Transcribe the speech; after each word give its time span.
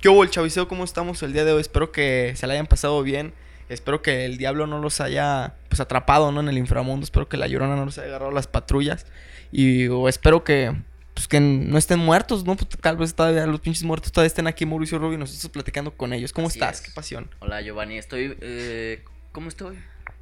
¿Qué 0.00 0.08
hubo 0.08 0.22
el 0.22 0.30
chaviseo? 0.30 0.68
¿Cómo 0.68 0.84
estamos 0.84 1.22
el 1.22 1.32
día 1.32 1.44
de 1.44 1.52
hoy? 1.52 1.60
Espero 1.60 1.90
que 1.90 2.32
se 2.36 2.46
la 2.46 2.52
hayan 2.54 2.66
pasado 2.66 3.02
bien. 3.02 3.32
Espero 3.68 4.00
que 4.00 4.24
el 4.24 4.38
diablo 4.38 4.66
no 4.66 4.78
los 4.78 5.00
haya 5.00 5.54
pues 5.68 5.80
atrapado, 5.80 6.32
¿no? 6.32 6.40
En 6.40 6.48
el 6.48 6.56
inframundo. 6.56 7.04
Espero 7.04 7.28
que 7.28 7.36
la 7.36 7.48
llorona 7.48 7.76
no 7.76 7.84
los 7.84 7.98
haya 7.98 8.08
agarrado 8.08 8.30
las 8.30 8.46
patrullas. 8.46 9.06
Y 9.52 9.88
o 9.88 10.08
espero 10.08 10.44
que 10.44 10.74
pues 11.14 11.26
que 11.26 11.40
no 11.40 11.76
estén 11.78 11.98
muertos, 11.98 12.44
¿no? 12.44 12.54
Pues, 12.56 12.68
tal 12.80 12.96
vez 12.96 13.12
todavía 13.14 13.44
los 13.46 13.60
pinches 13.60 13.82
muertos 13.82 14.12
todavía 14.12 14.28
estén 14.28 14.46
aquí 14.46 14.64
Mauricio 14.64 14.98
Rubio 15.00 15.14
y 15.14 15.18
nosotros 15.18 15.50
platicando 15.50 15.90
con 15.96 16.12
ellos. 16.12 16.32
¿Cómo 16.32 16.46
Así 16.46 16.60
estás? 16.60 16.76
es. 16.80 16.86
Qué 16.86 16.92
pasión. 16.94 17.28
Hola 17.40 17.60
Giovanni, 17.60 17.98
estoy... 17.98 18.36
eh, 18.40 19.02
¿Cómo 19.32 19.48
estoy? 19.48 19.78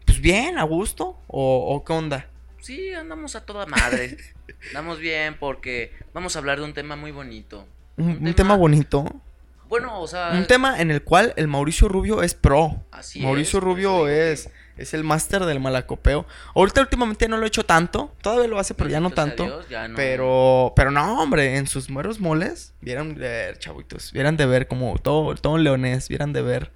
Pues 0.07 0.21
bien, 0.21 0.57
a 0.59 0.63
gusto. 0.63 1.19
¿O, 1.27 1.75
o 1.75 1.85
qué 1.85 1.93
onda? 1.93 2.27
Sí, 2.61 2.93
andamos 2.95 3.37
a 3.37 3.45
toda 3.45 3.67
madre. 3.67 4.17
andamos 4.69 4.99
bien 4.99 5.37
porque 5.39 5.93
vamos 6.15 6.35
a 6.35 6.39
hablar 6.39 6.59
de 6.59 6.65
un 6.65 6.73
tema 6.73 6.97
muy 6.97 7.13
bonito. 7.13 7.67
Un, 7.99 8.05
Un 8.07 8.11
un 8.13 8.19
tema 8.19 8.35
tema- 8.35 8.57
bonito. 8.57 9.21
Bueno, 9.69 10.01
o 10.01 10.07
sea... 10.07 10.31
Un 10.35 10.47
tema 10.47 10.81
en 10.81 10.91
el 10.91 11.03
cual 11.03 11.33
el 11.37 11.49
Mauricio 11.49 11.89
Rubio 11.89 12.23
es 12.23 12.35
pro. 12.35 12.85
Así 12.93 13.21
Mauricio 13.21 13.59
es, 13.59 13.65
Rubio 13.65 14.09
es, 14.09 14.49
es 14.77 14.95
el 14.95 15.03
máster 15.05 15.45
del 15.45 15.59
malacopeo. 15.61 16.27
Ahorita 16.55 16.81
últimamente 16.81 17.29
no 17.29 17.37
lo 17.37 17.45
he 17.45 17.49
hecho 17.49 17.65
tanto. 17.65 18.15
Todavía 18.23 18.47
lo 18.49 18.59
hace, 18.59 18.75
pero 18.75 18.89
ya 18.91 19.01
no 19.01 19.11
tanto. 19.11 19.45
Dios, 19.45 19.69
ya 19.69 19.89
no- 19.89 19.97
Pero, 19.97 20.73
pero 20.77 20.91
no, 20.91 21.21
hombre, 21.23 21.57
en 21.57 21.67
sus 21.67 21.91
mueros 21.91 22.21
moles, 22.21 22.75
vieran 22.81 23.15
de 23.15 23.21
ver, 23.21 23.59
chavitos, 23.59 24.13
vieran 24.13 24.37
de 24.37 24.47
ver 24.47 24.69
como 24.69 24.97
todo, 24.99 25.35
todo 25.35 25.59
leonés, 25.59 26.09
vieran 26.09 26.33
de 26.33 26.43
ver. 26.43 26.73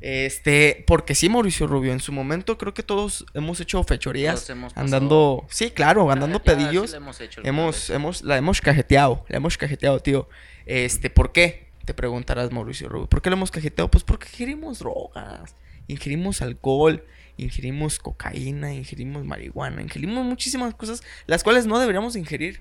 Este, 0.00 0.82
porque 0.88 1.14
sí, 1.14 1.28
Mauricio 1.28 1.68
Rubio, 1.68 1.92
en 1.92 2.00
su 2.00 2.10
momento 2.10 2.58
creo 2.58 2.74
que 2.74 2.82
todos 2.82 3.24
hemos 3.34 3.60
hecho 3.60 3.84
fechorías, 3.84 4.34
Todos 4.34 4.50
hemos 4.50 4.76
andando, 4.76 5.46
sí, 5.48 5.70
claro, 5.70 6.06
Ya, 6.08 6.14
andando 6.14 6.42
ya, 6.42 6.50
sí 6.52 6.56
pedillos. 6.56 6.90
lo 6.90 6.96
hemos 6.96 7.20
hecho 7.20 7.40
hemos, 7.44 8.22
la 8.22 8.36
hemos 8.36 8.60
cajeteado, 8.60 9.24
la 9.28 9.36
hemos 9.36 9.56
cajeteado, 9.56 10.00
tío. 10.00 10.28
Este, 10.66 11.08
¿por 11.08 11.30
qué? 11.30 11.70
Te 11.84 11.94
preguntarás, 11.94 12.52
Mauricio 12.52 12.88
Rubio. 12.88 13.08
¿Por 13.08 13.22
qué 13.22 13.30
la 13.30 13.36
hemos 13.36 13.50
cajeteado? 13.50 13.90
Pues 13.90 14.04
porque 14.04 14.28
ingerimos 14.28 14.78
drogas, 14.78 15.56
ingerimos 15.88 16.42
alcohol, 16.42 17.04
ingerimos 17.36 17.98
cocaína, 17.98 18.72
ingerimos 18.72 19.24
marihuana, 19.24 19.82
ingerimos 19.82 20.24
muchísimas 20.24 20.74
cosas, 20.74 21.02
las 21.26 21.42
cuales 21.42 21.66
no 21.66 21.78
deberíamos 21.78 22.16
ingerir. 22.16 22.60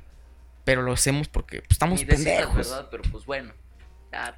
Pero 0.64 0.81
lo 0.83 0.94
hacemos 0.94 1.27
porque 1.27 1.59
pues, 1.59 1.72
estamos 1.72 2.03
pendejos. 2.03 2.55
¿verdad? 2.55 2.88
Pero 2.89 3.03
pues 3.11 3.25
bueno. 3.25 3.53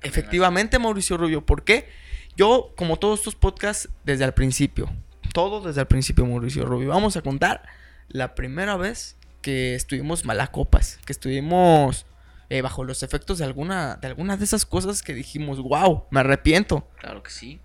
Efectivamente, 0.01 0.79
Mauricio 0.79 1.17
Rubio. 1.17 1.45
¿Por 1.45 1.63
qué? 1.63 1.89
Yo, 2.35 2.73
como 2.75 2.97
todos 2.97 3.19
estos 3.19 3.35
podcasts, 3.35 3.89
desde 4.03 4.25
el 4.25 4.33
principio. 4.33 4.89
Todo 5.33 5.61
desde 5.61 5.81
el 5.81 5.87
principio, 5.87 6.25
Mauricio 6.25 6.65
Rubio. 6.65 6.89
Vamos 6.89 7.17
a 7.17 7.21
contar 7.21 7.63
la 8.07 8.35
primera 8.35 8.77
vez 8.77 9.17
que 9.41 9.75
estuvimos 9.75 10.25
malacopas. 10.25 10.99
Que 11.05 11.11
estuvimos 11.11 12.05
eh, 12.53 12.61
bajo 12.61 12.83
los 12.83 13.01
efectos 13.01 13.39
de 13.39 13.45
alguna, 13.45 13.95
de 13.95 14.07
alguna 14.07 14.37
de 14.37 14.43
esas 14.45 14.65
cosas 14.65 15.01
que 15.01 15.13
dijimos, 15.15 15.59
wow, 15.59 16.05
me 16.11 16.19
arrepiento. 16.19 16.87
Claro 16.99 17.23
que 17.23 17.31
sí. 17.31 17.59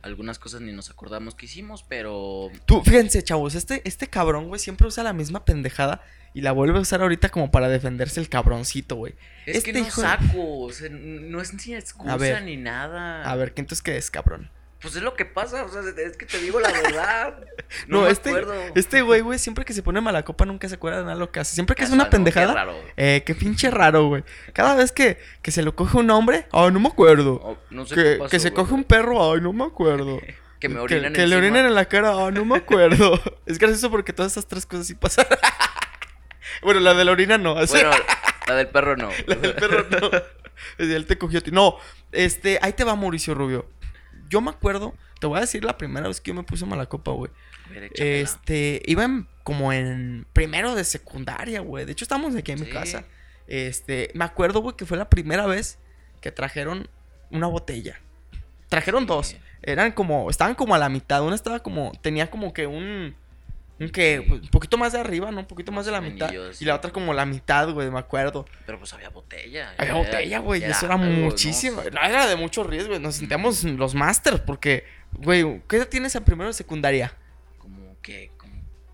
Algunas 0.00 0.38
cosas 0.38 0.62
ni 0.62 0.72
nos 0.72 0.90
acordamos 0.90 1.34
que 1.34 1.44
hicimos, 1.46 1.84
pero... 1.86 2.48
Tú, 2.64 2.82
fíjense, 2.82 3.22
chavos, 3.22 3.54
este, 3.54 3.82
este 3.84 4.06
cabrón, 4.08 4.48
güey, 4.48 4.58
siempre 4.58 4.86
usa 4.88 5.04
la 5.04 5.12
misma 5.12 5.44
pendejada 5.44 6.02
y 6.32 6.40
la 6.40 6.52
vuelve 6.52 6.78
a 6.78 6.80
usar 6.80 7.02
ahorita 7.02 7.28
como 7.28 7.50
para 7.50 7.68
defenderse 7.68 8.18
el 8.20 8.28
cabroncito, 8.30 8.96
güey. 8.96 9.14
Es 9.46 9.58
Este 9.58 9.72
que 9.74 9.80
no 9.80 9.86
hijo 9.86 10.00
de- 10.00 10.08
saco, 10.08 10.60
o 10.60 10.72
sea, 10.72 10.88
no 10.90 11.40
es 11.42 11.52
ni 11.52 11.74
excusa 11.74 12.16
ver. 12.16 12.42
ni 12.42 12.56
nada. 12.56 13.22
A 13.30 13.36
ver, 13.36 13.52
¿qué 13.52 13.60
entonces 13.60 13.82
qué 13.82 13.96
es, 13.98 14.10
cabrón? 14.10 14.50
Pues 14.82 14.96
es 14.96 15.02
lo 15.02 15.14
que 15.14 15.24
pasa, 15.24 15.64
o 15.64 15.68
sea, 15.68 15.80
es 15.82 16.16
que 16.16 16.26
te 16.26 16.38
digo 16.38 16.58
la 16.60 16.70
verdad. 16.72 17.38
No, 17.86 18.00
No, 18.00 18.04
me 18.04 18.10
este, 18.10 18.28
acuerdo. 18.30 18.52
este 18.74 19.00
güey, 19.02 19.20
güey, 19.22 19.38
siempre 19.38 19.64
que 19.64 19.72
se 19.72 19.82
pone 19.82 20.00
mala 20.02 20.24
copa 20.24 20.44
nunca 20.44 20.68
se 20.68 20.74
acuerda 20.74 20.98
de 20.98 21.04
nada 21.04 21.16
lo 21.16 21.30
que 21.30 21.40
hace. 21.40 21.54
Siempre 21.54 21.74
que 21.74 21.84
es 21.84 21.88
Casual, 21.88 21.96
una 22.00 22.04
¿no? 22.04 22.10
Qué 22.10 22.16
pendejada, 22.16 22.52
raro. 22.54 22.74
eh, 22.96 23.22
qué 23.24 23.34
pinche 23.34 23.70
raro, 23.70 24.08
güey. 24.08 24.24
Cada 24.52 24.74
vez 24.74 24.92
que, 24.92 25.18
que 25.40 25.50
se 25.52 25.62
lo 25.62 25.74
coge 25.74 25.96
un 25.96 26.10
hombre, 26.10 26.46
ay, 26.52 26.70
no 26.70 26.80
me 26.80 26.88
acuerdo. 26.88 27.40
Oh, 27.42 27.56
no 27.70 27.86
sé 27.86 27.94
que, 27.94 28.02
qué 28.02 28.16
pasó, 28.18 28.30
que 28.30 28.40
se 28.40 28.50
güey. 28.50 28.62
coge 28.64 28.74
un 28.74 28.84
perro, 28.84 29.32
ay, 29.32 29.40
no 29.40 29.52
me 29.52 29.64
acuerdo. 29.64 30.20
Que 30.62 30.68
me 30.68 30.76
que, 30.76 30.80
orinen 30.80 31.12
que 31.12 31.18
le 31.18 31.24
encima. 31.24 31.38
orinen 31.38 31.66
en 31.66 31.74
la 31.74 31.86
cara, 31.86 32.12
ay, 32.26 32.32
no 32.32 32.44
me 32.44 32.56
acuerdo. 32.58 33.20
es 33.46 33.58
gracioso 33.58 33.90
porque 33.90 34.12
todas 34.12 34.30
estas 34.32 34.46
tres 34.46 34.64
cosas 34.64 34.86
sí 34.86 34.94
pasan. 34.94 35.26
bueno, 36.62 36.78
la 36.80 36.94
de 36.94 37.04
la 37.04 37.10
orina 37.12 37.36
no. 37.38 37.54
Bueno, 37.54 37.90
la 38.46 38.54
del 38.54 38.68
perro 38.68 38.96
no. 38.96 39.08
la 39.26 39.34
del 39.34 39.54
perro 39.54 39.84
no. 39.90 40.10
Él 40.78 41.06
te 41.06 41.18
cogió 41.18 41.40
a 41.40 41.42
ti. 41.42 41.50
No, 41.50 41.78
este, 42.12 42.58
ahí 42.62 42.74
te 42.74 42.84
va 42.84 42.94
Mauricio 42.94 43.34
Rubio. 43.34 43.66
Yo 44.32 44.40
me 44.40 44.50
acuerdo, 44.50 44.94
te 45.20 45.26
voy 45.26 45.36
a 45.36 45.42
decir 45.42 45.62
la 45.62 45.76
primera 45.76 46.08
vez 46.08 46.20
que 46.22 46.30
yo 46.30 46.34
me 46.34 46.42
puse 46.42 46.64
mala 46.64 46.86
copa, 46.86 47.10
güey. 47.12 47.30
Este, 48.22 48.80
iba 48.86 49.04
en- 49.04 49.28
como 49.44 49.72
en 49.74 50.26
primero 50.32 50.74
de 50.74 50.84
secundaria, 50.84 51.60
güey. 51.60 51.84
De 51.84 51.92
hecho, 51.92 52.04
estábamos 52.06 52.34
aquí 52.34 52.52
en 52.52 52.60
mi 52.60 52.66
casa. 52.72 53.04
Este, 53.46 54.10
me 54.14 54.24
acuerdo, 54.24 54.60
güey, 54.62 54.74
que 54.74 54.86
fue 54.86 54.96
la 54.96 55.10
primera 55.10 55.46
vez 55.46 55.78
que 56.22 56.32
trajeron 56.32 56.88
una 57.30 57.46
botella. 57.46 58.00
Trajeron 58.70 59.04
dos. 59.06 59.36
Eran 59.62 59.92
como, 59.92 60.30
estaban 60.30 60.54
como 60.54 60.74
a 60.74 60.78
la 60.78 60.88
mitad. 60.88 61.22
Una 61.22 61.34
estaba 61.34 61.60
como, 61.60 61.92
tenía 62.00 62.30
como 62.30 62.54
que 62.54 62.66
un 62.66 63.14
que, 63.90 64.22
Sí. 64.26 64.32
un 64.32 64.48
poquito 64.48 64.76
más 64.78 64.92
de 64.92 65.00
arriba, 65.00 65.30
¿no? 65.30 65.40
Un 65.40 65.46
poquito 65.46 65.72
más 65.72 65.86
de 65.86 65.92
la 65.92 66.00
mitad. 66.00 66.30
Y 66.60 66.64
la 66.64 66.74
otra 66.76 66.90
como 66.90 67.12
la 67.14 67.24
mitad, 67.26 67.70
güey, 67.70 67.90
me 67.90 67.98
acuerdo. 67.98 68.44
Pero 68.66 68.78
pues 68.78 68.92
había 68.92 69.08
botella. 69.10 69.74
Había 69.78 69.94
botella, 69.94 70.38
güey, 70.40 70.62
eso 70.64 70.86
era 70.86 70.96
muchísimo. 70.96 71.82
No, 71.92 72.00
era 72.02 72.26
de 72.26 72.36
mucho 72.36 72.64
riesgo, 72.64 72.98
Nos 72.98 73.16
sentíamos 73.16 73.64
los 73.64 73.94
masters 73.94 74.40
porque, 74.40 74.84
güey, 75.12 75.62
¿qué 75.68 75.76
edad 75.76 75.88
tienes 75.88 76.14
en 76.14 76.24
primero 76.24 76.48
de 76.48 76.54
secundaria? 76.54 77.14
Como 77.58 77.96
que, 78.02 78.30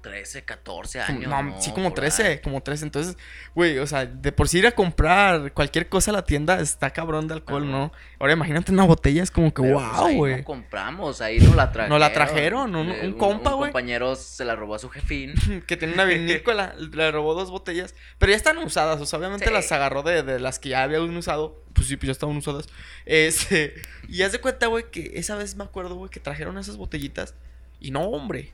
13, 0.01 0.45
14 0.45 1.01
Como- 1.07 1.19
años. 1.19 1.31
no, 1.31 1.43
¿no? 1.43 1.61
sí, 1.61 1.71
como 1.73 1.93
Por 1.95 2.05
ahí. 2.05 2.11
13, 2.11 2.41
como 2.41 2.63
13. 2.63 2.85
Entonces, 2.85 3.17
güey, 3.55 3.79
o 3.79 3.87
sea, 3.87 4.07
de 4.07 4.33
por 4.33 4.49
sí 4.49 4.59
ir 4.59 4.67
a 4.67 4.73
comprar 4.73 5.53
cualquier 5.53 5.89
cosa 5.89 6.11
a 6.11 6.15
la 6.15 6.25
tienda 6.25 6.61
está 6.61 6.91
cabrón 6.91 7.27
de 7.29 7.35
alcohol, 7.35 7.63
Ajá. 7.65 7.73
¿no? 7.73 7.93
Ahora 8.21 8.33
imagínate 8.33 8.73
una 8.73 8.85
botella, 8.85 9.23
es 9.23 9.31
como 9.31 9.53
que, 9.53 9.63
Pero, 9.63 9.79
pues, 9.79 9.93
wow, 9.97 10.07
ahí 10.07 10.17
güey. 10.17 10.37
No 10.39 10.45
compramos, 10.45 11.21
ahí 11.21 11.39
no 11.41 11.55
la 11.55 11.73
trajeron. 11.73 11.91
Nos 11.91 12.01
la 12.01 12.13
trajeron, 12.13 12.77
un- 12.77 12.91
Eh, 12.91 13.07
un 13.09 13.13
compa, 13.15 13.51
güey. 13.51 13.69
Un 13.69 13.73
compañero 13.73 14.15
se 14.17 14.45
la 14.45 14.55
robó 14.57 14.75
a 14.77 14.79
su 14.79 14.89
jefín. 14.89 15.35
que 15.67 15.77
tenía 15.77 15.95
una 15.95 16.05
vinícola, 16.45 16.75
le 16.79 17.11
robó 17.11 17.35
dos 17.35 17.51
botellas, 17.51 17.95
pero 18.19 18.31
ya 18.31 18.37
están 18.37 18.59
usadas, 18.59 19.01
o 19.01 19.07
sea, 19.07 19.19
obviamente 19.19 19.47
Sí. 19.47 19.53
las 19.53 19.71
agarró 19.73 20.03
de, 20.03 20.23
de 20.23 20.39
las 20.41 20.59
que 20.59 20.71
ya 20.71 20.83
habían 20.85 21.17
usado, 21.17 21.63
pues 21.73 21.89
sí, 21.89 21.97
pues 21.97 22.07
ya 22.07 22.13
estaban 22.13 22.37
usadas. 22.37 22.67
Este, 23.05 23.75
y 24.09 24.23
haz 24.23 24.33
de 24.33 24.41
cuenta, 24.41 24.67
güey, 24.67 24.91
que 24.91 25.13
esa 25.15 25.35
vez 25.35 25.57
me 25.57 25.65
acuerdo, 25.65 25.97
güey, 25.97 26.11
que 26.11 26.21
trajeron 26.21 26.59
esas 26.59 26.77
botellitas 26.77 27.35
y 27.81 27.91
no, 27.91 28.03
hombre, 28.03 28.53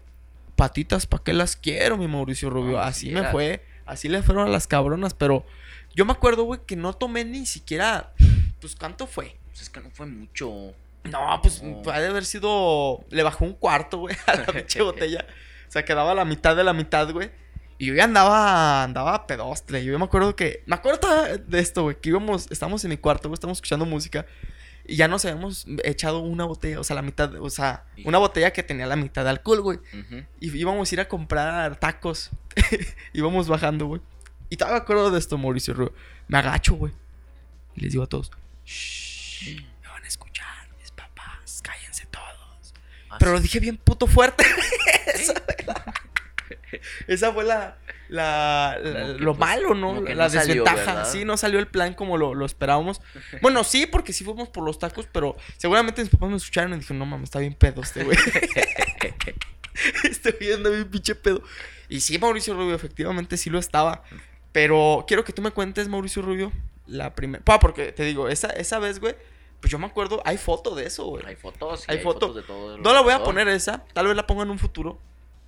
patitas, 0.56 1.06
¿para 1.06 1.22
qué 1.22 1.32
las 1.32 1.56
quiero, 1.56 1.96
mi 1.96 2.08
Mauricio 2.08 2.50
Rubio? 2.50 2.80
Así 2.80 3.08
sí 3.08 3.14
me 3.14 3.24
fue, 3.30 3.64
así 3.86 4.08
le 4.08 4.22
fueron 4.22 4.46
a 4.48 4.50
las 4.50 4.66
cabronas, 4.66 5.14
pero 5.14 5.44
yo 5.94 6.04
me 6.04 6.12
acuerdo, 6.12 6.44
güey, 6.44 6.60
que 6.66 6.76
no 6.76 6.92
tomé 6.92 7.24
ni 7.24 7.46
siquiera, 7.46 8.12
pues, 8.60 8.76
¿cuánto 8.76 9.06
fue? 9.06 9.36
Pues 9.48 9.62
es 9.62 9.70
que 9.70 9.80
no 9.80 9.90
fue 9.90 10.06
mucho. 10.06 10.72
No, 11.04 11.38
pues 11.42 11.62
No. 11.62 11.82
ha 11.92 12.00
de 12.00 12.06
haber 12.08 12.24
sido. 12.24 13.04
Le 13.10 13.22
bajó 13.22 13.44
un 13.44 13.52
cuarto, 13.52 13.98
güey, 13.98 14.16
a 14.26 14.34
la 14.36 14.46
pinche 14.52 14.82
botella. 14.82 15.26
O 15.68 15.70
sea, 15.70 15.84
quedaba 15.84 16.14
la 16.14 16.24
mitad 16.24 16.56
de 16.56 16.64
la 16.64 16.72
mitad, 16.72 17.10
güey. 17.12 17.30
Y 17.76 17.86
yo 17.86 17.94
ya 17.94 18.04
andaba, 18.04 18.82
andaba 18.84 19.26
pedostre. 19.26 19.84
Yo 19.84 19.98
me 19.98 20.04
acuerdo 20.06 20.34
que. 20.34 20.62
Me 20.66 20.74
acuerdo 20.76 21.08
de 21.46 21.58
esto, 21.60 21.82
güey. 21.82 22.00
Que 22.00 22.08
íbamos, 22.08 22.50
estábamos 22.50 22.82
en 22.84 22.90
mi 22.90 22.96
cuarto, 22.96 23.28
güey, 23.28 23.34
estábamos 23.34 23.58
escuchando 23.58 23.84
música. 23.84 24.24
Y 24.86 24.96
ya 24.96 25.08
nos 25.08 25.24
habíamos 25.24 25.66
echado 25.82 26.18
una 26.20 26.44
botella, 26.44 26.78
o 26.78 26.84
sea, 26.84 26.94
la 26.96 27.02
mitad, 27.02 27.34
o 27.40 27.48
sea, 27.48 27.84
una 28.04 28.18
botella 28.18 28.52
que 28.52 28.62
tenía 28.62 28.86
la 28.86 28.96
mitad 28.96 29.24
de 29.24 29.30
alcohol, 29.30 29.62
güey. 29.62 29.78
Y 30.40 30.54
íbamos 30.56 30.90
a 30.90 30.94
ir 30.94 31.00
a 31.00 31.08
comprar 31.08 31.76
tacos. 31.80 32.30
íbamos 33.14 33.48
bajando, 33.48 33.86
güey. 33.86 34.02
Y 34.50 34.56
todavía 34.56 34.78
me 34.80 34.82
acuerdo 34.82 35.10
de 35.10 35.18
esto, 35.18 35.38
Mauricio. 35.38 35.92
Me 36.28 36.38
agacho, 36.38 36.74
güey. 36.74 36.92
Y 37.74 37.80
les 37.80 37.92
digo 37.92 38.04
a 38.04 38.06
todos: 38.06 38.30
Shh, 38.66 39.56
me 39.82 39.88
van 39.88 40.04
a 40.04 40.06
escuchar 40.06 40.68
mis 40.78 40.90
papás, 40.90 41.60
cállense 41.62 42.06
todos. 42.06 42.74
Ah, 43.10 43.16
Pero 43.18 43.32
lo 43.32 43.40
dije 43.40 43.60
bien 43.60 43.78
puto 43.78 44.06
fuerte. 44.06 44.44
esa, 45.14 45.34
fue 45.40 45.56
la, 45.66 45.94
esa 47.08 47.32
fue 47.32 47.44
la- 47.44 47.78
la- 48.08 48.78
lo 49.18 49.34
pues, 49.36 49.38
malo, 49.38 49.74
¿no? 49.74 50.00
La 50.02 50.28
salió, 50.28 50.64
desventaja. 50.64 50.94
¿verdad? 50.94 51.08
sí, 51.10 51.24
no 51.24 51.36
salió 51.36 51.58
el 51.58 51.66
plan 51.66 51.94
como 51.94 52.16
lo, 52.18 52.34
lo 52.34 52.46
esperábamos. 52.46 53.00
Bueno, 53.42 53.64
sí, 53.64 53.86
porque 53.86 54.12
sí 54.12 54.24
fuimos 54.24 54.48
por 54.48 54.64
los 54.64 54.78
tacos, 54.78 55.08
pero 55.12 55.36
seguramente 55.56 56.02
mis 56.02 56.10
papás 56.10 56.30
me 56.30 56.36
escucharon 56.36 56.72
y 56.74 56.76
dijeron, 56.76 56.98
no 56.98 57.06
mames, 57.06 57.24
está 57.24 57.38
bien 57.38 57.54
pedo 57.54 57.82
este 57.82 58.04
güey. 58.04 58.16
este 60.04 60.32
güey 60.32 60.52
anda 60.52 60.70
bien 60.70 60.88
pinche 60.90 61.14
pedo. 61.14 61.42
Y 61.88 62.00
sí, 62.00 62.18
Mauricio 62.18 62.54
Rubio, 62.54 62.74
efectivamente 62.74 63.36
sí 63.36 63.50
lo 63.50 63.58
estaba. 63.58 64.02
Pero 64.52 65.04
quiero 65.08 65.24
que 65.24 65.32
tú 65.32 65.42
me 65.42 65.50
cuentes, 65.50 65.88
Mauricio 65.88 66.22
Rubio, 66.22 66.52
la 66.86 67.14
primera. 67.14 67.42
Pa, 67.44 67.58
porque 67.58 67.92
te 67.92 68.04
digo, 68.04 68.28
esa, 68.28 68.48
esa 68.50 68.78
vez, 68.78 69.00
güey, 69.00 69.16
pues 69.60 69.70
yo 69.72 69.78
me 69.78 69.86
acuerdo, 69.86 70.22
hay 70.24 70.38
foto 70.38 70.74
de 70.74 70.86
eso, 70.86 71.06
güey. 71.06 71.24
Hay 71.26 71.36
fotos, 71.36 71.80
sí, 71.80 71.86
Hay 71.88 71.98
hay, 71.98 72.02
foto. 72.04 72.28
fotos 72.28 72.36
de 72.36 72.42
todo. 72.42 72.78
No 72.78 72.92
la 72.92 73.00
voy 73.00 73.12
a 73.12 73.22
poner 73.24 73.48
esa, 73.48 73.84
tal 73.92 74.06
vez 74.06 74.16
la 74.16 74.26
ponga 74.26 74.44
en 74.44 74.50
un 74.50 74.58
futuro. 74.58 75.00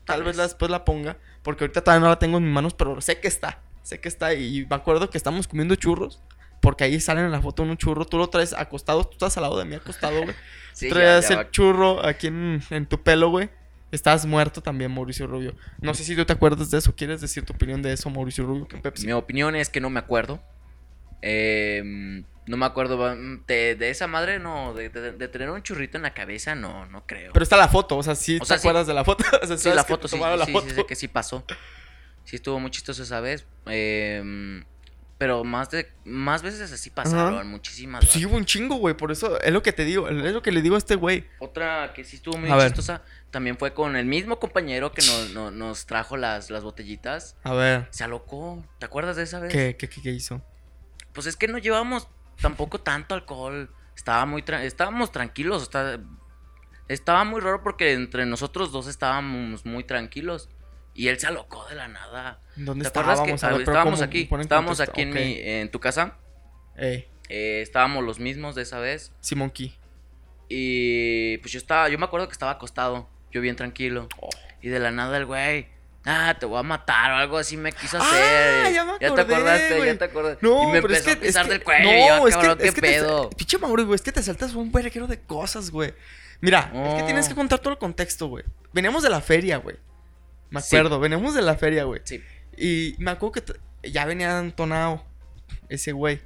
Tal 0.06 0.22
vez 0.24 0.36
después 0.38 0.70
la 0.70 0.84
ponga, 0.86 1.18
porque 1.42 1.64
ahorita 1.64 1.82
todavía 1.84 2.04
no 2.04 2.08
la 2.08 2.18
tengo 2.18 2.38
en 2.38 2.44
mis 2.44 2.52
manos, 2.54 2.72
pero 2.74 2.98
sé 3.02 3.20
que 3.20 3.28
está. 3.28 3.60
Sé 3.82 4.00
que 4.00 4.08
está 4.08 4.32
y 4.34 4.66
me 4.70 4.76
acuerdo 4.76 5.10
que 5.10 5.18
estamos 5.18 5.46
comiendo 5.46 5.74
churros, 5.76 6.22
porque 6.62 6.84
ahí 6.84 6.98
salen 7.00 7.26
en 7.26 7.30
la 7.32 7.40
foto 7.42 7.62
un 7.62 7.76
churro, 7.76 8.04
tú 8.06 8.16
lo 8.18 8.28
traes 8.28 8.52
acostado, 8.54 9.04
tú 9.04 9.12
estás 9.12 9.36
al 9.36 9.42
lado 9.42 9.58
de 9.58 9.64
mí 9.66 9.74
acostado, 9.74 10.22
güey. 10.22 10.34
Sí, 10.72 10.88
ya- 10.90 11.20
ya 11.20 11.28
el 11.28 11.36
va- 11.38 11.50
churro 11.50 12.04
aquí 12.04 12.26
en, 12.26 12.60
en 12.70 12.84
tu 12.86 13.02
pelo, 13.02 13.30
güey. 13.30 13.48
Estás 13.92 14.26
muerto 14.26 14.60
también, 14.62 14.92
Mauricio 14.92 15.26
Rubio. 15.26 15.54
No 15.80 15.94
sé 15.94 16.04
si 16.04 16.14
tú 16.14 16.24
te 16.26 16.32
acuerdas 16.34 16.70
de 16.70 16.76
eso. 16.78 16.94
¿Quieres 16.94 17.20
decir 17.22 17.44
tu 17.46 17.54
opinión 17.54 17.80
de 17.80 17.92
eso, 17.94 18.10
Mauricio 18.10 18.44
Rubio? 18.44 18.68
Que 18.68 18.76
Pepsi. 18.78 19.06
Mi 19.06 19.12
opinión 19.12 19.54
es 19.56 19.70
que 19.70 19.80
no 19.80 19.88
me 19.88 20.00
acuerdo. 20.00 20.42
Em, 21.22 22.24
No 22.46 22.56
me 22.56 22.64
acuerdo, 22.66 22.96
mm, 23.16 23.44
de, 23.46 23.74
de 23.74 23.90
esa 23.90 24.06
madre 24.06 24.38
no, 24.38 24.72
de, 24.74 24.88
de- 24.88 25.12
de 25.12 25.28
tener 25.28 25.50
un 25.50 25.62
churrito 25.62 25.96
en 25.96 26.02
la 26.04 26.14
cabeza 26.14 26.54
no, 26.54 26.86
no 26.86 27.04
creo. 27.06 27.32
Pero 27.32 27.42
está 27.42 27.56
la 27.56 27.68
foto, 27.68 27.96
o 27.96 28.02
sea, 28.02 28.14
sí 28.14 28.36
O 28.36 28.40
te 28.40 28.46
sea, 28.46 28.58
sí. 28.58 28.66
acuerdas 28.68 28.86
de 28.86 28.94
la 28.94 29.04
foto. 29.04 29.24
O 29.42 29.46
sea, 29.46 29.56
sí, 29.58 29.68
la 29.70 29.84
foto 29.84 30.06
sí, 30.08 30.18
la 30.18 30.44
sí, 30.46 30.52
foto. 30.52 30.68
sí, 30.68 30.74
sé 30.74 30.86
que 30.86 30.94
sí 30.94 31.08
pasó. 31.08 31.44
Sí 32.24 32.36
estuvo 32.36 32.58
muy 32.60 32.70
chistoso 32.70 33.02
esa 33.02 33.20
vez. 33.20 33.46
em, 33.66 34.64
pero 35.18 35.44
más 35.44 35.70
de 35.70 35.90
más 36.04 36.42
veces 36.42 36.70
así 36.72 36.90
pasaron, 36.90 37.34
Ajá. 37.36 37.44
muchísimas. 37.44 38.00
Pues 38.04 38.12
sí, 38.12 38.26
hubo 38.26 38.36
un 38.36 38.44
chingo, 38.44 38.74
güey. 38.76 38.94
Por 38.94 39.10
eso 39.10 39.40
es 39.40 39.50
lo 39.50 39.62
que 39.62 39.72
te 39.72 39.84
digo. 39.86 40.08
Es 40.10 40.32
lo 40.34 40.42
que 40.42 40.52
le 40.52 40.60
digo 40.60 40.74
a 40.74 40.78
este 40.78 40.94
güey. 40.94 41.26
Otra 41.38 41.92
que 41.94 42.04
sí 42.04 42.16
estuvo 42.16 42.36
muy 42.36 42.50
A 42.50 42.56
ver. 42.56 42.66
chistosa 42.68 43.02
también 43.30 43.56
fue 43.56 43.72
con 43.72 43.96
el 43.96 44.04
mismo 44.04 44.38
compañero 44.38 44.92
que 44.92 45.00
nos, 45.06 45.30
no- 45.30 45.50
nos 45.50 45.86
trajo 45.86 46.16
las, 46.18 46.50
las 46.50 46.62
botellitas. 46.64 47.36
A 47.44 47.54
ver, 47.54 47.88
Se 47.90 48.04
alocó. 48.04 48.62
¿Te 48.78 48.84
acuerdas 48.86 49.16
de 49.16 49.22
esa 49.22 49.40
vez? 49.40 49.50
¿qué, 49.52 49.76
qué, 49.78 49.88
qué, 49.88 50.02
qué 50.02 50.10
hizo? 50.10 50.42
Pues 51.14 51.26
es 51.26 51.36
que 51.36 51.48
no 51.48 51.56
llevábamos 51.56 52.08
tampoco 52.40 52.80
tanto 52.80 53.14
alcohol. 53.14 53.70
Estaba 53.94 54.26
muy 54.26 54.42
tra- 54.42 54.62
estábamos 54.62 55.10
tranquilos. 55.12 55.62
está- 55.62 56.00
estaba 56.88 57.24
muy 57.24 57.40
raro 57.40 57.62
porque 57.62 57.92
entre 57.92 58.26
nosotros 58.26 58.70
dos 58.72 58.86
estábamos 58.86 59.64
muy 59.64 59.84
tranquilos. 59.84 60.48
Y 60.94 61.08
él 61.08 61.18
se 61.18 61.26
alocó 61.26 61.66
de 61.68 61.74
la 61.74 61.88
nada. 61.88 62.40
¿Dónde 62.56 62.84
¿Te 62.84 62.88
acuerdas 62.88 63.18
estábamos? 63.20 63.40
que 63.40 63.46
ver, 63.48 63.60
estábamos 63.60 64.00
aquí? 64.02 64.28
Estábamos 64.40 64.78
contexto. 64.78 64.92
aquí 64.92 65.02
en, 65.02 65.10
mi, 65.12 65.38
en 65.40 65.70
tu 65.70 65.78
casa. 65.78 66.16
Eh, 66.76 67.06
estábamos 67.28 68.02
los 68.04 68.18
mismos 68.18 68.54
de 68.54 68.62
esa 68.62 68.78
vez. 68.78 69.12
Simon 69.20 69.50
Key. 69.50 69.76
Y 70.48 71.38
pues 71.38 71.52
yo 71.52 71.58
estaba, 71.58 71.88
yo 71.88 71.98
me 71.98 72.04
acuerdo 72.04 72.28
que 72.28 72.32
estaba 72.32 72.52
acostado. 72.52 73.08
Yo 73.32 73.40
bien 73.40 73.56
tranquilo. 73.56 74.08
Y 74.62 74.68
de 74.68 74.78
la 74.78 74.90
nada 74.90 75.16
el 75.18 75.26
güey. 75.26 75.68
Ah, 76.06 76.36
te 76.38 76.46
voy 76.46 76.58
a 76.58 76.62
matar 76.62 77.10
o 77.10 77.16
algo 77.16 77.36
así 77.36 77.56
me 77.56 77.72
quiso 77.72 77.98
Ah, 78.00 78.06
hacer. 78.08 78.72
ya 78.72 78.84
me 78.84 78.98
te 78.98 79.06
acordé, 79.06 79.22
acordaste, 79.34 79.76
güey. 79.76 79.86
ya 79.92 79.98
te 79.98 80.04
acordaste. 80.04 80.46
No, 80.46 80.62
y 80.68 80.72
me 80.72 80.80
pero 80.82 80.94
es 80.94 81.02
que. 81.02 81.10
a 81.10 81.20
pisar 81.20 81.42
es 81.42 81.48
que- 81.48 81.52
del 81.54 81.64
cuello. 81.64 81.84
No, 81.84 82.18
yo, 82.20 82.28
es 82.28 82.34
cabrón, 82.36 82.56
que. 82.58 82.62
¿qué 82.62 82.68
es 82.68 82.74
que 82.74 82.80
te- 82.80 82.86
pedo? 82.88 83.30
pinche 83.30 83.58
Mauro, 83.58 83.84
güey. 83.86 83.96
Es 83.96 84.02
que 84.02 84.12
te 84.12 84.22
saltas 84.22 84.54
un 84.54 84.70
verguero 84.70 85.06
de 85.08 85.20
cosas, 85.20 85.70
güey. 85.70 85.92
Mira, 86.40 86.70
es 86.72 86.94
que 86.94 87.02
tienes 87.04 87.28
que 87.28 87.34
contar 87.34 87.58
todo 87.58 87.72
el 87.72 87.78
contexto, 87.78 88.28
güey. 88.28 88.44
Veníamos 88.72 89.02
de 89.02 89.10
la 89.10 89.20
feria, 89.20 89.56
güey. 89.56 89.76
Me 90.50 90.60
Sí. 90.60 90.76
acuerdo, 90.76 91.00
veníamos 91.00 91.34
de 91.34 91.42
la 91.42 91.56
feria, 91.56 91.84
güey. 91.84 92.00
Sí, 92.04 92.22
Y 92.56 92.94
me 92.98 93.10
acuerdo 93.10 93.32
que 93.42 93.90
ya 93.90 94.04
venía 94.04 94.38
entonado 94.38 95.04
ese 95.68 95.92
güey. 95.92 96.20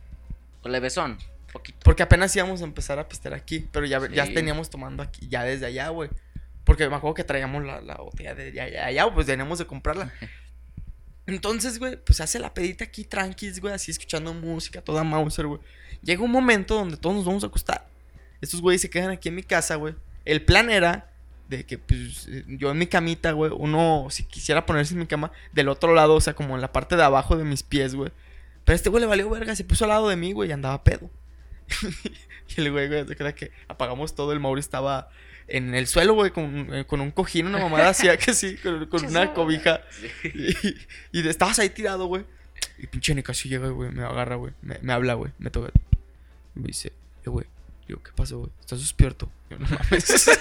levesón, 0.64 1.18
poquito. 1.52 1.78
Porque 1.84 2.02
apenas 2.02 2.36
íbamos 2.36 2.60
a 2.60 2.64
empezar 2.64 2.98
a 2.98 3.08
pistear 3.08 3.32
aquí. 3.34 3.66
Pero 3.72 3.86
ya, 3.86 3.98
ya 4.10 4.24
teníamos 4.26 4.68
tomando 4.68 5.02
aquí, 5.02 5.26
ya 5.28 5.42
desde 5.44 5.66
allá, 5.66 5.88
güey. 5.88 6.10
Porque 6.70 6.88
me 6.88 6.94
acuerdo 6.94 7.14
que 7.14 7.25
traíamos 7.25 7.64
la, 7.64 7.81
la 7.81 7.96
botella 7.96 8.32
de 8.32 8.50
allá, 8.50 8.62
allá, 8.62 8.87
allá, 8.87 9.12
pues 9.12 9.26
teníamos 9.26 9.58
de 9.58 9.67
comprarla. 9.67 10.12
Entonces, 11.26 11.81
güey, 11.81 11.96
pues 11.96 12.20
hace 12.20 12.38
la 12.38 12.55
pedita 12.55 12.84
aquí 12.84 13.02
tranquis, 13.02 13.61
güey, 13.61 13.75
así 13.75 13.90
escuchando 13.90 14.32
música, 14.32 14.81
toda 14.81 15.02
Mauser, 15.02 15.49
güey. 15.49 15.61
Llega 16.00 16.22
un 16.22 16.31
momento 16.31 16.76
donde 16.76 16.96
todos 16.96 17.17
nos 17.17 17.25
vamos 17.25 17.43
a 17.43 17.49
acostar. 17.49 17.88
Estos 18.40 18.61
güeyes 18.61 18.82
se 18.82 18.88
quedan 18.88 19.11
aquí 19.11 19.31
en 19.31 19.34
mi 19.34 19.43
casa, 19.43 19.75
güey. 19.75 19.96
El 20.25 20.44
plan 20.44 20.70
era 20.70 21.11
de 21.49 21.67
que, 21.67 21.76
pues, 21.76 22.28
yo 22.46 22.70
en 22.70 22.78
mi 22.78 22.87
camita, 22.87 23.32
güey, 23.32 23.50
uno, 23.52 24.06
si 24.11 24.23
quisiera 24.23 24.64
ponerse 24.64 24.94
en 24.94 25.00
mi 25.00 25.08
cama, 25.08 25.32
del 25.52 25.70
otro 25.70 25.93
lado, 25.93 26.14
o 26.14 26.20
sea, 26.20 26.34
como 26.34 26.55
en 26.55 26.61
la 26.61 26.73
parte 26.73 26.94
de 26.94 27.02
abajo 27.02 27.37
de 27.37 27.43
mis 27.43 27.64
pies, 27.64 27.96
güey. 27.96 28.12
Pero 28.64 28.76
este 28.76 28.90
güey 28.90 29.00
le 29.00 29.08
valió 29.08 29.28
verga, 29.28 29.56
se 29.56 29.64
puso 29.64 29.87
al 29.87 29.88
lado 29.88 30.08
de 30.08 30.14
mí, 30.14 30.31
güey, 30.31 30.50
y 30.50 30.52
andaba 30.52 30.84
pedo. 30.84 31.11
y 32.56 32.61
el 32.61 32.70
güey, 32.70 32.87
güey, 32.87 33.08
se 33.08 33.16
queda 33.16 33.34
que 33.34 33.50
apagamos 33.66 34.14
todo, 34.14 34.32
el 34.32 34.38
Mauri 34.38 34.61
estaba 34.61 35.11
en 35.50 35.75
el 35.75 35.87
suelo, 35.87 36.14
güey, 36.14 36.31
con, 36.31 36.73
eh, 36.75 36.85
con 36.87 37.00
un 37.00 37.11
cojín, 37.11 37.47
una 37.47 37.58
mamada 37.58 37.91
así, 37.91 38.08
que 38.25 38.35
sí, 38.35 38.56
con, 38.56 38.87
con 38.87 39.05
una 39.05 39.32
cobija. 39.35 39.82
Sí. 40.23 40.76
Y, 41.12 41.29
estabas 41.29 41.58
ahí 41.58 41.70
tirado, 41.70 42.06
güey. 42.06 42.25
Y 42.79 42.87
pinche 42.87 43.14
Nicasio 43.14 43.50
llega, 43.50 43.69
güey, 43.69 43.91
me 43.91 44.02
agarra, 44.05 44.37
güey. 44.37 44.52
Me, 44.62 44.79
me 44.82 44.93
habla, 44.93 45.14
güey, 45.14 45.32
me 45.38 45.50
toca. 45.50 45.70
Y 46.56 46.61
me 46.61 46.67
dice, 46.69 46.93
eh, 47.25 47.31
güey. 47.31 47.47
Digo, 47.88 48.02
¿qué 48.02 48.12
pasó, 48.14 48.38
güey? 48.38 48.50
¿Estás 48.61 48.79
despierto? 48.81 49.31
Yo, 49.50 49.58
no 49.58 49.67
mames. 49.69 50.31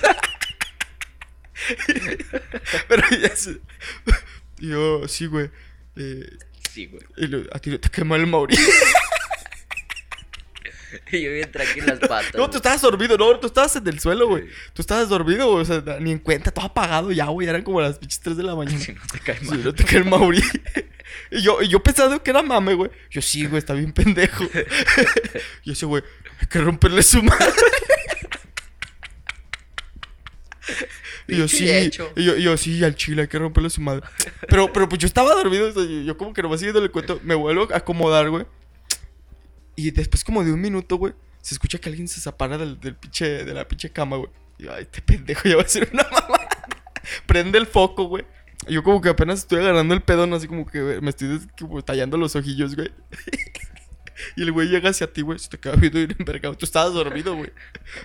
Pero 2.87 3.03
ya 3.21 3.35
se... 3.35 3.59
Y 4.59 4.69
yo, 4.69 5.07
sí, 5.07 5.25
güey. 5.25 5.49
Eh, 5.95 6.29
Sí, 6.71 6.85
güey. 6.85 7.01
y 7.17 7.27
lo- 7.27 7.43
a 7.51 7.59
ti 7.59 7.75
te 7.79 7.89
quema 7.89 8.15
el 8.15 8.27
Mauri. 8.27 8.55
Y 11.11 11.21
yo 11.21 11.31
bien 11.31 11.51
tranquilo 11.51 11.87
las 11.87 11.99
patas. 11.99 12.35
No, 12.35 12.49
tú 12.49 12.57
estabas 12.57 12.81
dormido, 12.81 13.17
no, 13.17 13.39
tú 13.39 13.47
estabas 13.47 13.75
en 13.75 13.87
el 13.87 13.99
suelo, 13.99 14.27
güey. 14.27 14.45
Tú 14.73 14.81
estabas 14.81 15.09
dormido, 15.09 15.51
güey, 15.51 15.61
o 15.61 15.65
sea, 15.65 15.81
ni 15.99 16.11
en 16.11 16.19
cuenta, 16.19 16.51
todo 16.51 16.65
apagado 16.65 17.11
ya, 17.11 17.25
güey. 17.25 17.47
Eran 17.47 17.63
como 17.63 17.81
las 17.81 17.97
pinches 17.97 18.19
3 18.19 18.37
de 18.37 18.43
la 18.43 18.55
mañana. 18.55 18.79
Si 18.79 18.93
no 18.93 19.01
te 19.11 19.19
cae 19.19 19.39
mal. 19.43 19.63
no 19.63 19.73
te 19.73 19.83
cae 19.83 19.99
el 19.99 20.05
Mauri. 20.05 20.41
Y 21.31 21.41
yo, 21.41 21.59
y 21.59 21.67
yo 21.67 21.81
pensando 21.81 22.21
que 22.21 22.29
era 22.29 22.43
mame, 22.43 22.75
güey. 22.75 22.91
Yo 23.09 23.19
sí, 23.21 23.45
güey, 23.45 23.57
está 23.57 23.73
bien 23.73 23.91
pendejo. 23.91 24.45
Y 25.63 25.71
ese 25.71 25.87
güey, 25.87 26.03
hay 26.39 26.47
que 26.47 26.59
romperle 26.59 27.01
su 27.01 27.23
madre. 27.23 27.51
Y 31.27 31.37
yo 31.37 31.47
sí, 31.47 31.67
y 31.67 31.89
yo, 32.23 32.37
y 32.37 32.43
yo 32.43 32.57
sí, 32.57 32.83
al 32.83 32.95
chile 32.95 33.23
hay 33.23 33.27
que 33.27 33.39
romperle 33.39 33.71
su 33.71 33.81
madre. 33.81 34.03
Pero, 34.47 34.71
pero 34.71 34.87
pues 34.87 34.99
yo 34.99 35.07
estaba 35.07 35.33
dormido, 35.33 35.69
o 35.69 35.71
sea, 35.71 35.83
yo, 35.83 36.01
yo 36.01 36.17
como 36.17 36.33
que 36.33 36.41
nomás 36.43 36.59
siguiendo 36.59 36.83
el 36.83 36.91
cuento, 36.91 37.19
me 37.23 37.35
vuelvo 37.35 37.67
a 37.73 37.77
acomodar, 37.77 38.29
güey. 38.29 38.45
Y 39.79 39.91
después 39.91 40.25
como 40.25 40.43
de 40.43 40.51
un 40.51 40.59
minuto, 40.59 40.97
güey, 40.97 41.13
se 41.41 41.55
escucha 41.55 41.77
que 41.77 41.87
alguien 41.87 42.09
se 42.09 42.19
separa 42.19 42.57
del, 42.57 42.77
del 42.81 42.97
pinche, 42.97 43.45
de 43.45 43.53
la 43.53 43.65
pinche 43.65 43.89
cama, 43.89 44.17
güey. 44.17 44.29
Y 44.57 44.63
yo, 44.63 44.73
ay, 44.73 44.83
este 44.83 45.01
pendejo 45.01 45.47
ya 45.47 45.55
va 45.55 45.61
a 45.61 45.67
ser 45.69 45.89
una 45.93 46.03
mamá. 46.03 46.37
Prende 47.25 47.57
el 47.57 47.65
foco, 47.65 48.03
güey. 48.03 48.25
Yo 48.67 48.83
como 48.83 48.99
que 48.99 49.07
apenas 49.07 49.39
estoy 49.39 49.59
agarrando 49.59 49.93
el 49.93 50.01
pedón, 50.01 50.33
así 50.33 50.47
como 50.47 50.65
que 50.65 50.99
me 51.01 51.11
estoy 51.11 51.39
como 51.57 51.81
tallando 51.81 52.17
los 52.17 52.35
ojillos, 52.35 52.75
güey. 52.75 52.91
y 54.35 54.41
el 54.41 54.51
güey 54.51 54.67
llega 54.67 54.89
hacia 54.89 55.13
ti, 55.13 55.21
güey, 55.21 55.39
se 55.39 55.47
te 55.47 55.57
queda 55.57 55.77
viendo 55.77 55.97
ir 55.97 56.13
envergado. 56.19 56.57
Tú 56.57 56.65
estabas 56.65 56.93
dormido, 56.93 57.37
güey. 57.37 57.53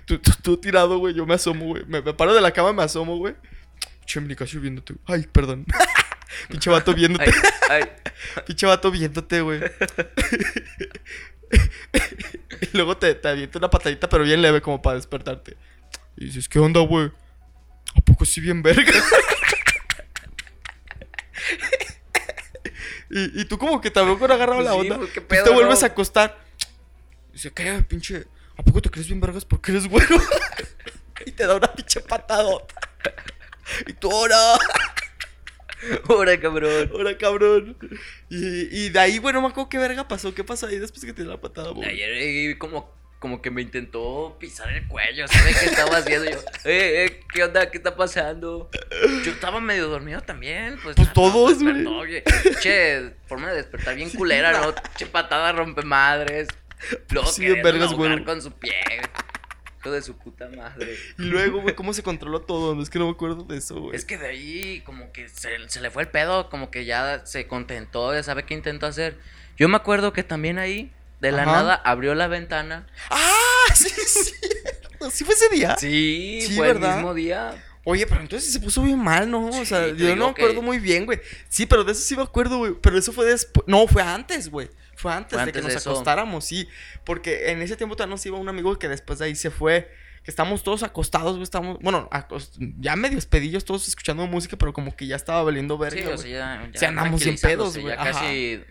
Tú, 0.04 0.18
tú, 0.18 0.30
tú 0.40 0.56
tirado, 0.58 0.98
güey, 0.98 1.12
yo 1.12 1.26
me 1.26 1.34
asomo, 1.34 1.66
güey. 1.66 1.84
Me, 1.86 2.02
me 2.02 2.14
paro 2.14 2.34
de 2.34 2.40
la 2.40 2.52
cama, 2.52 2.72
me 2.72 2.84
asomo, 2.84 3.16
güey. 3.16 3.34
Che, 4.06 4.36
casi 4.36 4.58
viéndote. 4.58 4.94
Ay, 5.06 5.26
perdón. 5.32 5.66
Pinche 6.48 6.70
vato 6.70 6.94
viéndote. 6.94 7.32
Ay, 7.68 7.82
ay. 7.82 8.42
Pinche 8.46 8.64
vato 8.66 8.92
viéndote, 8.92 9.40
güey. 9.40 9.60
Y 12.60 12.66
luego 12.76 12.96
te, 12.96 13.14
te 13.14 13.28
avienta 13.28 13.58
una 13.58 13.70
patadita, 13.70 14.08
pero 14.08 14.24
bien 14.24 14.42
leve, 14.42 14.60
como 14.60 14.80
para 14.82 14.96
despertarte. 14.96 15.56
Y 16.16 16.26
dices, 16.26 16.48
¿qué 16.48 16.58
onda, 16.58 16.80
güey? 16.80 17.10
¿A 17.96 18.00
poco 18.00 18.24
sí 18.24 18.40
bien 18.40 18.62
verga? 18.62 18.92
y, 23.10 23.40
y 23.40 23.44
tú 23.44 23.58
como 23.58 23.80
que 23.80 23.90
también 23.90 24.18
con 24.18 24.30
agarrado 24.30 24.60
la 24.62 24.72
Sí, 24.72 24.78
onda. 24.78 24.96
pues, 24.98 25.10
¿qué 25.10 25.20
pues, 25.20 25.40
pedo, 25.40 25.50
te 25.50 25.54
vuelves 25.54 25.80
no? 25.80 25.86
a 25.86 25.88
acostar. 25.88 26.38
Dice, 27.32 27.52
¿qué, 27.52 27.84
pinche? 27.88 28.26
¿A 28.56 28.62
poco 28.62 28.80
te 28.80 28.90
crees 28.90 29.06
bien 29.08 29.20
vergas 29.20 29.44
porque 29.44 29.72
eres 29.72 29.88
güero? 29.88 30.16
y 31.26 31.32
te 31.32 31.46
da 31.46 31.56
una 31.56 31.72
pinche 31.72 32.00
patadota. 32.00 32.74
y 33.86 33.92
tú, 33.94 34.10
ahora. 34.10 34.36
Ahora, 36.08 36.38
cabrón. 36.40 36.90
Ahora, 36.92 37.16
cabrón. 37.18 37.76
Y, 38.30 38.84
y 38.84 38.88
de 38.90 38.98
ahí, 38.98 39.18
bueno, 39.18 39.40
no 39.40 39.48
me 39.48 39.52
acuerdo 39.52 39.68
qué 39.68 39.78
verga 39.78 40.06
pasó. 40.08 40.34
¿Qué 40.34 40.44
pasó 40.44 40.66
ahí 40.66 40.78
después 40.78 41.04
que 41.04 41.12
te 41.12 41.22
dio 41.22 41.30
la 41.30 41.40
patada, 41.40 41.70
güey? 41.70 41.88
Ayer 41.88 42.10
eh, 42.12 42.58
como, 42.58 42.92
como 43.18 43.40
que 43.42 43.50
me 43.50 43.62
intentó 43.62 44.36
pisar 44.38 44.72
el 44.72 44.86
cuello, 44.88 45.26
¿sabes 45.28 45.58
qué 45.58 45.66
estaba 45.66 45.96
haciendo 45.98 46.30
yo? 46.30 46.38
Eh, 46.64 47.04
eh, 47.04 47.20
¿qué 47.32 47.44
onda? 47.44 47.70
¿Qué 47.70 47.76
está 47.76 47.94
pasando? 47.94 48.70
Yo 49.24 49.32
estaba 49.32 49.60
medio 49.60 49.88
dormido 49.88 50.22
también, 50.22 50.78
pues. 50.82 50.96
Pues 50.96 51.12
todos, 51.12 51.58
oye, 51.62 52.22
Che, 52.60 53.12
forma 53.26 53.50
de 53.50 53.56
despertar 53.56 53.94
bien 53.96 54.08
culera, 54.10 54.52
¿no? 54.52 54.74
Che, 54.96 55.04
patada 55.06 55.52
rompe 55.52 55.82
madres. 55.82 56.48
Luego 57.10 57.28
Sí, 57.28 57.46
vergas, 57.46 57.92
güey. 57.92 58.24
con 58.24 58.40
su 58.40 58.50
pie. 58.52 58.74
Hijo 59.84 59.92
de 59.92 60.02
su 60.02 60.16
puta 60.16 60.48
madre. 60.48 60.96
Y 61.18 61.22
luego, 61.22 61.60
güey, 61.60 61.74
¿cómo 61.74 61.92
se 61.92 62.02
controló 62.02 62.40
todo? 62.40 62.74
No 62.74 62.82
es 62.82 62.88
que 62.90 62.98
no 62.98 63.04
me 63.06 63.12
acuerdo 63.12 63.42
de 63.44 63.58
eso, 63.58 63.80
güey. 63.80 63.96
Es 63.96 64.04
que 64.04 64.16
de 64.18 64.26
ahí 64.28 64.82
como 64.86 65.12
que 65.12 65.28
se, 65.28 65.50
se 65.68 65.80
le 65.80 65.90
fue 65.90 66.04
el 66.04 66.08
pedo, 66.08 66.48
como 66.48 66.70
que 66.70 66.84
ya 66.84 67.26
se 67.26 67.46
contentó, 67.46 68.14
ya 68.14 68.22
sabe 68.22 68.44
qué 68.44 68.54
intentó 68.54 68.86
hacer. 68.86 69.18
Yo 69.58 69.68
me 69.68 69.76
acuerdo 69.76 70.12
que 70.12 70.22
también 70.22 70.58
ahí, 70.58 70.90
de 71.20 71.32
la 71.32 71.42
Ajá. 71.42 71.52
nada, 71.52 71.74
abrió 71.74 72.14
la 72.14 72.28
ventana. 72.28 72.86
¡Ah! 73.10 73.30
Sí, 73.74 73.88
sí. 73.88 74.32
¿Sí 75.10 75.24
fue 75.24 75.34
ese 75.34 75.48
día? 75.48 75.76
Sí, 75.78 76.38
Sí, 76.46 76.54
fue 76.56 76.68
¿verdad? 76.68 76.90
el 76.90 76.96
mismo 76.96 77.12
día. 77.14 77.62
Oye, 77.84 78.06
pero 78.06 78.20
entonces 78.22 78.50
se 78.52 78.60
puso 78.60 78.82
bien 78.82 78.98
mal, 78.98 79.30
¿no? 79.30 79.48
o 79.48 79.64
sea, 79.66 79.88
yo 79.88 80.16
no 80.16 80.26
me 80.26 80.30
acuerdo 80.30 80.54
que- 80.56 80.60
muy 80.62 80.78
bien, 80.78 81.04
güey. 81.04 81.20
Sí, 81.48 81.66
pero 81.66 81.84
de 81.84 81.92
eso 81.92 82.00
sí 82.00 82.16
me 82.16 82.22
acuerdo, 82.22 82.58
güey. 82.58 82.72
Pero 82.80 82.96
eso 82.96 83.12
fue 83.12 83.26
después. 83.26 83.66
No, 83.66 83.86
fue 83.86 84.02
antes, 84.02 84.48
güey. 84.50 84.70
Fue 84.96 85.12
antes 85.12 85.32
Fue 85.32 85.46
de 85.46 85.52
que 85.52 85.58
de 85.58 85.64
nos 85.64 85.74
eso. 85.74 85.90
acostáramos, 85.90 86.44
sí. 86.44 86.68
Porque 87.04 87.50
en 87.50 87.62
ese 87.62 87.76
tiempo 87.76 87.96
también 87.96 88.10
nos 88.10 88.26
iba 88.26 88.38
un 88.38 88.48
amigo 88.48 88.78
que 88.78 88.88
después 88.88 89.18
de 89.18 89.26
ahí 89.26 89.34
se 89.34 89.50
fue. 89.50 89.90
Que 90.22 90.30
estamos 90.30 90.62
todos 90.62 90.82
acostados, 90.82 91.32
güey. 91.32 91.42
Estamos, 91.42 91.78
bueno, 91.80 92.08
ya 92.78 92.96
medio 92.96 93.18
pedillos, 93.28 93.64
todos 93.64 93.86
escuchando 93.88 94.26
música, 94.26 94.56
pero 94.56 94.72
como 94.72 94.96
que 94.96 95.06
ya 95.06 95.16
estaba 95.16 95.42
valiendo 95.42 95.76
verga. 95.76 96.00
Sí, 96.00 96.06
o 96.06 96.16
sea, 96.18 96.30
ya, 96.30 96.70
ya 96.80 96.88
andamos 96.88 97.22
bien 97.22 97.36
pedos, 97.36 97.76
güey, 97.76 97.94
Ya 97.94 98.02
casi 98.02 98.62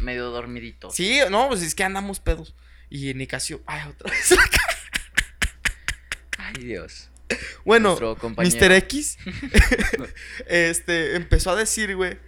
medio 0.00 0.30
dormidito. 0.30 0.90
Sí, 0.90 1.20
no, 1.30 1.48
pues 1.48 1.62
es 1.62 1.74
que 1.74 1.84
andamos 1.84 2.20
pedos. 2.20 2.54
Y 2.88 3.12
Nicasio, 3.14 3.62
ay, 3.66 3.88
otra 3.90 4.10
vez. 4.10 4.34
Ay, 6.38 6.64
Dios. 6.64 7.10
bueno. 7.64 7.96
Mr. 8.36 8.72
X, 8.72 9.18
este, 10.46 11.16
empezó 11.16 11.50
a 11.50 11.56
decir, 11.56 11.94
güey, 11.96 12.18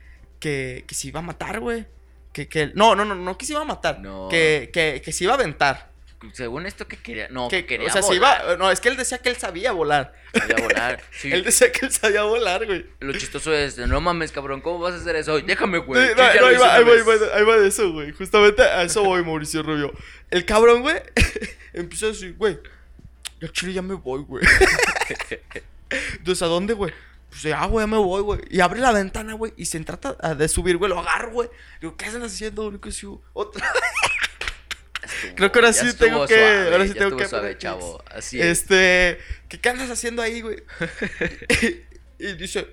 que, 0.41 0.85
que 0.87 0.95
se 0.95 1.09
iba 1.09 1.21
a 1.21 1.23
matar, 1.23 1.61
güey. 1.61 1.87
Que, 2.35 2.49
que, 2.49 2.73
no, 2.75 2.95
no, 2.95 3.07
no, 3.07 3.15
no 3.15 3.39
que 3.39 3.47
se 3.47 3.53
iba 3.55 3.63
a 3.63 3.65
matar. 3.65 4.01
No. 4.01 4.29
Que, 4.29 4.69
que, 4.73 5.01
que 5.03 5.13
se 5.13 5.25
iba 5.25 5.33
a 5.33 5.37
aventar. 5.37 5.91
según 6.33 6.67
esto 6.67 6.87
que 6.89 6.97
quería. 6.97 7.29
No, 7.31 7.49
Que, 7.49 7.61
que 7.61 7.67
quería 7.67 7.89
o 7.89 7.93
sea, 7.93 8.03
se 8.03 8.15
volar. 8.19 8.43
iba. 8.45 8.57
No, 8.57 8.71
es 8.71 8.81
que 8.81 8.89
él 8.89 8.97
decía 8.97 9.19
que 9.19 9.29
él 9.31 9.37
sabía 9.37 9.71
volar. 9.73 10.15
Sabía 10.37 10.57
volar. 10.57 11.01
Sí. 11.13 11.33
Él 11.33 11.45
decía 11.45 11.71
que 11.71 11.87
él 11.87 11.93
sabía 11.93 12.25
volar, 12.25 12.67
güey. 12.67 12.85
Lo 13.01 13.13
chistoso 13.13 13.55
es, 13.55 13.79
no 13.79 14.01
mames, 14.01 14.33
cabrón, 14.33 14.61
¿cómo 14.61 14.81
vas 14.81 14.95
a 14.95 14.97
hacer 14.97 15.15
eso? 15.17 15.41
Déjame, 15.41 15.79
güey. 15.79 16.03
Sí, 16.03 16.09
yo 16.11 16.17
no, 16.17 16.23
ahí, 16.29 16.39
va, 16.39 16.49
ahí 16.49 16.57
va, 16.57 16.75
ahí 16.75 16.85
vez". 16.85 17.07
va, 17.07 17.37
ahí 17.37 17.45
va 17.45 17.57
de 17.57 17.69
eso, 17.69 17.93
güey. 17.93 18.11
Justamente 18.13 18.63
a 18.63 18.83
eso 18.83 19.05
voy, 19.05 19.23
Mauricio 19.25 19.63
Rubio. 19.63 19.93
El 20.31 20.45
cabrón, 20.45 20.83
güey, 20.83 20.97
empieza 21.73 22.07
a 22.07 22.09
decir, 22.09 22.35
güey, 22.37 22.59
ya 23.41 23.49
chile 23.53 23.73
ya 23.73 23.83
me 23.83 23.95
voy, 23.95 24.23
güey. 24.23 24.45
Entonces, 26.19 26.43
¿a 26.43 26.47
dónde, 26.47 26.75
güey? 26.75 26.93
Pues 27.35 27.43
ya, 27.43 27.65
güey, 27.67 27.83
ya 27.83 27.87
me 27.89 27.97
voy, 27.97 28.23
güey. 28.23 28.41
Y 28.49 28.61
abre 28.61 28.79
la 28.81 28.93
ventana, 28.93 29.33
güey, 29.35 29.53
y 29.57 29.67
se 29.67 29.81
trata 29.81 30.17
a- 30.21 30.37
de 30.37 30.47
subir, 30.47 30.77
güey, 30.77 30.89
lo 30.89 31.01
agarro, 31.01 31.33
güey. 31.33 31.49
Digo, 31.81 31.97
¿qué 31.97 32.05
están 32.07 32.23
haciendo? 32.23 32.71
Digo, 32.71 32.81
que 32.81 32.93
sí, 32.93 33.09
Otra. 33.33 33.67
Estuvo- 35.03 35.35
Creo 35.35 35.53
que 35.53 35.59
ahora 35.59 35.73
sí 35.73 35.93
tengo 35.95 36.27
que- 36.27 36.35
suave, 36.35 36.73
ahora 36.73 36.87
sí 36.87 36.95
tengo 36.95 37.17
que 37.17 37.27
suave, 37.29 37.59
chavo. 37.59 38.03
Así 38.11 38.41
es. 38.41 38.47
Este, 38.47 39.19
¿qué, 39.49 39.61
qué 39.61 39.69
andas 39.69 39.91
haciendo 39.91 40.23
ahí, 40.23 40.41
güey? 40.41 40.63
y, 42.19 42.33
dice, 42.35 42.69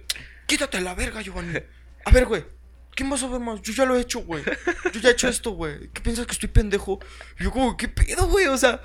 quítate 0.46 0.80
la 0.80 0.94
verga, 0.94 1.22
Giovanni. 1.22 1.60
A 2.06 2.12
ver, 2.12 2.26
güey, 2.26 2.46
¿quién 2.96 3.10
va 3.12 3.16
a 3.16 3.18
saber 3.20 3.40
más? 3.40 3.62
Yo 3.62 3.74
ya 3.74 3.86
lo 3.86 3.96
he 3.96 4.02
hecho, 4.02 4.20
güey. 4.22 4.44
Yo 4.94 5.00
ya 5.00 5.10
he 5.10 5.12
hecho 5.14 5.28
esto, 5.28 5.52
güey. 5.52 5.90
¿Qué 5.94 6.02
piensas 6.02 6.26
que 6.26 6.34
estoy 6.34 6.50
pendejo? 6.50 7.00
Y 7.40 7.44
yo 7.46 7.52
como, 7.52 7.76
¿qué 7.78 7.88
pedo, 7.88 8.28
güey? 8.28 8.48
O 8.48 8.58
sea, 8.58 8.82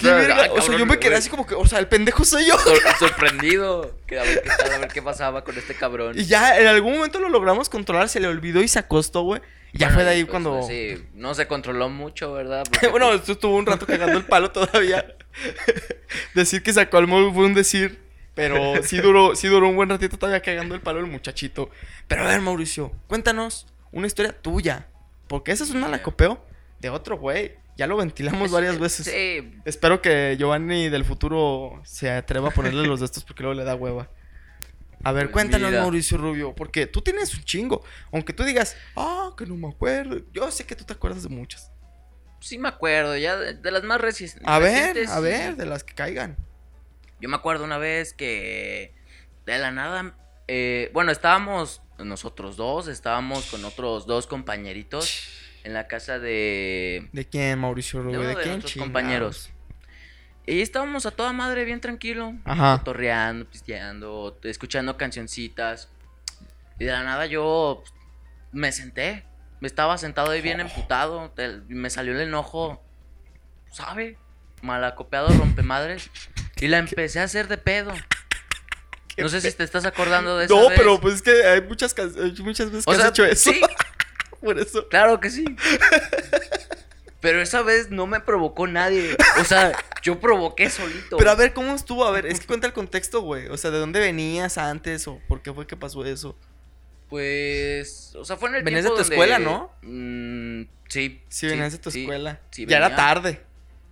¿qué 0.00 0.06
verga? 0.10 0.44
ah, 0.44 0.52
O 0.52 0.60
sea, 0.60 0.76
yo 0.76 0.86
me 0.86 0.98
quedé 0.98 1.16
así 1.16 1.28
como 1.30 1.46
que, 1.46 1.54
o 1.54 1.66
sea, 1.66 1.78
el 1.78 1.88
pendejo 1.88 2.24
soy 2.24 2.46
yo. 2.46 2.58
Sor- 2.58 2.78
sorprendido. 2.98 3.98
Que 4.06 4.18
a, 4.18 4.22
ver 4.22 4.42
qué 4.42 4.50
tal, 4.50 4.72
a 4.72 4.78
ver 4.78 4.88
qué 4.88 5.02
pasaba 5.02 5.44
con 5.44 5.56
este 5.56 5.74
cabrón. 5.74 6.18
Y 6.18 6.24
ya 6.26 6.58
en 6.58 6.66
algún 6.66 6.92
momento 6.94 7.18
lo 7.20 7.28
logramos 7.28 7.68
controlar, 7.68 8.08
se 8.08 8.20
le 8.20 8.28
olvidó 8.28 8.62
y 8.62 8.68
se 8.68 8.78
acostó, 8.78 9.22
güey. 9.22 9.40
Y 9.72 9.78
ya 9.78 9.86
Bueno, 9.86 9.94
fue 9.96 10.04
de 10.04 10.10
ahí 10.10 10.24
pues, 10.24 10.30
cuando... 10.30 10.50
pues, 10.60 10.66
sí, 10.68 11.04
no 11.14 11.34
se 11.34 11.46
controló 11.48 11.88
mucho, 11.88 12.32
¿verdad? 12.32 12.62
Porque, 12.70 12.88
bueno, 12.88 13.08
pues, 13.08 13.20
esto 13.20 13.32
estuvo 13.32 13.56
un 13.56 13.66
rato 13.66 13.86
cagando 13.86 14.18
el 14.18 14.24
palo 14.24 14.50
todavía. 14.52 15.16
decir 16.34 16.62
que 16.62 16.72
sacó 16.72 16.98
al 16.98 17.06
móvil 17.06 17.32
fue 17.34 17.44
un 17.46 17.54
decir. 17.54 18.03
Pero 18.34 18.74
sí 18.82 18.98
duró, 18.98 19.36
sí 19.36 19.48
duró 19.48 19.68
un 19.68 19.76
buen 19.76 19.88
ratito 19.88 20.16
todavía 20.18 20.40
cagando 20.42 20.74
el 20.74 20.80
palo 20.80 21.00
el 21.00 21.06
muchachito. 21.06 21.70
Pero 22.08 22.24
a 22.24 22.28
ver, 22.28 22.40
Mauricio, 22.40 22.92
cuéntanos 23.06 23.66
una 23.92 24.06
historia 24.06 24.32
tuya. 24.40 24.88
Porque 25.28 25.52
esa 25.52 25.64
es 25.64 25.70
una 25.70 25.88
la 25.88 26.02
copeo 26.02 26.44
de 26.80 26.90
otro 26.90 27.16
güey. 27.18 27.52
Ya 27.76 27.86
lo 27.86 27.96
ventilamos 27.96 28.50
varias 28.52 28.78
veces. 28.80 29.06
Sí, 29.06 29.52
Espero 29.64 30.00
que 30.02 30.36
Giovanni 30.38 30.88
del 30.90 31.04
futuro 31.04 31.80
se 31.84 32.10
atreva 32.10 32.48
a 32.48 32.52
ponerle 32.52 32.86
los 32.86 33.00
de 33.00 33.06
estos 33.06 33.24
porque 33.24 33.42
luego 33.42 33.54
le 33.58 33.64
da 33.64 33.74
hueva. 33.74 34.10
A 35.02 35.12
ver, 35.12 35.24
Pues 35.26 35.32
cuéntanos, 35.32 35.70
mira. 35.70 35.82
Mauricio 35.82 36.16
Rubio, 36.16 36.54
porque 36.54 36.86
tú 36.86 37.02
tienes 37.02 37.34
un 37.34 37.42
chingo. 37.44 37.82
Aunque 38.12 38.32
tú 38.32 38.42
digas, 38.44 38.76
ah, 38.96 39.32
que 39.36 39.44
no 39.44 39.54
me 39.56 39.68
acuerdo. 39.68 40.18
Yo 40.32 40.50
sé 40.50 40.64
que 40.64 40.74
tú 40.76 40.84
te 40.84 40.92
acuerdas 40.92 41.22
de 41.24 41.28
muchas. 41.28 41.70
sí 42.40 42.58
me 42.58 42.68
acuerdo, 42.68 43.16
ya 43.16 43.36
de, 43.36 43.54
de 43.54 43.70
las 43.70 43.82
más 43.84 44.00
reci- 44.00 44.38
A 44.44 44.58
ver, 44.58 44.88
recientes. 44.94 45.10
a 45.10 45.20
ver, 45.20 45.56
de 45.56 45.66
las 45.66 45.82
que 45.84 45.94
caigan. 45.94 46.36
Yo 47.24 47.30
me 47.30 47.36
acuerdo 47.36 47.64
una 47.64 47.78
vez 47.78 48.12
que 48.12 48.92
de 49.46 49.58
la 49.58 49.70
nada, 49.70 50.14
eh, 50.46 50.90
bueno, 50.92 51.10
estábamos 51.10 51.80
nosotros 51.96 52.58
dos, 52.58 52.86
estábamos 52.86 53.46
con 53.46 53.64
otros 53.64 54.06
dos 54.06 54.26
compañeritos 54.26 55.30
en 55.62 55.72
la 55.72 55.88
casa 55.88 56.18
de, 56.18 57.08
¿De 57.12 57.26
quién, 57.26 57.58
Mauricio 57.60 58.00
de 58.00 58.04
Rubio? 58.04 58.20
uno 58.20 58.28
¿De, 58.28 58.34
de 58.34 58.42
quién? 58.42 58.52
nuestros 58.56 58.74
compañeros. 58.76 59.48
Y 60.44 60.60
estábamos 60.60 61.06
a 61.06 61.12
toda 61.12 61.32
madre, 61.32 61.64
bien 61.64 61.80
tranquilo, 61.80 62.34
Ajá. 62.44 62.82
torreando, 62.84 63.48
pisteando, 63.48 64.38
escuchando 64.42 64.98
cancioncitas. 64.98 65.88
Y 66.78 66.84
de 66.84 66.92
la 66.92 67.04
nada 67.04 67.24
yo 67.24 67.80
pues, 67.80 67.94
me 68.52 68.70
senté, 68.70 69.24
me 69.60 69.66
estaba 69.66 69.96
sentado 69.96 70.32
ahí 70.32 70.42
bien 70.42 70.60
emputado, 70.60 71.32
me 71.68 71.88
salió 71.88 72.12
el 72.12 72.20
enojo, 72.20 72.82
¿sabe? 73.70 74.18
Malacopeado, 74.60 75.28
rompemadres. 75.28 76.10
Y 76.60 76.68
la 76.68 76.78
empecé 76.78 77.20
a 77.20 77.24
hacer 77.24 77.48
de 77.48 77.58
pedo. 77.58 77.92
No 79.16 79.28
sé 79.28 79.40
si 79.40 79.52
te 79.52 79.62
estás 79.64 79.84
acordando 79.84 80.36
de 80.38 80.46
eso. 80.46 80.60
No, 80.60 80.68
pero 80.76 81.00
pues 81.00 81.14
es 81.16 81.22
que 81.22 81.44
hay 81.44 81.60
muchas, 81.62 81.94
hay 81.98 82.34
muchas 82.42 82.70
veces 82.70 82.84
que 82.84 82.90
O 82.90 82.94
has 82.94 83.00
sea, 83.00 83.08
hecho 83.08 83.24
eso. 83.24 83.52
sí. 83.52 83.60
Por 84.40 84.58
eso. 84.58 84.88
Claro 84.88 85.20
que 85.20 85.30
sí. 85.30 85.44
Pero 87.20 87.40
esa 87.40 87.62
vez 87.62 87.90
no 87.90 88.06
me 88.06 88.20
provocó 88.20 88.66
nadie. 88.66 89.16
O 89.40 89.44
sea, 89.44 89.72
yo 90.02 90.20
provoqué 90.20 90.68
solito. 90.68 91.16
Pero 91.16 91.30
a 91.30 91.34
ver, 91.34 91.54
¿cómo 91.54 91.74
estuvo? 91.74 92.04
A 92.04 92.10
ver, 92.10 92.26
es 92.26 92.38
que 92.38 92.46
cuenta 92.46 92.66
el 92.66 92.74
contexto, 92.74 93.22
güey. 93.22 93.46
O 93.48 93.56
sea, 93.56 93.70
¿de 93.70 93.78
dónde 93.78 93.98
venías 94.00 94.58
antes 94.58 95.08
o 95.08 95.18
por 95.26 95.40
qué 95.40 95.50
fue 95.54 95.66
que 95.66 95.74
pasó 95.74 96.04
eso? 96.04 96.36
Pues, 97.08 98.14
o 98.16 98.24
sea, 98.26 98.36
fue 98.36 98.50
en 98.50 98.56
el 98.56 98.62
Venías 98.62 98.84
de 98.84 98.90
tu 98.90 98.96
donde- 98.96 99.14
escuela, 99.14 99.38
¿no? 99.38 99.70
Mm, 99.80 100.64
sí. 100.88 101.22
Sí, 101.30 101.46
venías 101.46 101.72
de 101.72 101.78
tu 101.78 101.90
sí. 101.90 102.02
escuela. 102.02 102.40
sí, 102.50 102.66
ya 102.66 102.76
era 102.76 102.94
tarde. 102.94 103.40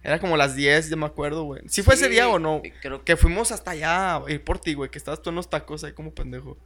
Era 0.05 0.19
como 0.19 0.37
las 0.37 0.57
10, 0.57 0.91
ya 0.91 0.97
me 0.97 1.07
acuerdo, 1.07 1.45
güey. 1.45 1.63
¿Sí 1.69 1.83
fue 1.83 1.95
ese 1.95 2.09
día 2.09 2.29
o 2.29 2.39
no? 2.39 2.61
Creo, 2.81 3.05
Que 3.05 3.17
fuimos 3.17 3.53
hasta 3.53 3.71
allá 3.71 4.17
a 4.17 4.23
ir 4.29 4.43
por 4.43 4.59
ti, 4.59 4.75
güey. 4.75 4.91
Que 4.91 4.99
estabas 4.99 5.23
tú 5.23 5.31
en 5.31 5.37
los 5.37 5.49
tacos 5.49 5.85
ahí 5.85 5.93
como 5.93 6.13
pendejo. 6.15 6.57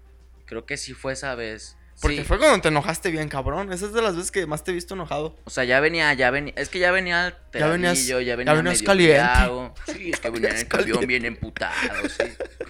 creo 0.47 0.65
que 0.65 0.77
sí 0.77 0.93
fue 0.95 1.13
esa 1.13 1.35
vez. 1.35 1.77
Porque 2.01 2.19
Sí. 2.19 2.25
fue 2.25 2.39
cuando 2.39 2.61
te 2.61 2.69
enojaste 2.69 3.11
bien, 3.11 3.29
cabrón. 3.29 3.73
Esa 3.73 3.87
es 3.87 3.93
de 3.95 4.01
las 4.03 4.15
veces 4.17 4.31
que 4.31 4.47
más 4.47 4.63
te 4.63 4.71
he 4.71 4.75
visto 4.75 4.93
enojado. 4.95 5.35
O 5.45 5.51
sea, 5.51 5.65
ya 5.65 5.81
venía, 5.81 6.13
ya 6.15 6.31
venía. 6.31 6.53
Es 6.57 6.69
que 6.69 6.79
ya 6.79 6.91
venía 6.93 7.37
Ya 7.55 7.67
venías- 7.69 8.07
ya 8.07 8.21
ya 8.21 8.37
venía 8.37 8.53
venías 8.55 8.75
medio 8.83 8.87
caliente. 8.87 9.73
Sí, 9.93 10.11
es 10.13 10.21
que 10.21 10.31
venía 10.31 10.51
en 10.51 10.57
el 10.59 10.69
camión 10.69 11.07
bien 11.07 11.25
emputado, 11.25 12.09
sí. 12.09 12.25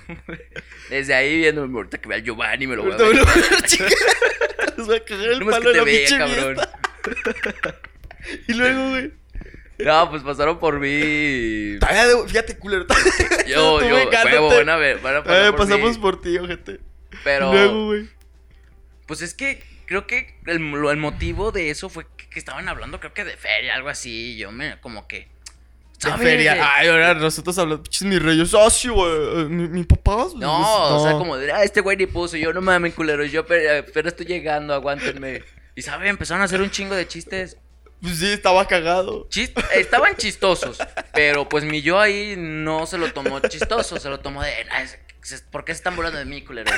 Desde 0.91 1.15
ahí 1.15 1.37
viendo, 1.39 1.63
ahorita 1.65 1.99
que 1.99 2.09
vea 2.09 2.19
al 2.19 2.25
Giovanni 2.25 2.67
me 2.69 2.77
lo 2.77 2.85
voy 2.85 2.93
a 2.93 2.97
ver. 2.97 3.17
Les 4.79 4.87
voy 4.87 4.97
a 4.97 5.05
cagar 5.05 5.29
el 5.29 5.41
No 5.41 5.47
palo 5.51 5.63
que 5.65 5.69
de 5.71 5.77
la 5.79 5.85
vea, 5.85 6.19
cabrón. 6.19 6.57
Y 8.49 8.53
luego, 8.55 8.89
güey. 8.91 9.13
No, 9.79 10.11
pues 10.11 10.23
pasaron 10.23 10.59
por 10.59 10.79
mí. 10.81 10.89
De- 10.89 11.79
Fíjate, 12.29 12.57
culero. 12.59 12.87
Yo, 13.47 13.81
yo, 13.81 13.97
huevo, 14.25 14.49
van 14.49 14.69
a 14.71 14.77
ver, 14.77 14.99
van 14.99 15.17
a 15.17 15.23
pasar 15.25 15.45
Eh, 15.47 15.53
por 15.53 15.57
pasamos 15.69 15.93
mí. 15.93 15.99
por 15.99 16.21
ti, 16.21 16.37
ojete. 16.39 16.81
Pero, 17.23 17.53
luego, 17.53 17.87
güey. 17.87 18.09
pues 19.07 19.23
es 19.23 19.35
que 19.35 19.63
creo 19.87 20.07
que 20.07 20.35
el, 20.47 20.59
motivo 20.61 21.53
de 21.53 21.71
eso 21.71 21.89
fue 21.89 22.07
que, 22.17 22.29
que 22.29 22.39
estaban 22.41 22.69
hablando, 22.69 22.99
creo 22.99 23.15
que 23.15 23.25
de 23.25 23.37
feria, 23.37 23.75
algo 23.75 23.89
así. 23.89 24.33
y 24.33 24.37
Yo 24.39 24.51
me, 24.51 24.81
como 24.81 25.07
que. 25.07 25.21
De 25.21 26.11
¿sabes? 26.11 26.27
feria. 26.27 26.59
Ay, 26.77 26.89
ahora 26.89 27.15
nosotros 27.15 27.57
hablamos. 27.59 27.83
Pinches 27.89 28.03
mis 28.03 28.21
reyes. 28.23 28.53
Ah, 28.55 28.69
sí, 28.69 28.89
güey. 28.89 29.11
eh, 29.13 29.45
Mi, 29.49 29.69
mi 29.69 29.85
papá. 29.85 30.27
No, 30.37 30.97
o 30.97 31.03
sea, 31.05 31.13
como 31.13 31.37
de, 31.37 31.53
ah, 31.53 31.63
este 31.63 31.81
güey 31.81 31.97
ni 31.97 32.07
puso. 32.07 32.37
Yo 32.37 32.53
no 32.53 32.61
mames, 32.61 32.95
culero. 32.95 33.25
Yo 33.25 33.47
pero, 33.47 33.85
pero 33.95 34.09
estoy 34.09 34.27
llegando, 34.27 34.75
aguántenme. 34.75 35.43
Y 35.75 35.83
sabe, 35.83 36.09
empezaron 36.09 36.43
a 36.43 36.47
hacer 36.47 36.61
un 36.61 36.71
chingo 36.71 36.95
de 36.95 37.07
chistes. 37.07 37.57
Pues 38.03 38.19
sí, 38.19 38.27
estaba 38.33 38.67
cagado. 38.69 39.29
Estaban 39.75 40.17
chistosos, 40.17 40.79
pero 41.15 41.49
pues 41.49 41.65
mi 41.65 41.83
yo 41.83 41.99
ahí 41.99 42.35
no 42.37 42.87
se 42.87 42.99
lo 42.99 43.13
tomó 43.13 43.41
chistoso, 43.41 43.99
se 43.99 44.09
lo 44.09 44.21
tomó 44.21 44.43
de, 44.43 44.53
"Ah, 44.71 44.83
es- 44.83 44.99
es- 45.33 45.43
¿por 45.51 45.65
qué 45.65 45.73
se 45.73 45.79
están 45.79 45.97
burlando 45.97 46.19
de 46.19 46.25
mí, 46.25 46.43
culero? 46.43 46.71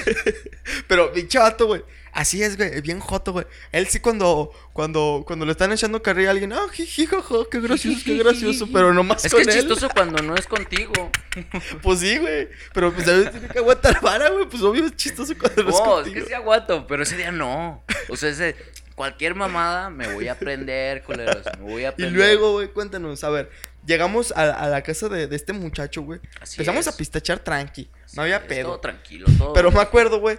Pero, 0.86 1.12
pinche 1.12 1.38
vato, 1.38 1.66
güey. 1.66 1.82
Así 2.12 2.42
es, 2.42 2.56
güey. 2.56 2.80
Bien 2.80 2.98
joto, 2.98 3.32
güey. 3.32 3.46
Él 3.72 3.86
sí, 3.88 4.00
cuando, 4.00 4.50
cuando, 4.72 5.22
cuando 5.26 5.44
le 5.44 5.52
están 5.52 5.70
echando 5.72 6.02
carrilla 6.02 6.28
a 6.28 6.30
alguien. 6.32 6.52
Ah, 6.54 6.66
jiji, 6.72 7.06
jaja, 7.06 7.34
qué 7.50 7.60
gracioso, 7.60 8.00
qué 8.04 8.16
gracioso. 8.16 8.66
Pero 8.72 8.94
nomás 8.94 9.24
Es 9.24 9.32
con 9.32 9.42
que 9.44 9.50
es 9.50 9.54
él. 9.56 9.60
chistoso 9.62 9.88
cuando 9.94 10.22
no 10.22 10.34
es 10.34 10.46
contigo. 10.46 11.10
Pues 11.82 12.00
sí, 12.00 12.16
güey. 12.18 12.48
Pero 12.72 12.92
pues 12.92 13.06
a 13.06 13.12
veces 13.12 13.32
tiene 13.32 13.48
que 13.48 13.58
aguantar 13.58 14.00
vara, 14.00 14.30
güey. 14.30 14.46
Pues 14.46 14.62
obvio 14.62 14.86
es 14.86 14.96
chistoso 14.96 15.34
cuando 15.38 15.62
no, 15.64 15.68
es 15.68 15.74
No, 15.74 15.84
es 15.84 16.04
contigo. 16.04 16.14
que 16.14 16.26
sí 16.28 16.32
aguanto, 16.32 16.86
pero 16.86 17.02
ese 17.02 17.16
día 17.16 17.30
no. 17.30 17.84
O 18.08 18.16
sea, 18.16 18.30
ese, 18.30 18.56
cualquier 18.98 19.34
mamada 19.34 19.88
me 19.88 20.12
voy 20.12 20.28
a 20.28 20.32
aprender, 20.32 21.02
culeros, 21.06 21.42
me 21.58 21.64
voy 21.64 21.80
a 21.82 21.84
Y 21.84 21.86
aprender. 21.86 22.12
luego, 22.12 22.52
güey, 22.52 22.68
cuéntanos. 22.68 23.24
A 23.24 23.30
ver, 23.30 23.50
llegamos 23.86 24.32
a, 24.36 24.42
a 24.50 24.68
la 24.68 24.82
casa 24.82 25.08
de, 25.08 25.26
de 25.26 25.34
este 25.36 25.54
muchacho, 25.54 26.02
güey. 26.02 26.20
Así 26.42 26.56
Empezamos 26.56 26.86
es. 26.86 26.92
a 26.92 26.96
pistachar 26.98 27.38
tranqui. 27.38 27.88
No 28.14 28.22
había 28.22 28.36
es 28.36 28.42
pedo. 28.42 28.68
Todo 28.68 28.80
tranquilo, 28.80 29.26
todo. 29.38 29.54
Pero 29.54 29.70
me 29.72 29.80
acuerdo, 29.80 30.20
güey, 30.20 30.38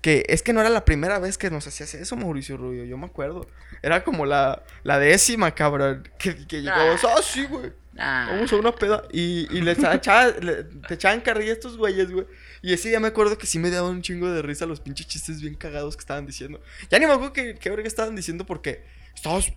que 0.00 0.24
es 0.28 0.42
que 0.42 0.52
no 0.52 0.60
era 0.60 0.70
la 0.70 0.84
primera 0.84 1.18
vez 1.20 1.38
que 1.38 1.50
nos 1.50 1.66
hacías 1.66 1.94
eso, 1.94 2.16
Mauricio 2.16 2.56
Rubio. 2.56 2.84
Yo 2.84 2.96
me 2.98 3.06
acuerdo. 3.06 3.46
Era 3.82 4.02
como 4.02 4.26
la, 4.26 4.62
la 4.82 4.98
décima, 4.98 5.54
cabrón. 5.54 6.08
Que, 6.18 6.46
que 6.46 6.62
llegabas, 6.62 7.04
ah, 7.04 7.20
sí, 7.22 7.44
güey. 7.44 7.72
Nah. 7.98 8.30
Vamos 8.30 8.52
a 8.52 8.56
una 8.56 8.72
peda. 8.74 9.02
Y, 9.12 9.48
y 9.54 9.60
les 9.60 9.78
echaba- 9.78 10.28
le- 10.40 10.64
te 10.64 10.94
echaban 10.94 11.20
carrilla 11.20 11.50
a 11.50 11.54
estos 11.54 11.76
güeyes, 11.76 12.10
güey. 12.12 12.26
Y 12.62 12.72
ese 12.72 12.88
día 12.88 13.00
me 13.00 13.08
acuerdo 13.08 13.36
que 13.36 13.46
sí 13.46 13.58
me 13.58 13.70
daban 13.70 13.90
un 13.90 14.02
chingo 14.02 14.30
de 14.30 14.40
risa 14.40 14.66
los 14.66 14.80
pinches 14.80 15.06
chistes 15.08 15.40
bien 15.40 15.54
cagados 15.54 15.96
que 15.96 16.00
estaban 16.00 16.24
diciendo. 16.24 16.62
Ya 16.90 16.98
ni 16.98 17.06
me 17.06 17.12
acuerdo 17.12 17.32
qué, 17.32 17.56
qué 17.60 17.70
verga 17.70 17.86
estaban 17.88 18.14
diciendo 18.16 18.46
porque 18.46 18.84
estabas. 19.14 19.52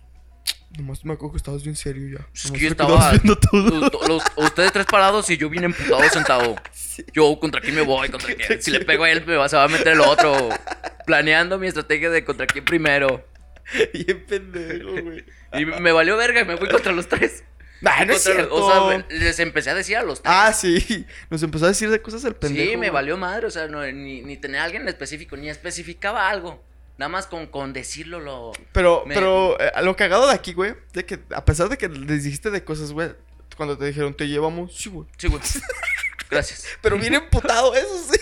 Nomás 0.76 1.04
me 1.04 1.12
acuerdo 1.12 1.32
que 1.32 1.36
estabas 1.36 1.62
bien 1.62 1.76
serio 1.76 2.18
ya. 2.18 2.26
Es 2.34 2.50
que 2.50 2.58
yo 2.58 2.68
estaba. 2.68 3.10
viendo 3.12 3.36
todo. 3.36 3.80
los- 3.90 4.08
los- 4.08 4.22
ustedes 4.36 4.72
tres 4.72 4.86
parados 4.86 5.28
y 5.30 5.36
yo 5.36 5.48
bien 5.48 5.64
emputado 5.64 6.02
sentado. 6.10 6.56
Sí. 6.72 7.04
Yo, 7.12 7.38
¿contra 7.38 7.60
quién 7.60 7.74
me 7.76 7.82
voy? 7.82 8.08
¿Contra 8.08 8.34
quién? 8.34 8.60
Si 8.60 8.70
le 8.70 8.80
pego 8.80 9.04
a 9.04 9.10
él, 9.10 9.24
me 9.26 9.36
va, 9.36 9.48
se 9.48 9.56
va 9.56 9.64
a 9.64 9.68
meter 9.68 9.88
el 9.92 10.00
otro. 10.00 10.48
Planeando 11.06 11.58
mi 11.58 11.66
estrategia 11.68 12.10
de 12.10 12.24
contra 12.24 12.46
quién 12.46 12.64
primero. 12.64 13.24
Bien 13.92 14.24
pendejo, 14.26 14.90
güey. 15.02 15.24
Y 15.54 15.64
me 15.66 15.92
valió 15.92 16.16
verga 16.16 16.40
y 16.40 16.44
me 16.44 16.56
fui 16.56 16.68
contra 16.68 16.92
los 16.92 17.06
tres. 17.08 17.44
Nah, 17.82 18.04
no 18.04 18.12
es 18.14 18.22
cierto. 18.22 18.54
O 18.54 18.90
sea, 18.90 19.04
les 19.10 19.38
empecé 19.40 19.70
a 19.70 19.74
decir 19.74 19.96
a 19.96 20.02
los 20.02 20.22
tres. 20.22 20.34
Ah, 20.34 20.52
sí. 20.52 21.04
Nos 21.30 21.42
empezó 21.42 21.64
a 21.66 21.68
decir 21.68 21.90
de 21.90 22.00
cosas 22.00 22.24
el 22.24 22.34
pendejo. 22.34 22.70
sí, 22.70 22.76
me 22.76 22.90
valió 22.90 23.16
madre. 23.16 23.46
O 23.46 23.50
sea, 23.50 23.66
no, 23.66 23.84
ni, 23.92 24.22
ni 24.22 24.36
tenía 24.36 24.62
a 24.62 24.64
alguien 24.64 24.82
en 24.82 24.88
específico, 24.88 25.36
ni 25.36 25.48
especificaba 25.50 26.28
algo. 26.30 26.62
Nada 26.98 27.08
más 27.08 27.26
con, 27.26 27.46
con 27.48 27.72
decirlo 27.72 28.20
lo. 28.20 28.52
Pero, 28.72 29.04
Me- 29.06 29.14
pero 29.14 29.58
eh, 29.60 29.72
lo 29.82 29.96
cagado 29.96 30.28
de 30.28 30.34
aquí, 30.34 30.52
güey, 30.52 30.74
de 30.92 31.04
que 31.04 31.18
a 31.34 31.44
pesar 31.44 31.68
de 31.68 31.76
que 31.76 31.88
les 31.88 32.22
dijiste 32.24 32.50
de 32.50 32.62
cosas, 32.64 32.92
güey, 32.92 33.10
Cuando 33.56 33.76
te 33.76 33.84
dijeron, 33.86 34.14
te 34.14 34.28
llevamos, 34.28 34.76
sí, 34.76 34.88
güey. 34.88 35.08
Sí, 35.18 35.26
güey. 35.28 35.40
Gracias. 36.30 36.66
Pero 36.80 36.96
bien 36.98 37.14
emputado, 37.14 37.74
eso 37.74 38.06
sí. 38.12 38.18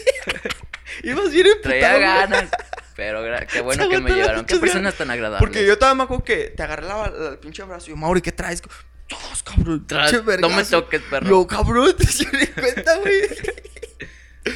Ibas 1.05 1.31
bien 1.31 1.47
emputado. 1.49 1.79
Traía 1.79 1.93
güey. 1.93 2.03
ganas. 2.03 2.51
Pero 2.97 3.23
qué 3.51 3.61
bueno 3.61 3.89
que 3.89 3.99
me 3.99 4.11
llevaron. 4.11 4.45
Qué 4.45 4.57
personas 4.57 4.95
tan 4.95 5.11
agradables. 5.11 5.39
Porque 5.41 5.67
yo 5.67 5.79
todavía 5.79 5.97
me 5.97 6.03
acuerdo 6.05 6.25
que 6.25 6.51
te 6.51 6.67
la- 6.67 7.13
el 7.33 7.39
pinche 7.39 7.63
abrazo 7.63 7.87
y 7.87 7.91
yo, 7.91 7.97
Mauri, 7.97 8.21
¿qué 8.21 8.33
traes? 8.33 8.63
Todos, 9.11 9.43
cabrón. 9.43 9.85
Tras- 9.87 10.23
no 10.41 10.49
me 10.49 10.65
toques, 10.65 11.03
perro. 11.03 11.29
Yo, 11.29 11.47
cabrón, 11.47 11.93
te 11.99 12.07
di 12.07 12.47
cuenta, 12.47 12.97
güey. 13.01 13.21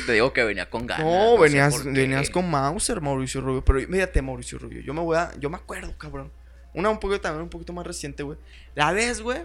Te 0.06 0.12
digo 0.12 0.32
que 0.32 0.44
venía 0.44 0.70
con 0.70 0.86
ganas. 0.86 1.04
No, 1.04 1.36
venías, 1.38 1.84
venías 1.84 2.30
con 2.30 2.48
Mauser, 2.48 3.00
Mauricio 3.00 3.40
Rubio. 3.40 3.64
Pero 3.64 3.80
mírate, 3.88 4.22
Mauricio 4.22 4.58
Rubio. 4.58 4.80
Yo 4.80 4.94
me 4.94 5.00
voy 5.02 5.16
a. 5.18 5.30
Yo 5.38 5.50
me 5.50 5.56
acuerdo, 5.56 5.92
cabrón. 5.98 6.30
Una 6.72 6.88
un 6.90 6.98
poquito 6.98 7.20
también, 7.20 7.42
un 7.42 7.50
poquito 7.50 7.72
más 7.72 7.86
reciente, 7.86 8.22
güey. 8.22 8.38
La 8.74 8.92
vez, 8.92 9.20
güey, 9.20 9.40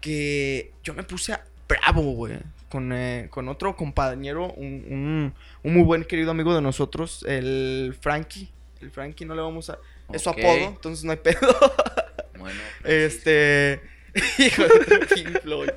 que 0.00 0.72
yo 0.82 0.94
me 0.94 1.02
puse 1.02 1.32
a 1.32 1.44
bravo, 1.68 2.02
güey. 2.12 2.38
Con, 2.68 2.92
eh, 2.92 3.28
con 3.30 3.48
otro 3.48 3.76
compañero, 3.76 4.52
un, 4.52 4.66
un, 4.88 5.34
un 5.62 5.74
muy 5.74 5.82
buen 5.84 6.04
querido 6.04 6.30
amigo 6.32 6.54
de 6.54 6.60
nosotros, 6.62 7.24
el 7.28 7.96
Frankie. 8.00 8.50
El 8.80 8.90
Frankie, 8.90 9.24
no 9.24 9.34
le 9.34 9.42
vamos 9.42 9.70
a. 9.70 9.78
Es 10.12 10.22
su 10.22 10.30
apodo, 10.30 10.56
entonces 10.68 11.04
no 11.04 11.12
hay 11.12 11.18
pedo. 11.18 11.38
Bueno. 12.38 12.60
este. 12.84 13.80
Hijo 14.38 14.62
de 14.64 15.06
Pink 15.14 15.40
Floyd. 15.42 15.70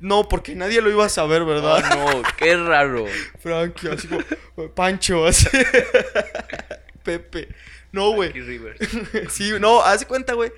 No, 0.00 0.28
porque 0.28 0.54
nadie 0.54 0.80
lo 0.80 0.90
iba 0.90 1.04
a 1.06 1.08
saber, 1.08 1.44
¿verdad? 1.44 1.82
Ah, 1.84 1.96
no, 1.96 2.22
qué 2.36 2.56
raro. 2.56 3.06
Frankie, 3.40 3.88
así 3.88 4.06
como 4.08 4.70
Pancho, 4.72 5.26
así. 5.26 5.48
Pepe. 7.02 7.48
No, 7.92 8.12
güey. 8.12 8.32
Sí, 9.30 9.52
no, 9.58 9.82
haz 9.82 10.00
de 10.00 10.06
cuenta, 10.06 10.34
güey. 10.34 10.52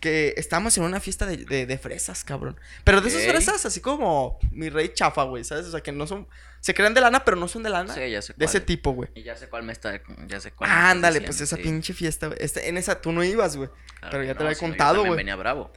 Que 0.00 0.34
estábamos 0.36 0.76
en 0.78 0.82
una 0.82 0.98
fiesta 0.98 1.26
de, 1.26 1.36
de- 1.38 1.64
de 1.64 1.78
fresas, 1.78 2.24
cabrón. 2.24 2.58
Pero 2.82 3.00
de 3.00 3.08
esas 3.08 3.24
fresas, 3.24 3.64
así 3.64 3.80
como 3.80 4.36
mi 4.50 4.68
rey 4.68 4.88
chafa, 4.92 5.22
güey, 5.22 5.44
¿sabes? 5.44 5.66
O 5.66 5.70
sea, 5.70 5.80
que 5.80 5.92
no 5.92 6.08
son. 6.08 6.26
Se 6.60 6.74
crean 6.74 6.92
de 6.92 7.00
lana, 7.00 7.24
pero 7.24 7.36
no 7.36 7.46
son 7.46 7.62
de 7.62 7.70
lana. 7.70 7.94
Sí, 7.94 8.10
ya 8.10 8.20
sé 8.20 8.32
de 8.32 8.38
cuál. 8.38 8.48
ese 8.48 8.60
tipo, 8.60 8.90
güey. 8.92 9.10
Y 9.14 9.22
ya 9.22 9.36
sé 9.36 9.48
cuál 9.48 9.62
me 9.62 9.72
está. 9.72 10.00
Ya 10.26 10.40
sé 10.40 10.50
cuál. 10.52 10.70
Ándale, 10.70 11.20
pues 11.20 11.40
esa 11.40 11.54
sí. 11.56 11.62
pinche 11.62 11.94
fiesta, 11.94 12.26
güey. 12.26 12.38
Este, 12.42 12.68
en 12.68 12.78
esa 12.78 13.00
tú 13.00 13.12
no 13.12 13.22
ibas, 13.22 13.56
güey. 13.56 13.68
Claro 14.00 14.10
pero 14.10 14.24
ya 14.24 14.34
te 14.34 14.42
lo 14.42 14.50
he 14.50 14.56
contado, 14.56 15.04
güey. 15.04 15.16
venía 15.16 15.36
bravo. 15.36 15.72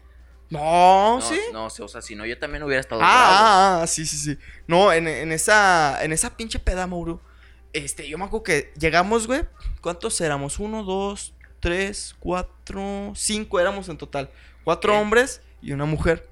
No, 0.50 1.20
No, 1.20 1.22
sí. 1.22 1.40
no, 1.52 1.66
o 1.66 1.88
sea, 1.88 2.02
si 2.02 2.16
no, 2.16 2.26
yo 2.26 2.38
también 2.38 2.62
hubiera 2.64 2.80
estado. 2.82 3.02
Ah, 3.04 3.08
ah, 3.08 3.80
ah, 3.84 3.88
sí, 3.88 4.06
sí, 4.06 4.18
sí. 4.18 4.38
No, 4.68 4.94
en, 4.94 5.08
en 5.08 5.32
esa, 5.32 6.04
en 6.04 6.12
esa 6.14 6.38
pinche 6.38 6.60
peda, 6.60 6.86
Mauro. 6.88 7.22
Este, 7.74 8.08
yo 8.08 8.18
me 8.18 8.26
acuerdo 8.26 8.44
que 8.44 8.72
llegamos, 8.80 9.28
güey. 9.28 9.44
¿Cuántos 9.82 10.22
éramos? 10.22 10.60
Uno, 10.60 10.84
dos, 10.84 11.34
tres, 11.60 12.16
cuatro, 12.20 13.12
cinco 13.16 13.60
éramos 13.60 13.90
en 13.90 13.98
total. 13.98 14.30
Cuatro 14.64 14.98
hombres 15.00 15.42
y 15.62 15.72
una 15.74 15.86
mujer. 15.86 16.30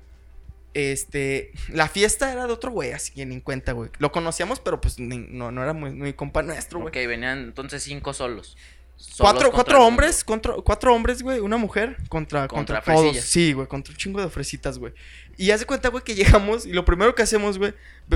Este, 0.74 1.51
la 1.70 1.88
fiesta 1.88 2.32
era 2.32 2.48
de 2.48 2.53
otro 2.53 2.72
güey, 2.72 2.93
así 2.93 3.13
que 3.13 3.25
ni 3.25 3.36
en 3.36 3.41
cuenta, 3.41 3.74
güey. 3.74 3.91
Lo 4.00 4.12
conocíamos, 4.12 4.60
pero 4.60 4.82
pues 4.82 4.98
ni- 5.00 5.17
no, 5.29 5.51
no 5.51 5.62
era 5.63 5.74
muy, 5.74 5.91
muy 5.91 6.13
compa 6.13 6.41
nuestro, 6.41 6.79
güey. 6.79 6.89
Ok, 6.89 7.08
venían 7.08 7.39
entonces 7.39 7.84
cinco 7.84 8.13
solos. 8.13 8.58
Cuatro, 9.17 9.51
cuatro 9.51 9.85
hombres, 9.85 10.23
contra, 10.23 10.53
cuatro 10.63 10.93
hombres, 10.93 11.21
güey, 11.21 11.39
una 11.39 11.57
mujer 11.57 11.97
contra, 12.09 12.47
contra, 12.47 12.81
Contra 12.81 12.95
todos. 12.95 13.17
Sí, 13.17 13.53
güey, 13.53 13.67
contra 13.67 13.91
un 13.91 13.97
chingo 13.97 14.21
de 14.21 14.29
fresitas, 14.29 14.79
güey. 14.79 14.93
Y 15.38 15.51
hace 15.51 15.65
cuenta, 15.65 15.89
güey, 15.89 16.03
que 16.03 16.15
llegamos 16.15 16.65
y 16.65 16.73
lo 16.73 16.85
primero 16.85 17.13
que 17.13 17.21
hacemos, 17.21 17.57
güey, 17.57 17.73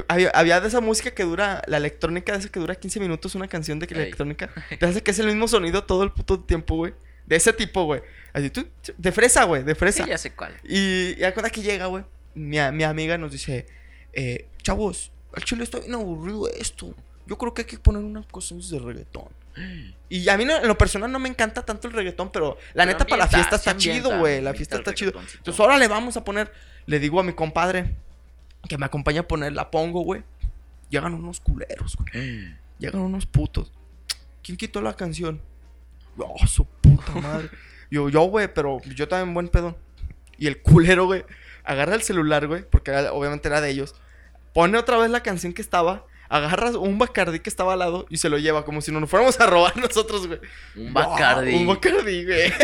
había, 0.08 0.30
había 0.32 0.60
de 0.60 0.68
esa 0.68 0.82
música 0.82 1.12
que 1.12 1.24
dura, 1.24 1.62
la 1.68 1.78
electrónica 1.78 2.32
de 2.34 2.40
esa 2.40 2.50
que 2.50 2.60
dura 2.60 2.76
15 2.76 3.00
minutos, 3.00 3.36
una 3.36 3.48
canción 3.48 3.80
de 3.80 3.88
que 3.88 3.96
electrónica. 3.96 4.50
Te 4.80 4.86
hace 4.86 5.04
que 5.04 5.12
es 5.12 5.20
el 5.20 5.28
mismo 5.28 5.48
sonido 5.48 5.84
todo 5.84 6.04
el 6.04 6.12
puto 6.12 6.40
tiempo, 6.40 6.76
güey. 6.76 6.94
De 7.26 7.36
ese 7.36 7.54
tipo, 7.54 7.84
güey. 7.84 8.02
Así, 8.34 8.50
tú, 8.50 8.66
de 8.98 9.12
fresa, 9.12 9.44
güey, 9.44 9.64
de 9.64 9.76
fresa. 9.76 10.04
Sí, 10.04 10.10
ya 10.10 10.18
sé 10.18 10.32
cuál. 10.32 10.56
Y, 10.64 11.12
y 11.12 11.32
cuenta 11.34 11.50
que 11.50 11.62
llega, 11.62 11.88
güey, 11.88 12.06
mi, 12.34 12.58
mi 12.72 12.84
amiga 12.84 13.18
nos 13.18 13.32
dice, 13.32 13.66
eh, 14.14 14.48
chavos, 14.64 15.12
al 15.34 15.44
chile 15.44 15.64
está 15.64 15.80
bien 15.80 15.94
aburrido 15.94 16.50
esto. 16.50 16.94
Yo 17.26 17.38
creo 17.38 17.54
que 17.54 17.64
hay 17.64 17.68
que 17.68 17.78
poner 17.78 18.04
unas 18.04 18.26
cosas 18.28 18.70
de 18.70 18.80
reggaetón. 18.80 19.28
Y 20.10 20.30
a 20.30 20.38
mí 20.38 20.46
no- 20.46 20.56
en 20.58 20.68
lo 20.68 20.78
personal 20.78 21.12
no 21.12 21.20
me 21.20 21.28
encanta 21.30 21.66
tanto 21.66 21.88
el 21.88 21.94
reggaetón, 21.94 22.32
pero 22.32 22.58
la 22.74 22.84
Pero 22.86 22.98
neta 22.98 23.06
para 23.06 23.24
la 23.24 23.28
fiesta 23.28 23.56
está 23.58 23.72
chido, 23.78 24.10
güey. 24.20 24.42
La 24.42 24.54
fiesta 24.54 24.76
está 24.78 24.94
chido. 24.94 25.12
Entonces 25.38 25.60
ahora 25.60 25.78
le 25.78 25.88
vamos 25.88 26.16
a 26.18 26.24
poner, 26.24 26.52
le 26.86 27.00
digo 27.00 27.20
a 27.20 27.24
mi 27.24 27.34
compadre 27.34 27.96
que 28.70 28.78
me 28.78 28.86
acompaña 28.86 29.22
a 29.22 29.28
poner, 29.28 29.54
la 29.54 29.70
pongo, 29.72 30.02
güey. 30.02 30.24
Llegan 30.90 31.14
unos 31.14 31.40
culeros, 31.42 31.96
güey. 31.98 32.56
Llegan 32.80 33.02
unos 33.02 33.26
putos. 33.26 33.72
¿Quién 34.44 34.56
quitó 34.58 34.82
la 34.82 34.94
canción? 34.96 35.42
Oh, 36.18 36.48
su 36.48 36.66
puta 36.66 37.12
madre. 37.16 37.50
Yo, 37.92 38.10
yo, 38.10 38.22
güey, 38.24 38.54
pero 38.54 38.82
yo 38.84 39.08
también 39.08 39.34
buen 39.34 39.48
pedo. 39.48 39.78
Y 40.38 40.48
el 40.48 40.62
culero, 40.62 41.06
güey, 41.06 41.24
agarra 41.64 41.96
el 41.96 42.02
celular, 42.02 42.46
güey, 42.46 42.64
porque 42.70 42.92
era- 42.92 43.14
obviamente 43.14 43.48
era 43.48 43.62
de 43.62 43.70
ellos. 43.70 43.96
Pone 44.54 44.78
otra 44.78 44.98
vez 44.98 45.10
la 45.10 45.24
canción 45.24 45.54
que 45.54 45.62
estaba. 45.62 46.06
Agarra 46.30 46.72
un 46.72 46.98
Bacardí 46.98 47.40
que 47.40 47.50
estaba 47.50 47.74
al 47.74 47.80
lado 47.80 48.06
y 48.10 48.18
se 48.18 48.30
lo 48.30 48.38
lleva 48.38 48.66
como 48.66 48.82
si 48.82 48.92
no 48.92 49.00
nos 49.00 49.10
fuéramos 49.10 49.40
a 49.40 49.46
robar 49.48 49.76
nosotros, 49.78 50.28
güey. 50.28 50.40
Un 50.76 50.94
Wow, 50.94 51.04
Bacardi. 51.12 51.56
un 51.56 51.68
Bacardí, 51.68 52.26
güey. 52.26 52.54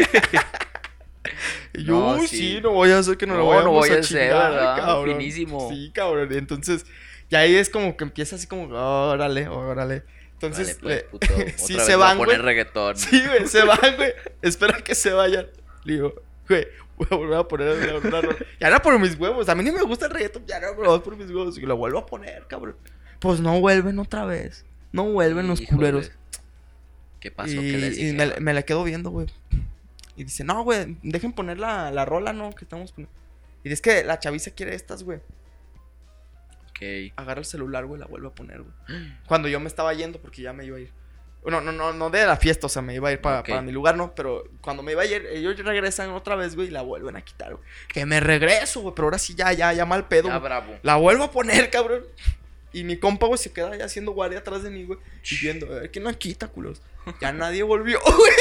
Y 1.73 1.85
yo, 1.85 1.93
No, 1.93 2.15
"Uy, 2.17 2.27
sí. 2.27 2.37
sí, 2.37 2.59
no 2.61 2.71
voy 2.71 2.91
a 2.91 2.99
hacer 2.99 3.17
que 3.17 3.25
no, 3.25 3.33
lo 3.35 3.39
No, 3.39 3.47
vayamos 3.47 3.65
no 3.65 3.71
voy 3.71 3.89
a 3.89 3.93
a 3.93 3.99
hacer, 3.99 4.05
chingar, 4.05 4.51
¿verdad? 4.51 4.75
cabrón. 4.77 5.17
Finísimo. 5.17 5.69
Sí, 5.71 5.91
cabrón. 5.93 6.29
Y 6.31 6.37
entonces, 6.37 6.85
ya 7.29 7.39
ahí 7.39 7.55
es 7.55 7.69
como 7.69 7.95
que 7.97 8.03
empieza 8.03 8.35
así 8.35 8.45
como, 8.45 8.67
órale, 8.75 9.47
órale. 9.47 10.03
Entonces, 10.33 10.79
Vale, 10.81 11.05
pues, 11.09 11.21
puto. 11.27 11.27
sí 11.55 11.73
Otra 11.73 11.85
se 11.85 11.91
vez 11.91 11.93
a 11.93 11.97
van, 11.97 12.17
güey. 12.17 12.37
reggaetón. 12.37 12.97
Sí, 12.97 13.23
güey, 13.25 13.47
se 13.47 13.63
van, 13.63 13.95
güey. 13.95 14.13
Espera 14.41 14.81
que 14.81 14.93
se 14.93 15.11
vayan. 15.13 15.47
Le 15.85 15.93
digo, 15.93 16.13
güey, 16.47 16.67
voy 16.97 17.07
a 17.09 17.15
volver 17.15 17.37
a 17.39 17.47
poner 17.47 17.69
una, 17.99 18.09
una 18.09 18.21
rola. 18.21 18.37
Ya 18.59 18.67
era 18.67 18.81
por 18.81 18.99
mis 18.99 19.15
huevos. 19.17 19.47
A 19.49 19.55
mí 19.55 19.63
ni 19.63 19.71
me 19.71 19.81
gusta 19.81 20.05
el 20.07 20.11
reggaetón, 20.11 20.45
ya 20.45 20.59
bro, 20.77 21.01
por 21.01 21.15
mis 21.15 21.29
huevos. 21.31 21.57
Y 21.57 21.61
lo 21.61 21.77
vuelvo 21.77 21.99
a 21.99 22.05
poner, 22.05 22.45
cabrón. 22.47 22.75
Pues 23.23 23.39
no 23.39 23.57
vuelven 23.61 23.99
otra 23.99 24.25
vez. 24.25 24.65
No 24.91 25.05
vuelven 25.05 25.47
los 25.47 25.61
culeros. 25.61 26.11
¿Qué 27.21 27.31
pasó? 27.31 27.53
Y, 27.53 27.71
¿Qué 27.71 27.77
les 27.77 27.97
y 27.97 28.11
me, 28.11 28.53
la 28.53 28.63
quedo 28.63 28.83
viendo, 28.83 29.11
güey. 29.11 29.27
Y 30.17 30.25
dice, 30.25 30.43
no, 30.43 30.61
güey, 30.65 30.97
dejen 31.03 31.31
poner 31.31 31.57
la, 31.57 31.89
la 31.89 32.03
rola, 32.03 32.33
¿no? 32.33 32.51
Que 32.51 32.65
estamos 32.65 32.91
poniendo. 32.91 33.15
Y 33.63 33.71
es 33.71 33.79
que 33.79 34.03
la 34.03 34.19
chaviza 34.19 34.51
quiere 34.51 34.75
estas, 34.75 35.03
güey. 35.03 35.19
Ok. 36.69 37.13
Agarra 37.15 37.39
el 37.39 37.45
celular, 37.45 37.85
güey, 37.85 37.97
la 37.97 38.07
vuelve 38.07 38.27
a 38.27 38.31
poner, 38.31 38.61
güey. 38.61 38.73
Cuando 39.25 39.47
yo 39.47 39.61
me 39.61 39.67
estaba 39.67 39.93
yendo, 39.93 40.19
porque 40.19 40.41
ya 40.41 40.51
me 40.51 40.65
iba 40.65 40.75
a 40.75 40.81
ir. 40.81 40.91
No, 41.45 41.61
no, 41.61 41.71
no, 41.71 41.93
no 41.93 42.09
de 42.09 42.25
la 42.25 42.35
fiesta, 42.35 42.67
o 42.67 42.69
sea, 42.69 42.81
me 42.81 42.93
iba 42.93 43.07
a 43.07 43.13
ir 43.13 43.21
para, 43.21 43.41
para 43.43 43.61
mi 43.61 43.71
lugar, 43.71 43.95
¿no? 43.95 44.13
Pero 44.15 44.43
cuando 44.59 44.83
me 44.83 44.91
iba 44.91 45.03
a 45.03 45.05
ir, 45.05 45.25
ellos 45.31 45.57
regresan 45.59 46.09
otra 46.09 46.35
vez, 46.35 46.57
güey, 46.57 46.67
y 46.67 46.71
la 46.71 46.81
vuelven 46.81 47.15
a 47.15 47.21
quitar, 47.21 47.55
güey. 47.55 47.65
Que 47.87 48.05
me 48.05 48.19
regreso, 48.19 48.81
güey, 48.81 48.93
pero 48.93 49.05
ahora 49.05 49.17
sí 49.17 49.33
ya, 49.33 49.53
ya, 49.53 49.71
ya 49.71 49.85
mal 49.85 50.09
pedo, 50.09 50.27
Ya 50.27 50.39
bravo. 50.39 50.77
La 50.83 50.97
vuelvo 50.97 51.23
a 51.23 51.31
poner, 51.31 51.69
cabrón. 51.69 52.03
Y 52.73 52.83
mi 52.83 52.97
compa, 52.97 53.27
güey, 53.27 53.37
se 53.37 53.51
queda 53.51 53.71
ahí 53.71 53.81
haciendo 53.81 54.11
guardia 54.11 54.39
atrás 54.39 54.63
de 54.63 54.71
mí, 54.71 54.83
güey. 54.83 54.99
Y 55.29 55.37
viendo, 55.37 55.67
a 55.67 55.81
ver 55.81 55.91
quién 55.91 56.03
la 56.03 56.13
quita, 56.13 56.47
culos. 56.47 56.81
Ya 57.21 57.31
nadie 57.31 57.63
volvió, 57.63 57.99
güey. 58.17 58.31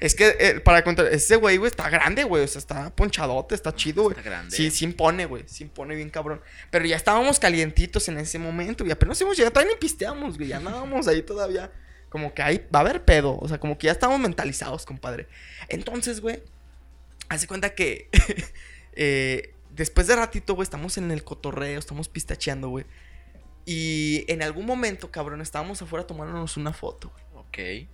Es 0.00 0.14
que, 0.14 0.36
eh, 0.38 0.60
para 0.60 0.82
contar, 0.82 1.06
ese 1.06 1.36
güey, 1.36 1.56
güey, 1.56 1.70
está 1.70 1.88
grande, 1.88 2.24
güey. 2.24 2.44
O 2.44 2.48
sea, 2.48 2.58
está 2.58 2.94
ponchadote, 2.94 3.54
está 3.54 3.74
chido, 3.74 4.04
güey. 4.04 4.16
Está 4.16 4.28
grande. 4.28 4.56
Sí, 4.56 4.70
sí 4.70 4.84
impone, 4.84 5.26
güey. 5.26 5.44
Sí 5.46 5.64
impone 5.64 5.94
bien 5.94 6.10
cabrón. 6.10 6.40
Pero 6.70 6.84
ya 6.84 6.96
estábamos 6.96 7.38
calientitos 7.38 8.08
en 8.08 8.18
ese 8.18 8.38
momento, 8.38 8.84
güey. 8.84 8.92
Apenas 8.92 9.20
hemos 9.20 9.36
llegado, 9.36 9.52
todavía 9.52 9.74
ni 9.74 9.78
pisteamos, 9.78 10.36
güey. 10.36 10.48
Ya 10.48 10.58
andábamos 10.58 11.08
ahí 11.08 11.22
todavía. 11.22 11.70
Como 12.08 12.34
que 12.34 12.42
ahí 12.42 12.66
va 12.74 12.80
a 12.80 12.82
haber 12.82 13.04
pedo. 13.04 13.38
O 13.38 13.48
sea, 13.48 13.58
como 13.58 13.78
que 13.78 13.86
ya 13.86 13.92
estamos 13.92 14.18
mentalizados, 14.18 14.84
compadre. 14.84 15.26
Entonces, 15.68 16.20
güey, 16.20 16.42
hace 17.28 17.46
cuenta 17.46 17.74
que 17.74 18.08
eh, 18.92 19.54
después 19.76 20.06
de 20.06 20.16
ratito, 20.16 20.54
güey, 20.54 20.64
estamos 20.64 20.98
en 20.98 21.10
el 21.10 21.22
cotorreo, 21.22 21.78
estamos 21.78 22.08
pistacheando, 22.08 22.68
güey. 22.68 22.86
Y 23.64 24.24
en 24.28 24.42
algún 24.42 24.64
momento, 24.64 25.10
cabrón, 25.10 25.40
estábamos 25.40 25.82
afuera 25.82 26.06
tomándonos 26.06 26.56
una 26.56 26.72
foto, 26.72 27.12
güey. 27.12 27.84
Ok. 27.84 27.88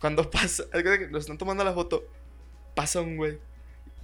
Cuando 0.00 0.30
pasa, 0.30 0.64
nos 1.10 1.20
están 1.22 1.38
tomando 1.38 1.64
la 1.64 1.72
foto, 1.72 2.04
pasa 2.74 3.00
un 3.00 3.16
güey. 3.16 3.38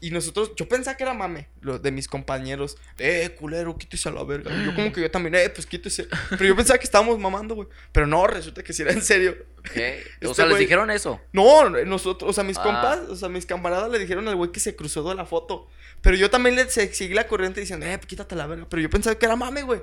Y 0.00 0.10
nosotros, 0.10 0.52
yo 0.56 0.68
pensaba 0.68 0.96
que 0.96 1.04
era 1.04 1.14
mame, 1.14 1.48
lo 1.62 1.78
de 1.78 1.90
mis 1.90 2.06
compañeros. 2.06 2.76
Eh, 2.98 3.34
culero, 3.38 3.76
quítese 3.78 4.08
a 4.08 4.12
la 4.12 4.22
verga. 4.24 4.54
Y 4.54 4.64
yo 4.66 4.74
como 4.74 4.92
que 4.92 5.00
yo 5.00 5.10
también, 5.10 5.34
eh, 5.36 5.48
pues 5.48 5.66
quítese. 5.66 6.06
Pero 6.30 6.44
yo 6.44 6.54
pensaba 6.56 6.78
que 6.78 6.84
estábamos 6.84 7.18
mamando, 7.18 7.54
güey. 7.54 7.68
Pero 7.92 8.06
no, 8.06 8.26
resulta 8.26 8.62
que 8.62 8.72
sí 8.72 8.82
era 8.82 8.92
en 8.92 9.02
serio. 9.02 9.36
Ok. 9.60 9.70
Este 9.76 10.26
o 10.26 10.34
sea, 10.34 10.46
les 10.46 10.58
dijeron 10.58 10.90
eso. 10.90 11.20
No, 11.32 11.68
nosotros, 11.70 12.30
o 12.30 12.32
sea, 12.32 12.44
mis 12.44 12.58
Ah. 12.58 12.62
compas, 12.62 12.98
o 13.08 13.16
sea, 13.16 13.28
mis 13.28 13.46
camaradas 13.46 13.90
le 13.90 13.98
dijeron 13.98 14.28
al 14.28 14.36
güey 14.36 14.52
que 14.52 14.60
se 14.60 14.76
cruzó 14.76 15.08
de 15.08 15.14
la 15.14 15.24
foto. 15.26 15.66
Pero 16.02 16.16
yo 16.16 16.30
también 16.30 16.56
le 16.56 16.68
se- 16.70 16.92
seguí 16.92 17.14
la 17.14 17.26
corriente 17.26 17.60
diciendo, 17.60 17.86
eh, 17.86 17.96
pues 17.98 18.06
quítate 18.06 18.36
la 18.36 18.46
verga. 18.46 18.66
Pero 18.68 18.82
yo 18.82 18.90
pensaba 18.90 19.18
que 19.18 19.24
era 19.26 19.34
mame, 19.36 19.62
güey. 19.62 19.80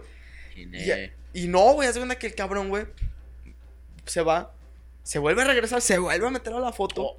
Y 0.56 0.62
Y, 0.62 0.66
ne- 0.68 1.14
y 1.34 1.48
no, 1.48 1.74
güey, 1.74 1.90
hace 1.90 2.00
cuenta 2.00 2.18
que 2.20 2.28
el 2.28 2.36
cabrón, 2.36 2.70
güey, 2.70 2.86
se 4.06 4.22
va, 4.22 4.54
se 5.04 5.20
vuelve 5.20 5.42
a 5.42 5.46
regresar, 5.46 5.82
se 5.82 5.98
vuelve 5.98 6.28
a 6.28 6.30
meter 6.30 6.54
a 6.54 6.60
la 6.60 6.72
foto. 6.72 7.18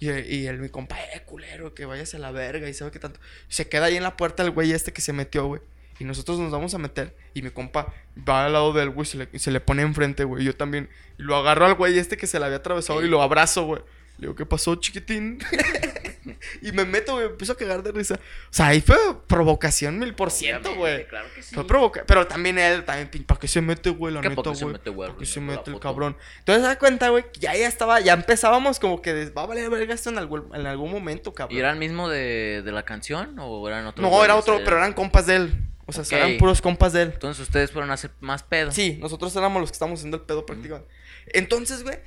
Y, 0.00 0.10
y 0.10 0.46
el, 0.46 0.58
mi 0.58 0.68
compa, 0.68 0.98
eh, 0.98 1.22
culero, 1.24 1.74
que 1.74 1.84
vayas 1.84 2.14
a 2.14 2.18
la 2.18 2.32
verga 2.32 2.68
y 2.68 2.74
sabe 2.74 2.90
qué 2.90 2.98
tanto. 2.98 3.20
Se 3.48 3.68
queda 3.68 3.86
ahí 3.86 3.96
en 3.96 4.02
la 4.02 4.16
puerta 4.16 4.42
el 4.42 4.50
güey 4.50 4.72
este 4.72 4.92
que 4.92 5.00
se 5.00 5.12
metió, 5.12 5.46
güey. 5.46 5.60
Y 6.00 6.04
nosotros 6.04 6.38
nos 6.38 6.50
vamos 6.50 6.74
a 6.74 6.78
meter. 6.78 7.14
Y 7.34 7.42
mi 7.42 7.50
compa 7.50 7.92
va 8.28 8.46
al 8.46 8.54
lado 8.54 8.72
del 8.72 8.88
güey, 8.88 9.06
se 9.06 9.18
le, 9.18 9.38
se 9.38 9.50
le 9.50 9.60
pone 9.60 9.82
enfrente, 9.82 10.24
güey. 10.24 10.42
Yo 10.42 10.56
también. 10.56 10.88
Y 11.18 11.22
lo 11.22 11.36
agarro 11.36 11.66
al 11.66 11.74
güey 11.74 11.98
este 11.98 12.16
que 12.16 12.26
se 12.26 12.38
le 12.38 12.46
había 12.46 12.56
atravesado 12.58 13.04
y 13.04 13.08
lo 13.08 13.20
abrazo, 13.20 13.64
güey. 13.64 13.82
Le 14.16 14.26
digo, 14.26 14.34
¿qué 14.34 14.46
pasó, 14.46 14.74
chiquitín? 14.76 15.38
y 16.62 16.72
me 16.72 16.84
meto, 16.84 17.12
güey, 17.14 17.26
me 17.26 17.30
empiezo 17.32 17.52
a 17.52 17.56
cagar 17.56 17.82
de 17.82 17.92
risa. 17.92 18.14
O 18.14 18.18
sea, 18.52 18.68
ahí 18.68 18.80
fue 18.80 18.96
provocación 19.26 19.98
mil 19.98 20.14
por 20.14 20.30
ciento, 20.30 20.74
güey. 20.74 21.06
Claro 21.06 21.28
que 21.34 21.42
sí. 21.42 21.54
Fue 21.54 21.66
provoca 21.66 22.04
Pero 22.06 22.26
también 22.26 22.58
él, 22.58 22.84
también, 22.84 23.08
¿para 23.24 23.40
qué 23.40 23.48
se 23.48 23.60
mete, 23.60 23.90
güey? 23.90 24.12
La 24.14 24.20
¿Qué 24.20 24.28
neta, 24.30 24.42
por 24.42 24.52
qué 24.52 24.58
se 24.58 24.64
güey. 24.64 24.72
mete, 24.74 24.90
güey? 24.90 25.08
¿Para 25.08 25.18
qué 25.18 25.26
se 25.26 25.40
mete 25.40 25.58
el 25.66 25.72
foto. 25.74 25.80
cabrón? 25.80 26.16
Entonces, 26.40 26.62
da 26.64 26.78
cuenta, 26.78 27.08
güey, 27.08 27.24
que 27.32 27.40
ya, 27.40 27.54
ya 27.56 27.68
estaba, 27.68 28.00
ya 28.00 28.12
empezábamos 28.14 28.78
como 28.80 29.02
que 29.02 29.12
des- 29.14 29.32
va 29.36 29.42
a 29.42 29.46
valer 29.46 29.70
verga 29.70 29.94
esto 29.94 30.10
en 30.10 30.18
algún, 30.18 30.48
en 30.54 30.66
algún 30.66 30.90
momento, 30.90 31.32
cabrón. 31.34 31.56
¿Y 31.56 31.60
era 31.60 31.70
el 31.70 31.78
mismo 31.78 32.08
de, 32.08 32.62
de 32.64 32.72
la 32.72 32.84
canción 32.84 33.36
o 33.38 33.66
eran 33.68 33.86
otros? 33.86 34.08
No, 34.08 34.24
era 34.24 34.36
otro, 34.36 34.60
pero 34.64 34.76
eran 34.76 34.92
compas 34.92 35.26
de 35.26 35.36
él. 35.36 35.64
O 35.86 35.92
sea, 35.92 36.04
eran 36.18 36.36
puros 36.38 36.62
compas 36.62 36.92
de 36.92 37.02
él. 37.02 37.10
Entonces 37.12 37.42
ustedes 37.44 37.72
fueron 37.72 37.90
a 37.90 37.94
hacer 37.94 38.12
más 38.20 38.44
pedo. 38.44 38.70
Sí, 38.70 38.98
nosotros 39.00 39.34
éramos 39.34 39.60
los 39.60 39.70
que 39.70 39.74
estábamos 39.74 39.98
haciendo 39.98 40.18
el 40.18 40.22
pedo 40.22 40.46
prácticamente. 40.46 40.88
Entonces, 41.32 41.82
güey, 41.82 41.98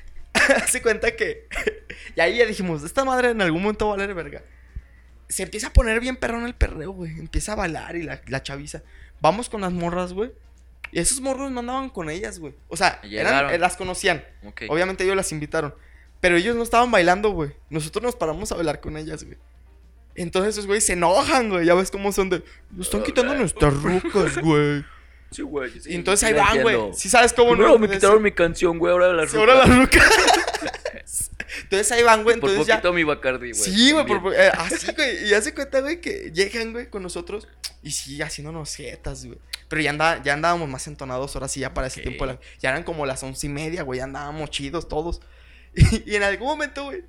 se 0.68 0.82
cuenta 0.82 1.16
que. 1.16 1.48
y 2.16 2.20
ahí 2.22 2.38
ya 2.38 2.46
dijimos, 2.46 2.84
esta 2.84 3.04
madre 3.06 3.30
en 3.32 3.42
algún 3.42 3.62
momento 3.62 3.88
va 3.88 3.94
a 3.94 3.98
valer 3.98 4.14
verga. 4.16 4.44
Se 5.30 5.44
empieza 5.44 5.68
a 5.68 5.74
poner 5.74 6.00
bien 6.00 6.16
perrón 6.16 6.46
el 6.46 6.54
perreo, 6.56 6.92
güey. 6.92 7.12
Empieza 7.20 7.54
a 7.54 7.56
bailar 7.56 7.96
y 7.96 8.04
la, 8.04 8.22
la 8.28 8.44
chaviza. 8.44 8.84
Vamos 9.22 9.50
con 9.50 9.62
las 9.62 9.72
morras, 9.72 10.14
güey. 10.14 10.32
Y 10.92 11.00
esos 11.00 11.22
morros 11.22 11.50
no 11.50 11.62
andaban 11.62 11.90
con 11.90 12.10
ellas, 12.10 12.38
güey. 12.40 12.54
O 12.68 12.78
sea, 12.78 13.00
eran- 13.04 13.50
eh, 13.50 13.58
las 13.58 13.78
conocían. 13.78 14.24
Obviamente 14.70 15.04
ellos 15.04 15.16
las 15.16 15.32
invitaron. 15.32 15.74
Pero 16.20 16.38
ellos 16.38 16.56
no 16.56 16.62
estaban 16.64 16.92
bailando, 16.92 17.32
güey. 17.32 17.52
Nosotros 17.70 18.04
nos 18.04 18.16
paramos 18.16 18.52
a 18.52 18.56
bailar 18.56 18.80
con 18.80 18.96
ellas, 18.96 19.24
güey. 19.24 19.38
Entonces 20.16 20.54
esos 20.54 20.68
güeyes 20.68 20.86
se 20.86 20.94
enojan, 20.94 21.50
güey. 21.50 21.66
Ya 21.66 21.74
ves 21.74 21.90
cómo 21.90 22.12
son 22.12 22.30
de. 22.30 22.44
Nos 22.70 22.86
están 22.88 23.02
quitando 23.04 23.34
nuestras 23.34 23.74
rucas, 23.74 24.38
güey. 24.38 24.86
Sí, 25.32 25.42
güey. 25.42 25.72
Y 25.88 25.96
entonces 25.96 26.28
ahí 26.30 26.34
van, 26.36 26.62
güey. 26.62 26.94
Si 26.94 27.10
sabes 27.10 27.34
cómo 27.34 27.54
Primero 27.54 27.72
me 27.80 27.86
Entonces- 27.86 27.98
quitaron 28.02 28.22
mi 28.22 28.32
canción, 28.32 28.78
güey. 28.78 28.92
Ahora 28.94 29.12
la 29.14 29.26
Sí, 29.28 29.36
ahora 29.36 29.56
la 29.56 29.66
ruca. 29.66 30.00
Entonces 31.76 31.92
ahí 31.92 32.04
van, 32.04 32.24
güey. 32.24 32.40
Por 32.40 32.50
Entonces 32.50 32.68
ya. 32.68 32.76
poquito 32.76 32.94
mi 32.94 33.04
Bacardi, 33.04 33.52
güey. 33.52 33.54
Sí, 33.56 33.92
güey, 33.92 34.06
por- 34.06 34.34
eh, 34.34 34.50
así, 34.58 34.92
güey. 34.96 35.26
Y 35.26 35.30
ya 35.30 35.42
se 35.42 35.54
cuenta, 35.54 35.82
güey, 35.82 36.00
que 36.02 36.32
llegan, 36.34 36.72
güey, 36.74 36.90
con 36.90 37.04
nosotros. 37.04 37.48
Y 37.82 37.92
sí, 37.92 38.22
haciéndonos 38.22 38.76
jetas, 38.76 39.26
güey. 39.26 39.38
Pero 39.68 39.82
ya, 39.82 39.90
anda, 39.90 40.22
ya 40.24 40.34
andábamos 40.34 40.70
más 40.70 40.88
entonados 40.88 41.36
ahora 41.36 41.48
sí, 41.48 41.60
ya 41.60 41.74
para 41.74 41.88
ese 41.88 42.02
tiempo. 42.02 42.26
la- 42.26 42.40
ya 42.60 42.70
eran 42.70 42.84
como 42.84 43.06
las 43.06 43.22
once 43.24 43.48
y 43.48 43.50
media, 43.50 43.84
güey. 43.84 43.98
Ya 43.98 44.04
andábamos 44.06 44.50
chidos 44.50 44.88
todos. 44.88 45.22
Y, 45.76 46.12
y 46.12 46.16
en 46.16 46.24
algún 46.24 46.48
momento, 46.48 46.84
güey, 46.84 47.04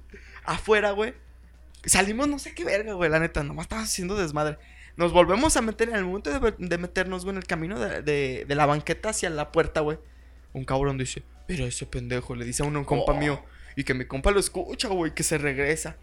afuera, 0.45 0.93
güey, 0.93 1.13
salimos 1.85 2.29
no 2.29 2.39
sé 2.39 2.55
qué 2.55 2.65
verga, 2.65 2.95
güey, 2.95 3.11
la 3.11 3.19
neta. 3.21 3.43
Nomás 3.43 3.65
estabas 3.65 3.85
haciendo 3.91 4.17
desmadre. 4.17 4.59
Nos 4.97 5.13
volvemos 5.13 5.57
a 5.57 5.61
meter 5.63 5.89
en 5.91 5.97
el 5.97 6.05
momento 6.05 6.31
de, 6.39 6.55
de 6.57 6.79
meternos, 6.79 7.25
güey, 7.25 7.35
en 7.35 7.39
el 7.43 7.47
camino 7.47 7.79
de, 7.79 8.01
de- 8.03 8.45
de 8.47 8.55
la 8.55 8.65
banqueta 8.67 9.11
hacia 9.11 9.29
la 9.31 9.53
puerta, 9.53 9.81
güey. 9.81 9.99
Un 10.53 10.65
cabrón 10.65 10.97
dice, 10.99 11.25
mira 11.49 11.65
ese 11.67 11.85
pendejo, 11.85 12.35
le 12.37 12.45
dice 12.45 12.63
a 12.63 12.67
uno, 12.67 12.79
un 12.79 12.85
compa 12.85 13.13
Oh. 13.13 13.17
mío. 13.17 13.45
Y 13.77 13.85
que 13.85 13.95
mi 13.95 14.05
compa 14.07 14.31
lo 14.31 14.41
escucha, 14.41 14.89
güey, 14.89 15.15
que 15.15 15.23
se 15.23 15.39
regresa. 15.39 15.97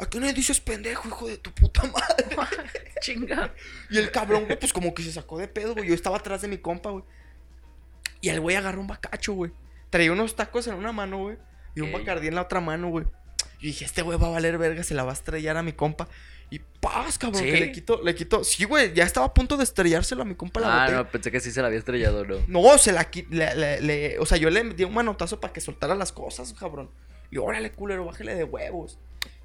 ¿A 0.00 0.06
qué 0.06 0.20
le 0.20 0.32
dices 0.32 0.60
pendejo, 0.60 1.08
hijo 1.08 1.26
de 1.26 1.38
tu 1.38 1.52
puta 1.52 1.82
madre? 1.84 2.36
Chinga. 3.00 3.52
Y 3.90 3.98
el 3.98 4.10
cabrón, 4.12 4.44
güey, 4.44 4.58
pues 4.58 4.72
como 4.72 4.94
que 4.94 5.02
se 5.02 5.12
sacó 5.12 5.38
de 5.38 5.48
pedo, 5.48 5.74
güey. 5.74 5.88
Yo 5.88 5.94
estaba 5.94 6.18
atrás 6.18 6.42
de 6.42 6.48
mi 6.48 6.58
compa, 6.58 6.90
güey. 6.90 7.04
Y 8.20 8.28
el 8.28 8.40
güey 8.40 8.56
agarró 8.56 8.80
un 8.80 8.86
bacacho, 8.86 9.32
güey. 9.32 9.50
Traía 9.90 10.12
unos 10.12 10.36
tacos 10.36 10.66
en 10.68 10.74
una 10.74 10.92
mano, 10.92 11.18
güey. 11.18 11.36
Y 11.74 11.80
un 11.80 11.92
bacardí 11.92 12.26
en 12.28 12.34
la 12.34 12.42
otra 12.42 12.60
mano, 12.60 12.88
güey. 12.90 13.06
Y 13.60 13.68
dije, 13.68 13.84
este 13.84 14.02
güey 14.02 14.18
va 14.18 14.28
a 14.28 14.30
valer 14.30 14.58
verga, 14.58 14.82
se 14.84 14.94
la 14.94 15.02
va 15.04 15.10
a 15.10 15.14
estrellar 15.14 15.56
a 15.56 15.62
mi 15.62 15.72
compa. 15.72 16.08
Y 16.50 16.60
paz, 16.80 17.18
cabrón, 17.18 17.42
¿Sí? 17.42 17.50
que 17.50 17.60
le 17.60 17.72
quito, 17.72 18.00
le 18.02 18.14
quito. 18.14 18.42
Sí, 18.44 18.64
güey, 18.64 18.94
ya 18.94 19.04
estaba 19.04 19.26
a 19.26 19.34
punto 19.34 19.56
de 19.56 19.64
estrellárselo 19.64 20.22
a 20.22 20.24
mi 20.24 20.34
compa 20.34 20.60
la 20.60 20.66
Ah, 20.68 20.80
botella. 20.82 20.98
no, 21.02 21.10
pensé 21.10 21.30
que 21.30 21.40
sí 21.40 21.50
se 21.52 21.60
la 21.60 21.66
había 21.66 21.78
estrellado, 21.78 22.24
¿no? 22.24 22.36
No, 22.46 22.78
se 22.78 22.92
la 22.92 23.10
qui- 23.10 23.28
le, 23.30 23.54
le- 23.54 23.80
le- 23.80 24.18
O 24.18 24.26
sea, 24.26 24.38
yo 24.38 24.48
le 24.48 24.62
di 24.74 24.84
un 24.84 24.94
manotazo 24.94 25.40
para 25.40 25.52
que 25.52 25.60
soltara 25.60 25.94
las 25.94 26.12
cosas, 26.12 26.54
cabrón. 26.54 26.90
Y 27.30 27.38
órale, 27.38 27.70
culero, 27.72 28.04
bájale 28.04 28.34
de 28.34 28.44
huevos. 28.44 28.98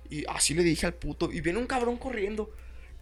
Y 0.10 0.26
así 0.30 0.54
le 0.54 0.64
dije 0.64 0.86
al 0.86 0.94
puto. 0.94 1.32
Y 1.32 1.42
viene 1.42 1.60
un 1.60 1.68
cabrón 1.68 1.98
corriendo. 1.98 2.52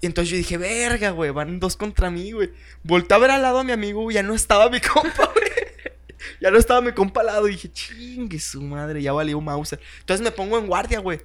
Y 0.02 0.08
entonces 0.08 0.32
yo 0.32 0.38
dije, 0.38 0.58
verga, 0.58 1.12
güey, 1.12 1.30
van 1.32 1.60
dos 1.60 1.76
contra 1.78 2.10
mí, 2.10 2.32
güey. 2.32 2.52
Volté 2.84 3.14
a 3.14 3.18
ver 3.20 3.32
al 3.32 3.42
lado 3.44 3.60
a 3.60 3.64
mi 3.64 3.72
amigo, 3.72 4.10
ya 4.10 4.24
no 4.24 4.34
estaba 4.34 4.70
mi 4.70 4.80
compa, 4.82 5.26
güey. 5.34 5.46
Ya 6.40 6.50
no 6.50 6.58
estaba 6.58 6.82
mi 6.82 6.92
compa 6.92 7.22
al 7.22 7.28
lado. 7.28 7.48
Y 7.48 7.52
dije, 7.52 7.72
chingue 7.72 8.40
su 8.40 8.62
madre, 8.62 9.02
ya 9.02 9.14
valió 9.14 9.40
Mauser. 9.40 9.80
Entonces 10.00 10.24
me 10.24 10.32
pongo 10.32 10.58
en 10.58 10.68
guardia, 10.68 11.00
güey. 11.00 11.20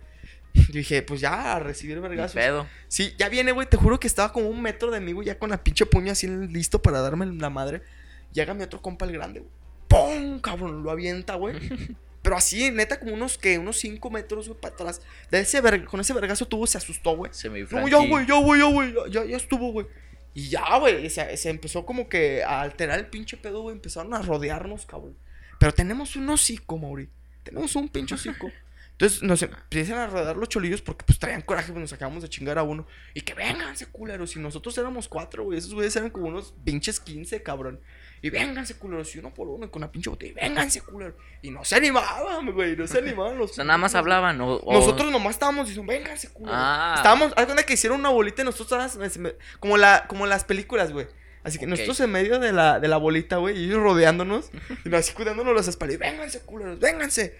Yo 0.52 0.72
dije, 0.72 1.02
pues 1.02 1.20
ya, 1.20 1.54
a 1.54 1.58
recibir 1.60 2.00
vergazos. 2.00 2.34
pedo. 2.34 2.66
Sí, 2.88 3.14
ya 3.18 3.28
viene, 3.28 3.52
güey. 3.52 3.68
Te 3.68 3.76
juro 3.76 4.00
que 4.00 4.06
estaba 4.06 4.32
como 4.32 4.48
un 4.48 4.60
metro 4.60 4.90
de 4.90 5.00
mí, 5.00 5.12
güey. 5.12 5.26
Ya 5.26 5.38
con 5.38 5.50
la 5.50 5.62
pinche 5.62 5.86
puño 5.86 6.12
así 6.12 6.26
listo 6.28 6.80
para 6.82 7.00
darme 7.00 7.26
la 7.26 7.50
madre. 7.50 7.82
Llega 8.32 8.54
mi 8.54 8.62
otro 8.62 8.82
compa 8.82 9.06
el 9.06 9.12
grande, 9.12 9.40
güey. 9.40 9.52
¡Pum! 9.88 10.40
Cabrón, 10.40 10.82
lo 10.82 10.90
avienta, 10.90 11.34
güey. 11.36 11.56
Pero 12.26 12.38
así, 12.38 12.72
neta, 12.72 12.98
como 12.98 13.14
unos, 13.14 13.38
que 13.38 13.56
Unos 13.56 13.78
5 13.78 14.10
metros, 14.10 14.48
güey, 14.48 14.60
para 14.60 14.74
atrás. 14.74 15.00
De 15.30 15.38
ese 15.38 15.62
Con 15.84 16.00
ese 16.00 16.12
vergazo 16.12 16.44
tuvo, 16.48 16.66
se 16.66 16.76
asustó, 16.76 17.16
güey. 17.16 17.32
Se 17.32 17.48
me 17.48 17.62
No, 17.62 17.86
ya, 17.86 17.98
güey, 17.98 18.26
ya, 18.26 18.34
güey, 18.34 18.60
ya, 18.60 18.66
güey. 18.66 18.92
Ya, 18.92 19.06
ya, 19.08 19.24
ya 19.26 19.36
estuvo, 19.36 19.70
güey. 19.70 19.86
Y 20.34 20.48
ya, 20.48 20.76
güey. 20.76 21.08
Se, 21.08 21.36
se 21.36 21.50
empezó 21.50 21.86
como 21.86 22.08
que 22.08 22.42
a 22.42 22.62
alterar 22.62 22.98
el 22.98 23.06
pinche 23.06 23.36
pedo, 23.36 23.62
güey. 23.62 23.76
Empezaron 23.76 24.12
a 24.12 24.22
rodearnos, 24.22 24.86
cabrón. 24.86 25.16
Pero 25.60 25.72
tenemos 25.72 26.16
un 26.16 26.28
hocico, 26.28 26.76
Mauri. 26.78 27.08
Tenemos 27.44 27.76
un 27.76 27.88
pinche 27.88 28.16
hocico. 28.16 28.50
Entonces 28.98 29.22
nos 29.22 29.42
empiezan 29.42 29.98
a 29.98 30.06
rodear 30.06 30.36
los 30.38 30.48
cholillos 30.48 30.80
porque 30.80 31.04
pues 31.04 31.18
traían 31.18 31.42
coraje, 31.42 31.70
pues 31.70 31.82
nos 31.82 31.92
acabamos 31.92 32.22
de 32.22 32.30
chingar 32.30 32.56
a 32.56 32.62
uno. 32.62 32.86
Y 33.12 33.20
que 33.20 33.34
vénganse, 33.34 33.86
culeros. 33.86 34.34
Y 34.36 34.38
nosotros 34.38 34.76
éramos 34.78 35.06
cuatro, 35.06 35.44
güey. 35.44 35.58
Esos 35.58 35.74
güeyes 35.74 35.94
eran 35.96 36.08
como 36.08 36.28
unos 36.28 36.54
pinches 36.64 36.98
15, 37.00 37.42
cabrón. 37.42 37.78
Y 38.22 38.30
vénganse, 38.30 38.74
culeros. 38.78 39.14
Y 39.14 39.18
uno 39.18 39.34
por 39.34 39.48
uno, 39.48 39.66
y 39.66 39.68
con 39.68 39.80
una 39.82 39.92
pinche 39.92 40.08
botella. 40.08 40.32
y 40.32 40.34
Vénganse, 40.34 40.80
culeros. 40.80 41.14
Y 41.42 41.50
no 41.50 41.62
se 41.62 41.76
animaban, 41.76 42.50
güey. 42.52 42.74
No 42.74 42.86
se 42.86 42.96
animaban 42.98 43.36
los 43.36 43.50
O 43.50 43.54
sea, 43.54 43.64
nada 43.64 43.76
más 43.76 43.92
culeros, 43.92 44.02
hablaban. 44.02 44.40
O, 44.40 44.54
o- 44.54 44.72
nosotros 44.72 45.12
nomás 45.12 45.32
estábamos 45.34 45.68
diciendo, 45.68 45.92
vénganse, 45.92 46.30
culo. 46.32 46.50
Ah. 46.54 46.94
Estábamos, 46.96 47.34
haz 47.36 47.44
cuenta 47.44 47.64
que 47.64 47.74
hicieron 47.74 48.00
una 48.00 48.08
bolita 48.08 48.40
y 48.40 48.44
nosotros 48.46 48.96
en- 48.96 49.34
como, 49.60 49.76
la, 49.76 50.06
como 50.08 50.26
las 50.26 50.44
películas, 50.44 50.90
güey. 50.92 51.06
Así 51.44 51.58
que 51.58 51.66
nosotros 51.66 52.00
en 52.00 52.10
medio 52.10 52.38
de 52.40 52.50
la, 52.52 52.80
de 52.80 52.88
la 52.88 52.96
bolita, 52.96 53.36
güey, 53.36 53.56
y 53.60 53.64
ellos 53.66 53.80
rodeándonos, 53.82 54.50
y 54.86 54.94
así 54.94 55.12
cuidándonos 55.12 55.54
las 55.54 55.68
espaldas. 55.68 55.96
y, 55.96 55.98
Vénganse, 55.98 56.40
culeros, 56.40 56.80
vénganse. 56.80 57.36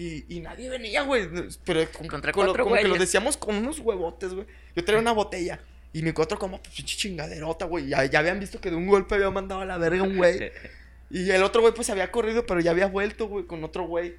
Y, 0.00 0.24
y 0.28 0.40
nadie 0.40 0.70
venía, 0.70 1.02
güey. 1.02 1.28
Pero 1.64 1.90
con, 1.90 2.06
Contra 2.06 2.30
con 2.32 2.44
cuatro 2.44 2.64
como 2.64 2.76
que 2.76 2.86
lo 2.86 2.94
decíamos 2.96 3.36
con 3.36 3.56
unos 3.56 3.80
huevotes, 3.80 4.32
güey. 4.32 4.46
Yo 4.76 4.84
traía 4.84 5.00
una 5.00 5.10
botella. 5.12 5.60
Y 5.92 6.02
mi 6.02 6.12
cuatro 6.12 6.38
como, 6.38 6.62
pues, 6.62 6.74
pinche 6.76 6.96
chingaderota, 6.96 7.64
güey. 7.64 7.88
Ya, 7.88 8.04
ya 8.04 8.20
habían 8.20 8.38
visto 8.38 8.60
que 8.60 8.70
de 8.70 8.76
un 8.76 8.86
golpe 8.86 9.16
había 9.16 9.30
mandado 9.30 9.62
a 9.62 9.64
la 9.64 9.76
verga 9.78 10.02
un 10.04 10.16
güey. 10.16 10.52
Y 11.10 11.30
el 11.30 11.42
otro 11.42 11.62
güey 11.62 11.72
pues 11.72 11.88
había 11.88 12.12
corrido, 12.12 12.44
pero 12.44 12.60
ya 12.60 12.70
había 12.70 12.86
vuelto, 12.86 13.28
güey, 13.28 13.46
con 13.46 13.64
otro 13.64 13.84
güey. 13.86 14.16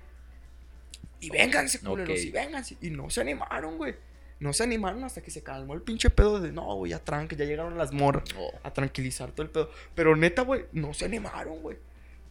Y 1.19 1.29
vénganse, 1.29 1.79
culeros, 1.81 2.17
Ok. 2.17 2.25
y 2.25 2.31
vénganse. 2.31 2.77
Y 2.81 2.89
no 2.89 3.09
se 3.11 3.21
animaron, 3.21 3.77
güey. 3.77 3.93
No 4.39 4.53
se 4.53 4.63
animaron 4.63 5.03
hasta 5.03 5.21
que 5.21 5.29
se 5.31 5.43
calmó 5.43 5.75
el 5.75 5.83
pinche 5.83 6.09
pedo 6.09 6.39
de, 6.39 6.51
no, 6.51 6.73
güey, 6.75 6.89
ya 6.89 6.99
tranque, 6.99 7.35
ya 7.35 7.45
llegaron 7.45 7.77
las 7.77 7.93
morras 7.93 8.23
Oh, 8.37 8.51
a 8.63 8.73
tranquilizar 8.73 9.31
todo 9.31 9.43
el 9.43 9.49
pedo. 9.51 9.69
Pero 9.93 10.15
neta, 10.15 10.41
güey, 10.41 10.65
no 10.71 10.93
se 10.95 11.05
animaron, 11.05 11.61
güey. 11.61 11.77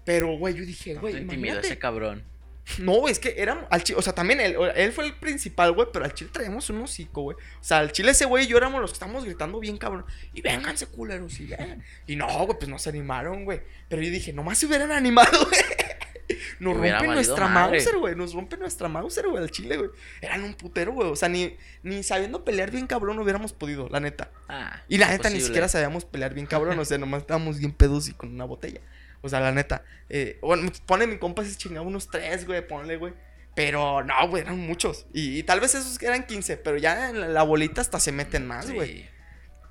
Pero, 0.05 0.37
güey, 0.37 0.55
yo 0.55 0.65
dije, 0.65 0.95
no 0.95 1.03
güey, 1.03 1.13
intimidó 1.15 1.37
imagínate. 1.37 1.67
ese 1.69 1.79
cabrón. 1.79 2.25
No, 2.79 3.09
es 3.09 3.19
que 3.19 3.35
era 3.39 3.67
al 3.71 3.83
chile, 3.83 3.99
o 3.99 4.03
sea, 4.03 4.15
también 4.15 4.41
él, 4.41 4.57
él 4.75 4.93
fue 4.93 5.07
el 5.07 5.15
principal, 5.15 5.73
güey, 5.73 5.89
pero 5.93 6.05
al 6.05 6.13
chile 6.15 6.31
traíamos 6.33 6.69
un 6.71 6.83
hocico, 6.83 7.23
güey. 7.23 7.37
O 7.37 7.65
sea, 7.65 7.79
al 7.79 7.93
chile 7.93 8.11
ese 8.13 8.27
güey 8.27 8.45
y 8.45 8.47
yo 8.47 8.57
éramos 8.57 8.81
los 8.81 8.91
que 8.91 8.95
estábamos 8.95 9.25
gritando 9.25 9.59
bien, 9.59 9.79
cabrón. 9.79 10.05
Y 10.35 10.43
vénganse, 10.43 10.87
culeros, 10.87 11.41
y 11.41 11.47
vengan. 11.47 11.83
Y 12.07 12.17
no, 12.17 12.27
güey, 12.45 12.59
pues 12.59 12.69
no 12.69 12.79
se 12.79 12.91
animaron, 12.91 13.45
güey. 13.45 13.63
Pero 13.89 14.03
yo 14.03 14.11
dije, 14.11 14.33
nomás 14.33 14.59
se 14.59 14.67
hubieran 14.67 14.93
animado, 14.93 15.47
güey. 15.49 15.61
Nos 16.61 16.79
valido 16.79 17.15
nuestra 17.15 17.49
madre. 17.49 17.79
Mauser, 17.79 17.99
güey. 17.99 18.15
Nos 18.15 18.35
rompen 18.35 18.61
nuestra 18.61 18.89
Mauser, 18.89 19.27
güey, 19.29 19.43
al 19.43 19.51
chile, 19.51 19.77
güey. 19.77 19.91
Eran 20.21 20.45
un 20.45 20.55
putero, 20.55 20.93
güey. 20.93 21.09
O 21.09 21.17
sea, 21.17 21.29
ni, 21.29 21.57
ni 21.83 22.03
sabiendo 22.03 22.45
pelear 22.45 22.71
bien 22.71 22.87
cabrón 22.87 23.17
no 23.17 23.23
hubiéramos 23.23 23.53
podido, 23.53 23.89
la 23.89 24.01
neta. 24.01 24.31
Ah, 24.49 24.83
Y 24.89 24.99
la 24.99 25.09
neta 25.09 25.31
ni 25.31 25.41
siquiera 25.41 25.69
sabíamos 25.69 26.05
pelear 26.05 26.35
bien 26.35 26.47
cabrón, 26.47 26.79
o 26.79 26.85
sea, 26.85 26.99
nomás 26.99 27.23
estábamos 27.23 27.59
bien 27.59 27.73
pedos 27.73 28.09
y 28.09 28.13
con 28.13 28.33
una 28.33 28.45
botella. 28.45 28.81
O 29.23 29.29
sea, 29.29 29.41
la 29.41 29.53
neta. 29.53 29.83
Eh, 30.09 30.39
bueno, 30.43 30.71
pone 30.87 31.07
mi 31.07 31.19
compa 31.19 31.45
se 31.45 31.57
chingaba 31.57 31.87
unos 31.87 32.09
tres, 32.09 32.47
güey, 32.47 32.67
ponle, 32.67 32.97
güey. 32.97 33.13
Pero 33.55 34.05
no, 34.05 34.15
güey, 34.29 34.43
eran 34.45 34.59
muchos. 34.59 35.07
Y, 35.13 35.39
y 35.39 35.43
tal 35.43 35.59
vez 35.61 35.75
esos 35.75 36.01
eran 36.03 36.25
15, 36.27 36.59
pero 36.59 36.77
ya 36.79 37.11
en 37.11 37.21
la, 37.21 37.29
la 37.29 37.43
bolita 37.43 37.81
hasta 37.81 37.99
se 37.99 38.13
meten 38.13 38.47
más, 38.47 38.71
güey. 38.71 38.99
Sí. 38.99 39.07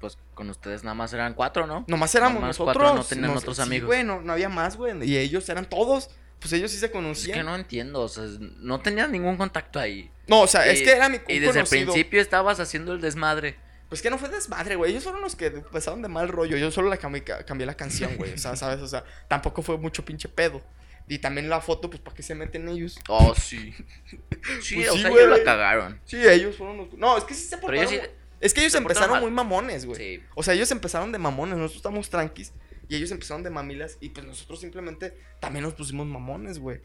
Pues 0.01 0.17
con 0.33 0.49
ustedes 0.49 0.83
nada 0.83 0.93
más 0.93 1.13
eran 1.13 1.33
cuatro, 1.33 1.65
¿no? 1.65 1.85
Nomás 1.87 2.13
éramos 2.13 2.35
Nomás 2.41 2.59
nosotros. 2.59 2.75
cuatro, 2.77 2.95
no 2.97 3.03
tenían 3.03 3.33
nos- 3.33 3.43
otros 3.43 3.55
sí, 3.57 3.63
amigos. 3.63 3.87
güey, 3.87 4.03
no, 4.03 4.21
no 4.21 4.33
había 4.33 4.49
más, 4.49 4.75
güey. 4.77 4.93
Y 5.09 5.17
ellos 5.17 5.47
eran 5.49 5.65
todos. 5.67 6.09
Pues 6.39 6.53
ellos 6.53 6.69
sí 6.69 6.77
se 6.77 6.85
Es 6.87 6.91
conocían. 6.91 7.35
que 7.39 7.43
no 7.43 7.55
entiendo, 7.55 8.01
o 8.01 8.07
sea, 8.07 8.25
no 8.59 8.79
tenías 8.79 9.09
ningún 9.09 9.37
contacto 9.37 9.79
ahí. 9.79 10.11
No, 10.27 10.41
o 10.41 10.47
sea, 10.47 10.67
es 10.67 10.83
que 10.83 10.91
era 10.91 11.09
mi 11.09 11.17
Y 11.27 11.39
desde 11.39 11.61
el 11.61 11.65
principio 11.65 12.21
estabas 12.21 12.59
haciendo 12.59 12.93
el 12.93 13.01
desmadre. 13.01 13.57
Pues 13.89 14.01
que 14.01 14.09
no 14.09 14.17
fue 14.17 14.29
desmadre, 14.29 14.75
güey. 14.75 14.91
Ellos 14.91 15.03
fueron 15.03 15.21
los 15.21 15.35
que 15.35 15.47
empezaron 15.47 16.01
de 16.01 16.09
mal 16.09 16.27
rollo. 16.27 16.57
Yo 16.57 16.71
solo 16.71 16.89
la 16.89 16.97
cambié, 16.97 17.23
cambié 17.23 17.65
la 17.65 17.75
canción, 17.75 18.17
güey. 18.17 18.33
O 18.33 18.37
sea, 18.37 18.55
¿sabes? 18.57 18.79
O 18.81 18.87
sea, 18.87 19.03
tampoco 19.27 19.61
fue 19.61 19.77
mucho 19.77 20.03
pinche 20.03 20.27
pedo. 20.27 20.61
Y 21.09 21.19
también 21.19 21.47
la 21.49 21.61
foto, 21.61 21.89
pues, 21.89 22.01
¿para 22.01 22.15
qué 22.15 22.21
se 22.21 22.35
meten 22.35 22.67
ellos? 22.67 22.99
Oh, 23.07 23.33
sí. 23.33 23.73
Sí, 24.61 24.75
Pues 24.75 24.89
o 24.89 24.93
sí, 24.93 25.01
sea, 25.01 25.09
güey. 25.09 25.23
ellos 25.25 25.39
la 25.39 25.43
cagaron. 25.45 26.01
Sí, 26.05 26.17
ellos 26.25 26.57
fueron 26.57 26.77
los... 26.77 26.93
No, 26.93 27.17
es 27.17 27.23
que 27.23 27.33
sí 27.33 27.47
se 27.47 27.57
portaron... 27.57 27.87
sí. 27.89 27.99
Es 28.39 28.53
que 28.53 28.59
ellos 28.61 28.75
empezaron 28.75 29.11
mal. 29.11 29.21
muy 29.21 29.31
mamones, 29.31 29.85
güey. 29.85 29.97
Sí. 30.17 30.23
O 30.35 30.43
sea, 30.43 30.53
ellos 30.53 30.69
empezaron 30.71 31.11
de 31.11 31.17
mamones. 31.17 31.55
Nosotros 31.55 31.77
estamos 31.77 32.09
tranquis. 32.09 32.51
Y 32.89 32.95
ellos 32.95 33.09
empezaron 33.11 33.41
de 33.41 33.49
mamilas. 33.49 33.97
Y 33.99 34.09
pues 34.09 34.25
nosotros 34.25 34.59
simplemente 34.59 35.17
también 35.39 35.63
nos 35.63 35.73
pusimos 35.73 36.05
mamones, 36.05 36.59
güey. 36.59 36.81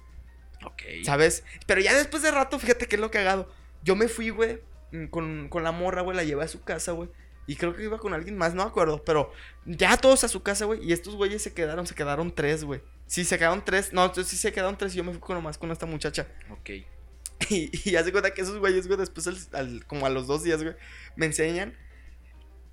Ok. 0.65 0.83
¿Sabes? 1.05 1.45
Pero 1.67 1.81
ya 1.81 1.93
después 1.95 2.23
de 2.23 2.31
rato, 2.31 2.59
fíjate 2.59 2.87
qué 2.87 2.95
es 2.97 3.01
lo 3.01 3.11
cagado. 3.11 3.53
Yo 3.83 3.97
me 3.97 4.09
fui, 4.09 4.31
güey. 4.31 4.61
Mm, 4.93 5.07
con, 5.07 5.49
con 5.49 5.63
la 5.65 5.73
morra, 5.73 6.03
güey, 6.03 6.17
la 6.17 6.25
llevé 6.25 6.45
a 6.45 6.49
su 6.49 6.63
casa, 6.63 6.93
güey. 6.93 7.09
Y 7.47 7.57
creo 7.57 7.75
que 7.75 7.83
iba 7.83 7.99
con 7.99 8.15
alguien 8.15 8.39
más, 8.39 8.55
no 8.55 8.63
me 8.65 8.69
acuerdo. 8.71 9.03
Pero 9.05 9.33
ya 9.67 9.97
todos 9.97 10.23
a 10.25 10.29
su 10.29 10.43
casa, 10.43 10.65
güey. 10.65 10.85
Y 10.85 10.93
estos 10.93 11.17
güeyes 11.17 11.43
se 11.43 11.53
quedaron, 11.53 11.87
se 11.87 11.95
quedaron 11.97 12.33
tres, 12.35 12.63
güey. 12.65 12.81
Sí, 13.07 13.25
se 13.25 13.37
quedaron 13.37 13.65
tres. 13.65 13.93
No, 13.93 14.05
entonces 14.05 14.29
sí 14.29 14.37
se 14.37 14.53
quedaron 14.53 14.79
tres 14.79 14.95
y 14.95 14.99
yo 14.99 15.05
me 15.05 15.11
fui 15.11 15.21
con 15.21 15.35
nomás 15.37 15.59
con 15.59 15.71
esta 15.73 15.87
muchacha. 15.87 16.29
Ok. 16.51 16.71
Y, 17.51 17.71
y 17.91 17.97
hace 17.97 18.13
cuenta 18.13 18.33
que 18.33 18.43
esos 18.43 18.59
güeyes, 18.61 18.87
güey, 18.87 18.97
después, 19.01 19.27
al- 19.27 19.37
al- 19.53 19.85
como 19.87 20.07
a 20.07 20.11
los 20.11 20.29
dos 20.29 20.45
días, 20.45 20.63
güey, 20.63 20.77
me 21.17 21.27
enseñan. 21.27 21.77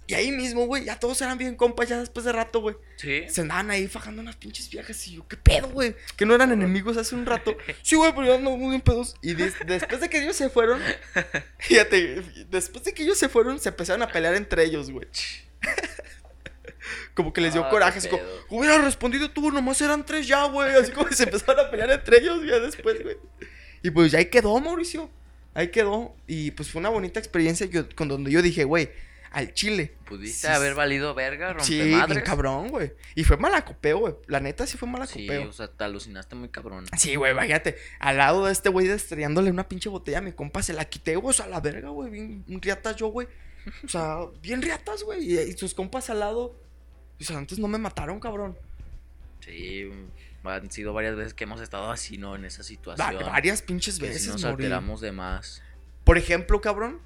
Y 0.09 0.15
ahí 0.15 0.31
mismo, 0.31 0.65
güey, 0.65 0.85
ya 0.85 0.97
todos 0.99 1.21
eran 1.21 1.37
bien 1.37 1.55
compas, 1.55 1.87
ya 1.87 1.99
después 1.99 2.25
de 2.25 2.31
rato, 2.31 2.61
güey. 2.61 2.75
Sí. 2.95 3.25
Se 3.29 3.41
andaban 3.41 3.69
ahí 3.69 3.87
fajando 3.87 4.23
unas 4.23 4.37
pinches 4.37 4.67
viejas 4.71 5.07
y 5.07 5.17
yo, 5.17 5.27
¿qué 5.27 5.37
pedo, 5.37 5.67
güey? 5.69 5.95
Que 6.15 6.25
no 6.25 6.33
eran 6.33 6.51
enemigos 6.51 6.97
hace 6.97 7.13
un 7.13 7.27
rato. 7.27 7.55
Sí, 7.83 7.95
güey, 7.95 8.11
pero 8.15 8.25
ya 8.25 8.39
no 8.41 8.57
muy 8.57 8.69
bien 8.69 8.81
pedos. 8.81 9.13
Y 9.21 9.35
des- 9.35 9.53
después 9.67 10.01
de 10.01 10.09
que 10.09 10.19
ellos 10.23 10.35
se 10.35 10.49
fueron, 10.49 10.81
fíjate, 11.59 12.23
después 12.49 12.83
de 12.85 12.93
que 12.95 13.03
ellos 13.03 13.19
se 13.19 13.29
fueron, 13.29 13.59
se 13.59 13.69
empezaron 13.69 14.01
a 14.01 14.07
pelear 14.07 14.33
entre 14.33 14.63
ellos, 14.63 14.89
güey. 14.89 15.05
Como 17.13 17.31
que 17.31 17.41
les 17.41 17.53
dio 17.53 17.63
Ah, 17.65 17.69
coraje, 17.69 17.99
así 17.99 18.07
como, 18.07 18.23
hubiera 18.49 18.79
respondido 18.79 19.29
tú, 19.29 19.51
nomás 19.51 19.79
eran 19.81 20.03
tres 20.05 20.27
ya, 20.27 20.45
güey. 20.45 20.73
Así 20.73 20.91
como 20.91 21.05
que 21.05 21.15
se 21.15 21.23
empezaron 21.23 21.67
a 21.67 21.69
pelear 21.69 21.91
entre 21.91 22.17
ellos 22.17 22.41
ya 22.47 22.59
después, 22.59 23.03
güey. 23.03 23.17
Y 23.83 23.91
pues 23.91 24.11
ya 24.11 24.17
ahí 24.19 24.25
quedó, 24.25 24.59
Mauricio. 24.59 25.09
Ahí 25.53 25.67
quedó. 25.67 26.15
Y 26.25 26.49
pues 26.51 26.71
fue 26.71 26.79
una 26.79 26.89
bonita 26.89 27.19
experiencia 27.19 27.67
yo, 27.67 27.87
con 27.95 28.07
donde 28.07 28.31
yo 28.31 28.41
dije, 28.41 28.63
güey, 28.63 28.89
al 29.31 29.53
chile. 29.53 29.95
Pudiste 30.05 30.47
Sí, 30.47 30.53
haber 30.53 30.73
valido 30.75 31.13
verga, 31.13 31.55
Sí, 31.59 31.79
rompemadres. 31.79 32.15
bien 32.15 32.25
cabrón, 32.25 32.67
güey. 32.69 32.93
Y 33.15 33.23
fue 33.23 33.37
malacopeo, 33.37 33.97
güey. 33.99 34.15
La 34.27 34.39
neta 34.39 34.65
sí 34.65 34.77
fue 34.77 34.87
Sí, 34.87 34.91
malacopeo. 34.93 35.49
o 35.49 35.53
sea, 35.53 35.67
te 35.67 35.83
alucinaste 35.83 36.35
muy 36.35 36.49
cabrón. 36.49 36.85
Sí, 36.97 37.15
güey, 37.15 37.33
váyate. 37.33 37.77
Al 37.99 38.17
lado 38.17 38.45
de 38.45 38.51
este 38.51 38.69
güey 38.69 38.87
estrellándole 38.89 39.51
una 39.51 39.67
pinche 39.69 39.89
botella 39.89 40.17
a 40.17 40.21
mi 40.21 40.31
compa, 40.31 40.63
se 40.63 40.73
la 40.73 40.85
quité, 40.85 41.15
güey. 41.15 41.29
O 41.29 41.33
sea, 41.33 41.47
la 41.47 41.59
verga, 41.59 41.89
güey. 41.89 42.09
Bien 42.09 42.43
riatas 42.61 42.95
yo, 42.95 43.07
güey. 43.07 43.27
O 43.83 43.87
sea, 43.87 44.17
bien 44.41 44.61
riatas, 44.61 45.03
güey. 45.03 45.23
Y, 45.31 45.39
y 45.39 45.51
sus 45.53 45.73
compas 45.73 46.09
al 46.09 46.19
lado. 46.19 46.55
O 47.19 47.23
sea, 47.23 47.37
antes 47.37 47.59
no 47.59 47.67
me 47.67 47.77
mataron, 47.77 48.19
cabrón. 48.19 48.57
Sí, 49.41 49.89
han 50.43 50.71
sido 50.71 50.93
varias 50.93 51.15
veces 51.15 51.33
que 51.33 51.43
hemos 51.43 51.61
estado 51.61 51.91
así, 51.91 52.17
¿no? 52.17 52.35
En 52.35 52.45
esa 52.45 52.59
Va- 52.59 52.63
situación. 52.63 53.25
varias 53.25 53.61
pinches 53.61 53.99
que 53.99 54.07
sí 54.07 54.13
veces, 54.13 54.27
nos 54.29 54.43
alteramos 54.45 55.01
de 55.01 55.11
más. 55.11 55.61
Por 56.03 56.17
ejemplo, 56.17 56.61
cabrón. 56.61 56.99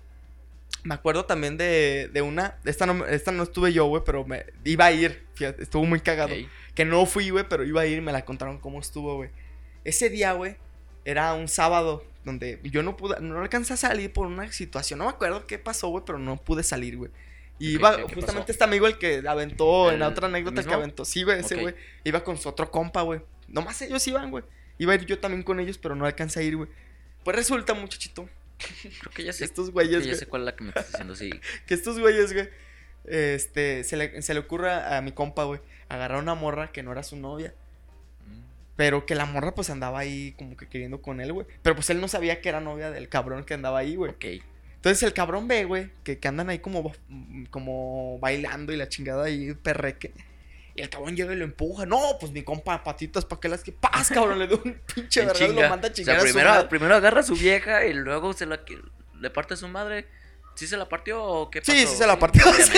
Me 0.84 0.94
acuerdo 0.96 1.26
también 1.26 1.56
de, 1.58 2.10
de 2.12 2.22
una. 2.22 2.58
Esta 2.66 2.86
no, 2.86 3.06
esta 3.06 3.32
no 3.32 3.44
estuve 3.44 3.72
yo, 3.72 3.86
güey, 3.86 4.04
pero 4.06 4.26
me 4.26 4.46
iba 4.66 4.86
a 4.86 4.92
ir. 4.92 5.24
Fíjate, 5.36 5.64
estuvo 5.64 5.86
muy 5.86 6.00
cagado. 6.02 6.34
Que 6.76 6.86
no 6.86 7.06
fui, 7.06 7.30
güey, 7.30 7.46
pero 7.48 7.64
iba 7.64 7.82
a 7.82 7.86
ir 7.86 8.00
y 8.00 8.02
me 8.02 8.12
la 8.12 8.26
contaron 8.26 8.58
cómo 8.60 8.80
estuvo, 8.80 9.16
güey. 9.16 9.30
Ese 9.86 10.10
día, 10.10 10.34
güey, 10.34 10.58
era 11.06 11.34
un 11.34 11.48
sábado 11.48 12.04
donde 12.26 12.60
yo 12.64 12.84
no 12.84 12.98
pude, 12.98 13.20
no 13.22 13.40
alcancé 13.42 13.74
a 13.74 13.78
salir 13.78 14.12
por 14.12 14.28
una 14.28 14.52
situación. 14.52 15.00
No 15.00 15.06
me 15.06 15.12
acuerdo 15.12 15.46
qué 15.48 15.58
pasó, 15.60 15.88
güey, 15.90 16.04
pero 16.06 16.20
no 16.20 16.38
pude 16.38 16.64
salir, 16.64 16.98
güey. 16.98 17.12
Y 17.60 17.76
iba, 17.76 17.92
¿qué- 17.92 18.06
qué 18.08 18.16
justamente 18.16 18.42
pasó? 18.42 18.52
este 18.52 18.64
amigo 18.64 18.88
el 18.88 18.98
que 18.98 19.24
aventó 19.28 19.92
en 19.92 20.00
la 20.00 20.08
¿El- 20.08 20.12
otra 20.14 20.28
anécdota 20.28 20.64
que 20.64 20.74
aventó. 20.74 21.06
Sí, 21.06 21.24
güey, 21.24 21.40
ese 21.40 21.56
güey. 21.56 21.76
Iba 22.04 22.24
con 22.24 22.38
su 22.38 22.50
otro 22.50 22.70
compa, 22.72 23.02
güey. 23.04 23.22
Nomás 23.48 23.82
ellos 23.82 24.06
iban, 24.08 24.32
güey. 24.32 24.44
Iba 24.80 24.94
a 24.94 24.96
ir 24.96 25.06
yo 25.06 25.20
también 25.20 25.44
con 25.44 25.60
ellos, 25.60 25.78
pero 25.78 25.96
no 25.96 26.06
alcancé 26.06 26.40
a 26.40 26.44
ir, 26.44 26.58
güey. 26.58 26.70
Pues 27.24 27.36
resulta, 27.38 27.74
muchachito, 27.74 28.28
Creo 28.58 29.14
que 29.14 29.24
ya 29.24 29.34
sé. 29.34 29.46
estos 29.46 29.72
güeyes, 29.72 29.98
que 29.98 30.06
ya 30.06 30.12
güey, 30.12 30.20
sé 30.20 30.26
cuál 30.28 30.44
es 30.44 30.46
la 30.46 30.56
que 30.56 30.64
me 30.64 30.70
estás 30.70 30.92
diciendo, 30.92 31.16
sí. 31.16 31.30
que 31.68 31.74
estos 31.74 32.00
güeyes, 32.00 32.34
güey, 32.34 32.50
este, 33.06 33.84
se 33.84 33.98
le, 33.98 34.22
se 34.22 34.34
le 34.34 34.40
ocurre 34.40 34.72
a 34.72 35.02
mi 35.02 35.12
compa, 35.12 35.44
güey, 35.44 35.60
agarrar 35.90 36.22
una 36.22 36.36
morra 36.36 36.72
que 36.72 36.84
no 36.84 36.92
era 36.92 37.04
su 37.04 37.16
novia. 37.18 37.54
Mm. 38.28 38.42
Pero 38.76 39.06
que 39.06 39.16
la 39.16 39.26
morra 39.26 39.54
pues 39.54 39.70
andaba 39.70 40.00
ahí 40.00 40.34
como 40.38 40.58
que 40.58 40.68
queriendo 40.68 41.02
con 41.02 41.22
él, 41.22 41.34
güey. 41.34 41.48
Pero 41.62 41.76
pues 41.76 41.90
él 41.90 42.00
no 42.02 42.08
sabía 42.08 42.42
que 42.42 42.50
era 42.50 42.62
novia 42.62 42.92
del 42.92 43.10
cabrón 43.10 43.44
que 43.44 43.54
andaba 43.54 43.80
ahí, 43.80 43.96
güey. 43.96 44.12
Ok. 44.12 44.26
Entonces 44.76 45.04
el 45.04 45.14
cabrón 45.14 45.48
ve, 45.48 45.64
güey, 45.64 45.92
que, 46.04 46.20
que 46.20 46.28
andan 46.28 46.50
ahí 46.50 46.60
como, 46.60 46.92
mm, 47.08 47.46
como 47.46 48.20
bailando 48.20 48.74
y 48.74 48.78
la 48.78 48.90
chingada 48.90 49.26
ahí, 49.26 49.54
perreque. 49.54 50.12
Y 50.76 50.82
el 50.82 50.90
cabrón 50.90 51.16
llega 51.16 51.34
y 51.34 51.36
lo 51.36 51.44
empuja. 51.44 51.86
No, 51.86 52.00
pues 52.20 52.32
mi 52.32 52.44
compa 52.44 52.84
patitas, 52.84 53.26
¿para 53.26 53.40
qué 53.40 53.48
las 53.50 53.64
que 53.64 53.72
paz, 53.72 54.10
cabrón? 54.14 54.40
Le 54.40 54.48
da 54.48 54.56
un 54.56 54.82
pinche 54.94 55.22
En 55.22 55.28
verga 55.28 55.46
y 55.46 55.54
lo 55.54 55.70
manda 55.70 55.88
a 55.88 55.92
O 55.92 55.94
sea, 55.94 55.94
chingar 55.94 56.16
a 56.16 56.20
su 56.20 56.26
primero, 56.26 56.70
primero 56.70 56.96
agarra 56.96 57.20
a 57.20 57.24
su 57.24 57.36
vieja 57.36 57.86
y 57.86 57.94
luego 57.94 58.34
se 58.34 58.46
la 58.46 58.60
le 59.20 59.30
parte 59.30 59.54
a 59.54 59.58
su 59.58 59.68
madre. 59.68 60.08
¿Sí 60.56 60.68
se 60.68 60.78
la 60.78 60.88
partió 60.88 61.24
o 61.24 61.50
qué 61.50 61.62
pasó? 61.62 61.72
Sí, 61.72 61.86
sí 61.88 61.96
se 61.96 62.06
la 62.08 62.18
partió. 62.20 62.44
sí. 62.54 62.72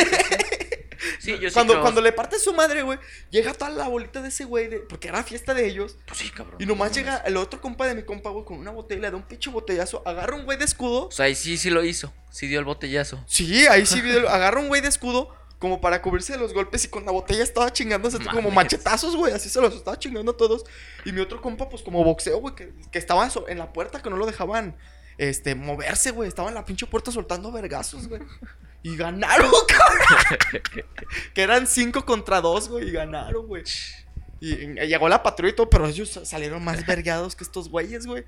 Sí, 1.19 1.37
yo 1.39 1.49
sí 1.49 1.53
cuando, 1.53 1.73
creo- 1.73 1.81
cuando 1.81 2.01
le 2.01 2.11
parte 2.11 2.35
a 2.35 2.39
su 2.39 2.53
madre, 2.53 2.81
güey, 2.83 2.99
llega 3.29 3.53
toda 3.53 3.69
la 3.71 3.87
bolita 3.87 4.21
de 4.21 4.29
ese 4.29 4.43
güey, 4.45 4.67
de- 4.67 4.79
porque 4.79 5.07
era 5.07 5.23
fiesta 5.23 5.53
de 5.53 5.65
ellos. 5.65 5.97
Pues 6.05 6.19
sí, 6.19 6.29
cabrón. 6.29 6.55
Y 6.59 6.65
nomás 6.65 6.89
no 6.91 6.95
llega 6.95 7.17
el 7.17 7.37
otro 7.37 7.59
compa 7.61 7.87
de 7.87 7.95
mi 7.95 8.03
compa, 8.03 8.29
güey, 8.29 8.45
con 8.45 8.57
una 8.59 8.71
botella, 8.71 9.01
le 9.01 9.11
da 9.11 9.17
un 9.17 9.23
pinche 9.23 9.49
botellazo, 9.49 10.03
agarra 10.05 10.35
un 10.35 10.45
güey 10.45 10.57
de 10.57 10.65
escudo. 10.65 11.07
O 11.07 11.11
sea, 11.11 11.25
ahí 11.25 11.35
sí, 11.35 11.57
sí 11.57 11.69
lo 11.69 11.83
hizo. 11.83 12.13
Sí 12.31 12.47
dio 12.47 12.59
el 12.59 12.65
botellazo. 12.65 13.23
Sí, 13.27 13.65
ahí 13.67 13.85
sí, 13.85 14.01
agarra 14.29 14.59
un 14.59 14.67
güey 14.67 14.81
de 14.81 14.87
escudo 14.87 15.35
como 15.59 15.79
para 15.81 16.01
cubrirse 16.01 16.33
de 16.33 16.39
los 16.39 16.53
golpes 16.53 16.85
y 16.85 16.87
con 16.89 17.05
la 17.05 17.11
botella 17.11 17.43
estaba 17.43 17.71
chingándose 17.71 18.17
como 18.19 18.49
Mames. 18.49 18.53
machetazos, 18.53 19.15
güey, 19.15 19.33
así 19.33 19.49
se 19.49 19.61
los 19.61 19.73
estaba 19.73 19.97
chingando 19.97 20.31
a 20.31 20.37
todos. 20.37 20.65
Y 21.05 21.11
mi 21.11 21.21
otro 21.21 21.41
compa, 21.41 21.69
pues 21.69 21.81
como 21.81 22.03
boxeo, 22.03 22.39
güey, 22.39 22.55
que, 22.55 22.73
que 22.91 22.99
estaba 22.99 23.29
en 23.47 23.57
la 23.57 23.71
puerta, 23.73 24.01
que 24.01 24.09
no 24.09 24.17
lo 24.17 24.25
dejaban, 24.25 24.75
este, 25.17 25.55
moverse, 25.55 26.11
güey, 26.11 26.27
estaba 26.27 26.49
en 26.49 26.55
la 26.55 26.65
pinche 26.65 26.85
puerta 26.87 27.11
soltando 27.11 27.51
vergazos, 27.51 28.07
güey. 28.07 28.21
Y 28.83 28.97
ganaron, 28.97 29.51
cabrón. 29.67 30.61
que 31.33 31.41
eran 31.41 31.67
cinco 31.67 32.05
contra 32.05 32.41
dos, 32.41 32.69
güey, 32.69 32.89
y 32.89 32.91
ganaron, 32.91 33.47
güey. 33.47 33.63
Y, 34.41 34.53
y 34.53 34.87
llegó 34.87 35.09
la 35.09 35.23
patrulla 35.23 35.53
y 35.53 35.55
todo, 35.55 35.69
pero 35.69 35.87
ellos 35.87 36.19
salieron 36.23 36.63
más 36.63 36.85
vergados 36.85 37.35
que 37.35 37.43
estos 37.43 37.69
güeyes, 37.69 38.05
güey. 38.05 38.25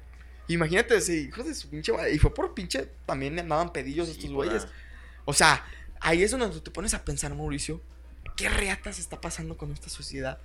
Imagínate, 0.47 0.99
sí, 1.01 1.27
hijos 1.29 1.45
de 1.45 1.53
su 1.53 1.69
pinche 1.69 1.91
madre. 1.91 2.13
Y 2.13 2.19
fue 2.19 2.33
por 2.33 2.53
pinche, 2.53 2.89
también 3.05 3.37
andaban 3.37 3.73
pedillos 3.73 4.07
Sí, 4.07 4.13
estos 4.13 4.31
güeyes. 4.31 4.67
O 5.25 5.33
sea, 5.33 5.65
ahí 6.01 6.23
es 6.23 6.31
donde 6.31 6.59
te 6.61 6.71
pones 6.71 6.93
a 6.93 7.03
pensar, 7.05 7.33
Mauricio, 7.35 7.81
¿qué 8.35 8.49
reatas 8.49 8.99
está 8.99 9.19
pasando 9.21 9.57
con 9.57 9.71
esta 9.71 9.89
sociedad? 9.89 10.39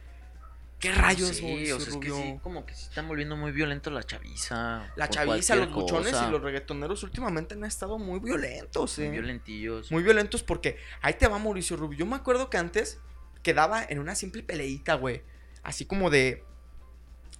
¿Qué 0.80 0.90
rayos, 0.90 1.36
Sí, 1.36 1.44
Mauricio 1.44 1.76
o 1.76 1.80
sea, 1.80 1.92
es 1.92 1.96
que 1.98 2.08
Rubio? 2.08 2.16
sí, 2.24 2.38
como 2.42 2.66
que 2.66 2.74
se 2.74 2.82
están 2.88 3.06
volviendo 3.06 3.36
muy 3.36 3.52
violentos 3.52 3.92
la 3.92 4.02
chaviza. 4.02 4.90
La 4.96 5.08
chaviza, 5.08 5.54
los 5.54 5.72
buchones 5.72 6.12
y 6.26 6.30
los 6.30 6.42
reggaetoneros 6.42 7.04
últimamente 7.04 7.54
han 7.54 7.64
estado 7.64 7.98
muy 7.98 8.18
violentos, 8.18 8.98
Muy 8.98 9.06
¿eh? 9.06 9.10
violentillos. 9.10 9.92
Muy 9.92 10.02
violentos 10.02 10.42
porque 10.42 10.76
ahí 11.00 11.14
te 11.14 11.28
va 11.28 11.38
Mauricio 11.38 11.76
Rubio. 11.76 12.00
Yo 12.00 12.06
me 12.06 12.16
acuerdo 12.16 12.50
que 12.50 12.56
antes 12.58 12.98
quedaba 13.44 13.84
en 13.88 14.00
una 14.00 14.16
simple 14.16 14.42
peleita, 14.42 14.94
güey. 14.94 15.22
Así 15.62 15.84
como 15.84 16.10
de, 16.10 16.42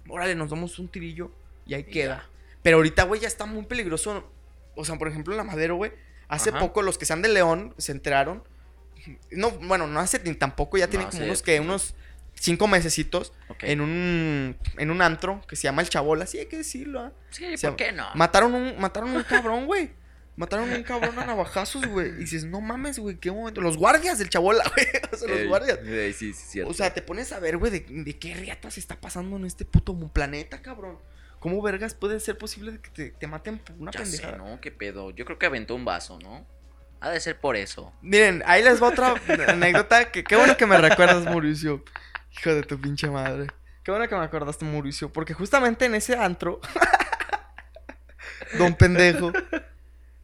órale, 0.07 0.35
nos 0.35 0.49
damos 0.49 0.79
un 0.79 0.87
tirillo 0.87 1.29
y 1.65 1.73
ahí 1.73 1.85
Y 1.85 1.91
queda. 1.91 2.15
ya. 2.23 2.29
Pero 2.61 2.77
ahorita, 2.77 3.03
güey, 3.03 3.19
ya 3.19 3.27
está 3.27 3.45
muy 3.45 3.65
peligroso. 3.65 4.31
O 4.75 4.85
sea, 4.85 4.97
por 4.97 5.09
ejemplo, 5.09 5.33
en 5.33 5.37
la 5.37 5.43
Madero, 5.43 5.75
güey. 5.75 5.91
Hace 6.33 6.49
Ajá. 6.49 6.59
poco 6.59 6.81
los 6.81 6.97
que 6.97 7.05
sean 7.05 7.21
de 7.21 7.29
León 7.29 7.73
se 7.77 7.91
enteraron. 7.91 8.43
No, 9.31 9.51
bueno, 9.51 9.85
no 9.87 9.99
hace 9.99 10.19
ni 10.23 10.33
tampoco, 10.33 10.77
ya 10.77 10.85
No 10.85 10.89
tienen 10.91 11.09
como 11.09 11.23
unos 11.25 11.41
que, 11.41 11.59
unos 11.59 11.93
cinco 12.35 12.67
mesecitos 12.67 13.33
en 13.61 13.81
un 13.81 14.57
en 14.77 14.91
un 14.91 15.01
antro 15.01 15.41
que 15.47 15.55
se 15.55 15.63
llama 15.63 15.81
El 15.81 15.89
Chabola, 15.89 16.25
sí 16.25 16.39
hay 16.39 16.45
que 16.47 16.57
decirlo, 16.57 17.01
¿ah? 17.01 17.11
Sí, 17.29 17.57
se- 17.57 17.67
¿por 17.67 17.75
qué 17.75 17.91
no? 17.91 18.07
Mataron 18.15 18.53
un, 18.53 18.79
mataron 18.79 19.15
un 19.15 19.23
cabrón, 19.23 19.65
güey. 19.65 19.91
Mataron 20.35 20.71
un 20.71 20.81
cabrón 20.81 21.19
a 21.19 21.25
navajazos, 21.27 21.85
güey. 21.85 22.07
Y 22.09 22.11
dices, 22.13 22.45
no 22.45 22.59
mames, 22.59 22.97
güey, 22.97 23.17
qué 23.17 23.29
momento. 23.31 23.61
Los 23.61 23.77
guardias 23.77 24.17
del 24.17 24.29
chabola, 24.29 24.63
güey. 24.75 24.87
O 25.11 25.15
sea, 25.15 25.27
los 25.27 25.47
guardias. 25.47 25.77
ey, 25.85 26.11
sí, 26.13 26.33
sí, 26.33 26.43
cierto. 26.47 26.71
O 26.71 26.73
sea, 26.73 26.91
te 26.91 27.03
pones 27.03 27.31
a 27.33 27.39
ver, 27.39 27.57
güey, 27.57 27.71
de, 27.71 27.85
de 27.87 28.17
qué 28.17 28.33
riatas 28.33 28.77
está 28.79 28.99
pasando 28.99 29.35
en 29.35 29.45
este 29.45 29.63
puto 29.63 29.95
planeta, 30.07 30.61
cabrón. 30.61 30.97
¿Cómo 31.43 31.61
vergas 31.61 31.93
puede 31.93 32.21
ser 32.21 32.37
posible 32.37 32.79
que 32.79 32.89
te, 32.89 33.11
te 33.11 33.27
maten 33.27 33.59
por 33.59 33.75
una 33.77 33.91
ya 33.91 33.99
pendejada? 33.99 34.31
sé, 34.31 34.37
¿no? 34.37 34.61
¿Qué 34.61 34.71
pedo? 34.71 35.11
Yo 35.11 35.25
creo 35.25 35.37
que 35.37 35.45
aventó 35.45 35.75
un 35.75 35.83
vaso, 35.83 36.17
¿no? 36.19 36.47
Ha 37.01 37.09
de 37.09 37.19
ser 37.19 37.37
por 37.37 37.57
eso. 37.57 37.91
Miren, 38.01 38.41
ahí 38.45 38.63
les 38.63 38.81
va 38.81 38.87
otra 38.87 39.15
anécdota. 39.49 40.09
Que, 40.09 40.23
qué 40.23 40.37
bueno 40.37 40.55
que 40.55 40.65
me 40.65 40.77
recuerdas, 40.77 41.25
Mauricio. 41.25 41.83
Hijo 42.31 42.55
de 42.55 42.63
tu 42.63 42.79
pinche 42.79 43.09
madre. 43.09 43.47
Qué 43.83 43.91
bueno 43.91 44.07
que 44.07 44.15
me 44.15 44.23
acordaste, 44.23 44.63
Mauricio. 44.63 45.11
Porque 45.11 45.33
justamente 45.33 45.83
en 45.83 45.95
ese 45.95 46.15
antro, 46.15 46.61
don 48.57 48.73
pendejo, 48.75 49.33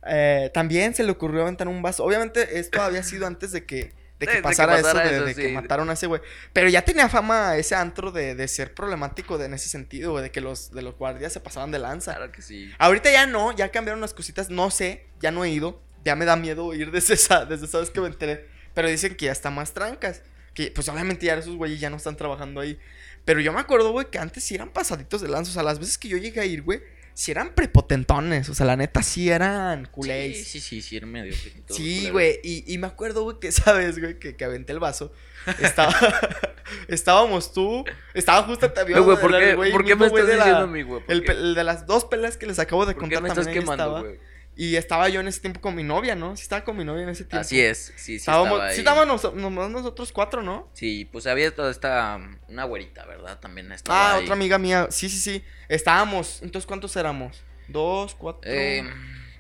eh, 0.08 0.50
también 0.54 0.96
se 0.96 1.04
le 1.04 1.12
ocurrió 1.12 1.42
aventar 1.42 1.68
un 1.68 1.82
vaso. 1.82 2.06
Obviamente, 2.06 2.60
esto 2.60 2.82
había 2.82 3.04
sido 3.04 3.28
antes 3.28 3.52
de 3.52 3.66
que, 3.66 3.94
de 4.20 4.26
que 4.26 4.32
De- 4.34 4.38
de 4.38 4.42
que 4.42 4.44
pasara 4.44 4.78
eso, 4.80 4.94
de, 5.26 5.36
que 5.36 5.50
mataron 5.54 5.90
a 5.90 5.94
ese 5.94 6.08
güey. 6.08 6.22
Pero 6.54 6.70
ya 6.70 6.84
tenía 6.84 7.08
fama 7.10 7.56
ese 7.58 7.76
antro 7.76 8.12
de, 8.12 8.36
de 8.36 8.48
ser 8.48 8.74
problemático 8.74 9.38
de- 9.38 9.46
en 9.46 9.54
ese 9.54 9.70
sentido, 9.70 10.12
güey, 10.12 10.24
de 10.24 10.32
que 10.32 10.42
los, 10.42 10.72
de 10.72 10.82
los 10.82 10.96
guardias 10.96 11.32
se 11.34 11.40
pasaban 11.40 11.72
de 11.72 11.80
lanza. 11.80 12.16
Claro 12.16 12.32
que 12.32 12.42
sí. 12.42 12.72
Ahorita 12.78 13.12
ya 13.12 13.26
no, 13.28 13.52
ya 13.56 13.70
cambiaron 13.72 14.02
las 14.02 14.14
cositas, 14.14 14.50
no 14.50 14.70
sé, 14.72 15.06
ya 15.22 15.32
no 15.32 15.46
he 15.46 15.50
ido, 15.50 15.82
ya 16.04 16.16
me 16.16 16.26
da 16.26 16.36
miedo 16.36 16.74
ir 16.74 16.92
desde 16.92 17.14
esa, 17.14 17.46
desde 17.46 17.66
esa 17.66 17.80
vez 17.80 17.90
que 17.92 18.02
me 18.02 18.08
enteré, 18.08 18.46
pero 18.74 18.88
dicen 18.90 19.16
que 19.16 19.26
ya 19.28 19.32
está 19.32 19.50
más 19.50 19.74
trancas, 19.74 20.22
que 20.54 20.72
pues 20.72 20.90
obviamente 20.90 21.26
ya 21.26 21.36
esos 21.36 21.56
güeyes 21.56 21.80
ya 21.80 21.90
no 21.90 21.98
están 21.98 22.18
trabajando 22.18 22.60
ahí, 22.62 22.78
pero 23.26 23.40
yo 23.42 23.54
me 23.54 23.60
acuerdo, 23.60 23.92
güey, 23.92 24.10
que 24.10 24.18
antes 24.18 24.44
sí 24.44 24.56
eran 24.56 24.70
pasaditos 24.70 25.22
de 25.22 25.28
lanza, 25.30 25.52
o 25.52 25.54
sea, 25.54 25.64
las 25.64 25.80
veces 25.80 25.98
que 25.98 26.08
yo 26.10 26.18
llegué 26.18 26.42
a 26.42 26.46
ir, 26.46 26.62
güey, 26.64 26.82
sí 27.20 27.32
eran 27.32 27.54
prepotentones, 27.54 28.48
o 28.48 28.54
sea, 28.56 28.66
la 28.66 28.78
neta 28.78 29.04
sí 29.04 29.30
eran 29.30 29.84
Sí, 29.86 29.92
culés. 29.92 30.48
sí, 30.48 30.62
sí, 30.62 30.82
sí, 30.82 30.96
era 30.96 31.06
medio 31.06 31.34
fequito, 31.34 31.74
Sí, 31.74 32.10
güey, 32.12 32.40
y, 32.44 32.64
y 32.74 32.78
me 32.78 32.88
acuerdo, 32.88 33.24
güey, 33.24 33.40
que 33.42 33.50
esa 33.50 33.74
vez, 33.74 34.00
güey, 34.00 34.18
que, 34.20 34.38
que 34.38 34.46
aventé 34.46 34.72
el 34.72 34.80
vaso, 34.80 35.12
estaba, 35.60 35.94
estábamos 36.88 37.52
tú, 37.54 37.84
estaba 38.14 38.44
justo 38.44 38.72
también 38.72 39.04
güey, 39.04 39.18
¿por 39.18 39.32
¿por 39.72 39.84
qué 39.86 39.96
me 39.96 40.06
estás 40.08 40.28
de 40.28 40.38
la- 40.38 40.44
diciendo 40.46 40.64
a 40.64 40.68
mí, 40.68 40.82
güey? 40.84 41.04
¿Por 41.04 41.14
el, 41.30 41.56
de 41.56 41.64
las 41.66 41.86
dos 41.86 42.06
peleas 42.06 42.38
que 42.38 42.46
les 42.46 42.58
acabo 42.60 42.86
de 42.86 42.94
¿Por 42.94 43.10
qué 43.10 43.16
contar 43.16 43.24
me 43.24 43.30
estás 43.30 43.46
también 43.46 43.64
quemando, 43.64 43.84
estaba. 43.84 44.00
güey? 44.02 44.20
Y 44.60 44.76
estaba 44.76 45.08
yo 45.08 45.22
en 45.22 45.30
ese 45.30 45.40
tiempo 45.40 45.62
con 45.62 45.74
mi 45.74 45.84
novia, 45.84 46.16
¿no? 46.16 46.36
Sí 46.36 46.44
estaba 46.44 46.66
con 46.66 46.76
mi 46.76 46.84
novia 46.84 47.04
en 47.04 47.10
ese 47.10 47.24
tiempo. 47.24 47.40
Así 47.40 47.62
es, 47.62 47.94
sí, 47.96 48.04
sí. 48.06 48.16
Estábamos, 48.18 48.52
estaba 48.52 48.68
ahí. 48.68 48.74
sí 48.76 48.80
estábamos 48.82 49.34
nomás 49.36 49.72
nosotros 49.72 50.12
cuatro, 50.12 50.44
¿no? 50.44 50.70
Sí, 50.74 51.08
pues 51.10 51.28
había 51.28 51.56
toda 51.56 51.72
esta. 51.72 52.20
Una 52.50 52.66
güerita, 52.66 53.06
¿verdad? 53.06 53.40
También 53.40 53.72
estaba. 53.72 53.98
Ah, 53.98 54.16
ahí. 54.16 54.24
otra 54.24 54.34
amiga 54.34 54.58
mía. 54.58 54.90
Sí, 54.92 55.08
sí, 55.08 55.18
sí. 55.18 55.46
Estábamos. 55.70 56.42
Entonces, 56.42 56.68
¿cuántos 56.68 56.94
éramos? 56.98 57.42
Dos, 57.70 58.16
cuatro. 58.16 58.52
Eh, 58.52 58.84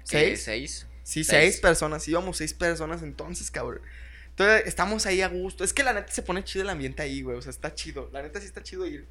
¿Seis? 0.03 0.29
¿qué? 0.29 0.38
¿Seis? 0.38 0.88
sí, 1.03 1.25
seis. 1.25 1.27
seis 1.27 1.60
personas. 1.60 2.08
Íbamos 2.08 2.38
seis 2.38 2.53
personas 2.53 3.03
entonces, 3.03 3.51
cabrón. 3.51 3.82
Entonces, 4.29 4.67
estamos 4.67 5.05
ahí 5.05 5.21
a 5.21 5.27
gusto. 5.27 5.65
Es 5.65 5.73
que 5.73 5.84
la 5.84 5.91
neta 5.91 6.13
se 6.13 6.21
pone 6.21 6.45
chido 6.45 6.63
el 6.63 6.69
ambiente 6.69 7.01
ahí, 7.01 7.23
güey. 7.23 7.36
O 7.36 7.41
sea, 7.41 7.49
está 7.49 7.75
chido. 7.75 8.10
La 8.13 8.21
neta 8.21 8.39
sí 8.39 8.45
está 8.45 8.63
chido 8.63 8.88
ir. 8.88 9.05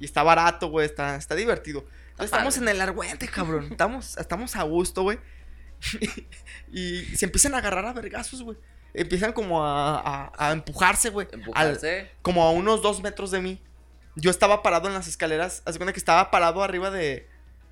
Y 0.00 0.06
está 0.06 0.24
barato, 0.24 0.70
güey. 0.70 0.86
Está, 0.86 1.14
está 1.14 1.36
divertido. 1.36 1.86
Entonces, 2.10 2.32
estamos 2.32 2.56
en 2.58 2.66
el 2.66 2.80
argüente, 2.80 3.28
cabrón. 3.28 3.68
Estamos, 3.70 4.18
estamos 4.18 4.56
a 4.56 4.64
gusto, 4.64 5.02
güey. 5.02 5.20
y 6.72 7.04
se 7.16 7.24
empiezan 7.26 7.54
a 7.54 7.58
agarrar 7.58 7.84
a 7.86 7.92
vergazos, 7.92 8.42
güey. 8.42 8.56
Empiezan 8.94 9.32
como 9.32 9.64
a, 9.64 9.98
a, 10.00 10.32
a 10.48 10.52
empujarse, 10.52 11.10
güey. 11.10 11.26
al- 11.32 11.38
Empujarse. 11.40 12.10
como 12.22 12.44
a 12.44 12.50
unos 12.50 12.82
dos 12.82 13.02
metros 13.02 13.30
de 13.30 13.40
mí. 13.40 13.60
Yo 14.16 14.30
estaba 14.30 14.62
parado 14.62 14.88
en 14.88 14.94
las 14.94 15.08
escaleras. 15.08 15.62
Haz 15.64 15.74
de 15.74 15.78
cuenta 15.78 15.92
que 15.94 15.98
estaba 15.98 16.30
parado 16.30 16.62
arriba 16.62 16.90
de. 16.90 17.26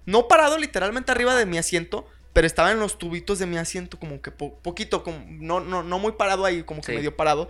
No 0.06 0.28
parado 0.28 0.56
literalmente 0.56 1.12
arriba 1.12 1.34
de 1.36 1.44
mi 1.44 1.58
asiento, 1.58 2.06
pero 2.32 2.46
estaba 2.46 2.70
en 2.72 2.80
los 2.80 2.96
tubitos 2.98 3.38
de 3.38 3.44
mi 3.46 3.58
asiento, 3.58 3.98
como 3.98 4.22
que 4.22 4.30
po- 4.30 4.58
poquito, 4.60 5.02
como, 5.04 5.22
no, 5.28 5.60
no, 5.60 5.82
no 5.82 5.98
muy 5.98 6.12
parado 6.12 6.46
ahí, 6.46 6.62
como 6.62 6.80
que 6.80 6.92
Sí. 6.92 6.96
medio 6.96 7.14
parado. 7.16 7.48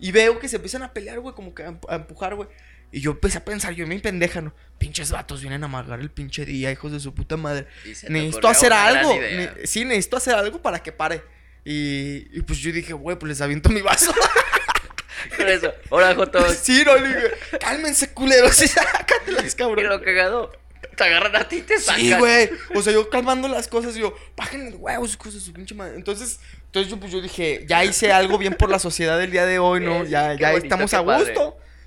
Y 0.00 0.10
veo 0.10 0.40
que 0.40 0.48
se 0.48 0.56
empiezan 0.56 0.82
a 0.82 0.92
pelear, 0.92 1.20
güey, 1.20 1.34
como 1.36 1.54
que 1.54 1.62
a 1.62 1.94
empujar, 1.94 2.34
güey. 2.34 2.48
Y 2.92 3.00
yo 3.00 3.12
empecé 3.12 3.38
a 3.38 3.44
pensar, 3.44 3.72
yo 3.72 3.86
mi 3.86 3.98
pendeja, 3.98 4.42
¿no? 4.42 4.54
Pinches 4.78 5.10
vatos 5.10 5.40
vienen 5.40 5.62
a 5.62 5.66
amargar 5.66 5.98
el 6.00 6.10
pinche 6.10 6.44
día, 6.44 6.70
hijos 6.70 6.92
de 6.92 7.00
su 7.00 7.14
puta 7.14 7.38
madre. 7.38 7.66
Y 7.84 7.88
Necesito 8.12 8.48
hacer 8.48 8.72
algo. 8.72 9.14
Ne- 9.18 9.66
sí, 9.66 9.84
necesito 9.86 10.18
hacer 10.18 10.34
algo 10.34 10.60
para 10.60 10.82
que 10.82 10.92
pare. 10.92 11.22
Y, 11.64 12.26
y 12.36 12.42
pues 12.42 12.58
yo 12.58 12.70
dije, 12.70 12.92
güey, 12.92 13.18
pues 13.18 13.28
les 13.30 13.40
aviento 13.40 13.70
mi 13.70 13.80
vaso. 13.80 14.12
Por 15.36 15.48
eso, 15.48 15.72
ahora 15.90 16.14
Joto. 16.14 16.44
Sí, 16.54 16.82
no, 16.84 16.96
le 16.96 17.08
dije, 17.08 17.30
cálmense, 17.60 18.10
culeros, 18.12 18.60
y 18.62 18.68
sácatelas, 18.68 19.52
Y 19.52 19.56
cabrón. 19.56 19.88
lo 19.88 20.02
cagado. 20.02 20.52
Te 20.96 21.04
agarran 21.04 21.34
a 21.36 21.48
ti 21.48 21.56
y 21.58 21.62
te 21.62 21.78
sacan. 21.78 22.00
Sí, 22.00 22.12
güey. 22.12 22.50
O 22.74 22.82
sea, 22.82 22.92
yo 22.92 23.08
calmando 23.08 23.48
las 23.48 23.68
cosas, 23.68 23.94
yo, 23.94 24.14
bájenle 24.36 24.72
de 24.72 24.76
huevos, 24.76 25.16
cosas 25.16 25.34
de 25.34 25.40
su 25.40 25.52
pinche 25.54 25.74
madre. 25.74 25.94
Entonces, 25.96 26.40
entonces 26.66 26.90
yo, 26.90 27.00
pues 27.00 27.10
yo 27.12 27.22
dije, 27.22 27.64
ya 27.66 27.84
hice 27.84 28.12
algo 28.12 28.36
bien 28.36 28.52
por 28.54 28.68
la 28.68 28.78
sociedad 28.78 29.18
del 29.18 29.30
día 29.30 29.46
de 29.46 29.58
hoy, 29.58 29.80
¿no? 29.80 30.04
Sí, 30.04 30.10
ya, 30.10 30.34
ya 30.34 30.50
bonito, 30.50 30.66
estamos 30.66 30.92
a 30.92 31.04
padre. 31.06 31.34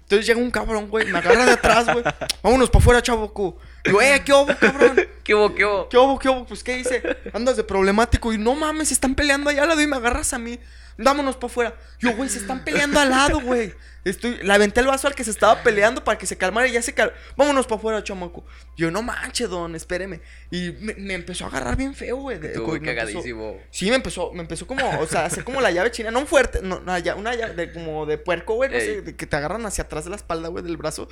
Entonces 0.06 0.28
llega 0.28 0.39
un 0.39 0.52
cabrón, 0.52 0.88
güey, 0.88 1.12
me 1.12 1.18
agarra 1.18 1.48
de 1.48 1.54
atrás, 1.54 1.91
güey. 1.91 2.04
Vámonos 2.44 2.70
para 2.70 2.80
afuera, 2.80 3.02
chavoco. 3.02 3.58
Y 3.84 3.89
yo, 3.89 4.02
eh, 4.02 4.22
¿qué 4.24 4.34
hubo, 4.34 4.46
cabrón? 4.60 5.00
¿Qué 5.24 5.34
hubo, 5.34 5.56
qué 5.56 5.65
hubo? 5.65 5.89
¿Qué 5.89 5.98
hubo, 5.98 6.20
qué 6.20 6.30
hubo? 6.30 6.46
Pues, 6.46 6.63
¿qué 6.63 6.78
hice? 6.78 7.02
Andas 7.34 7.58
de 7.58 7.63
problemático. 7.63 8.32
Y 8.32 8.38
no 8.38 8.54
mames, 8.54 8.89
se 8.89 8.94
están 8.94 9.15
peleando 9.15 9.50
allá 9.50 9.63
al 9.63 9.70
lado 9.70 9.82
y 9.82 9.88
me 9.88 9.96
agarras 9.96 10.32
a 10.34 10.38
mí. 10.38 10.60
Vámonos 10.97 11.36
para 11.36 11.47
afuera. 11.47 11.75
Yo, 11.99 12.15
güey, 12.15 12.29
se 12.29 12.38
están 12.39 12.63
peleando 12.63 12.99
al 12.99 13.10
lado, 13.10 13.41
güey. 13.41 13.73
Estoy, 14.05 14.38
le 14.43 14.53
aventé 14.53 14.79
el 14.81 14.88
vaso 14.88 15.08
al 15.08 15.15
que 15.15 15.23
se 15.23 15.31
estaba 15.31 15.62
peleando 15.63 16.03
para 16.03 16.17
que 16.17 16.25
se 16.25 16.38
calmara 16.38 16.67
y 16.67 16.71
ya 16.71 16.81
se 16.81 16.93
calmó. 16.93 17.13
Vámonos 17.36 17.65
para 17.65 17.79
afuera, 17.79 18.03
chamaco. 18.03 18.45
Yo, 18.77 18.91
no 18.91 19.01
manches, 19.01 19.49
don, 19.49 19.75
espéreme. 19.75 20.21
Y 20.51 20.71
me, 20.79 20.93
me 20.93 21.13
empezó 21.15 21.43
a 21.45 21.47
agarrar 21.47 21.75
bien 21.75 21.95
feo, 21.95 22.17
güey. 22.17 22.38
Estuvo 22.38 22.75
empezó- 22.75 22.86
cagadísimo. 22.95 23.58
Sí, 23.71 23.89
me 23.89 23.95
empezó, 23.95 24.31
me 24.31 24.41
empezó 24.41 24.67
como, 24.67 24.88
o 24.99 25.08
sea, 25.08 25.25
hacer 25.25 25.43
como 25.43 25.60
la 25.60 25.71
llave 25.71 25.91
china, 25.91 26.12
no 26.12 26.25
fuerte, 26.25 26.62
no, 26.62 26.77
una 26.77 26.99
llave, 26.99 27.19
una 27.19 27.36
llave 27.36 27.55
de, 27.55 27.73
como 27.73 28.05
de 28.05 28.17
puerco, 28.17 28.53
güey, 28.55 28.69
no 28.69 28.79
sé, 28.79 29.01
de 29.01 29.15
que 29.15 29.25
te 29.25 29.36
agarran 29.36 29.65
hacia 29.65 29.84
atrás 29.86 30.03
de 30.05 30.12
la 30.12 30.15
espalda, 30.17 30.49
güey, 30.49 30.63
del 30.63 30.77
brazo. 30.77 31.10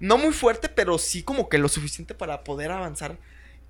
No 0.00 0.16
muy 0.16 0.32
fuerte, 0.32 0.68
pero 0.70 0.98
sí 0.98 1.22
como 1.22 1.48
que 1.50 1.58
lo 1.58 1.68
suficiente 1.68 2.14
para 2.14 2.42
poder 2.42 2.70
avanzar. 2.72 3.18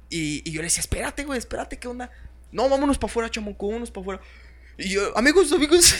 Y, 0.08 0.48
y 0.48 0.52
yo 0.52 0.60
le 0.62 0.66
decía, 0.68 0.80
espérate, 0.80 1.24
güey, 1.24 1.38
espérate, 1.38 1.78
¿qué 1.78 1.88
onda? 1.88 2.10
No, 2.52 2.68
vámonos 2.68 2.98
para 2.98 3.10
afuera, 3.10 3.28
chamuco, 3.30 3.66
vámonos 3.66 3.90
para 3.90 4.02
afuera. 4.02 4.20
Y 4.80 4.90
yo, 4.90 5.16
amigos, 5.16 5.52
amigos, 5.52 5.94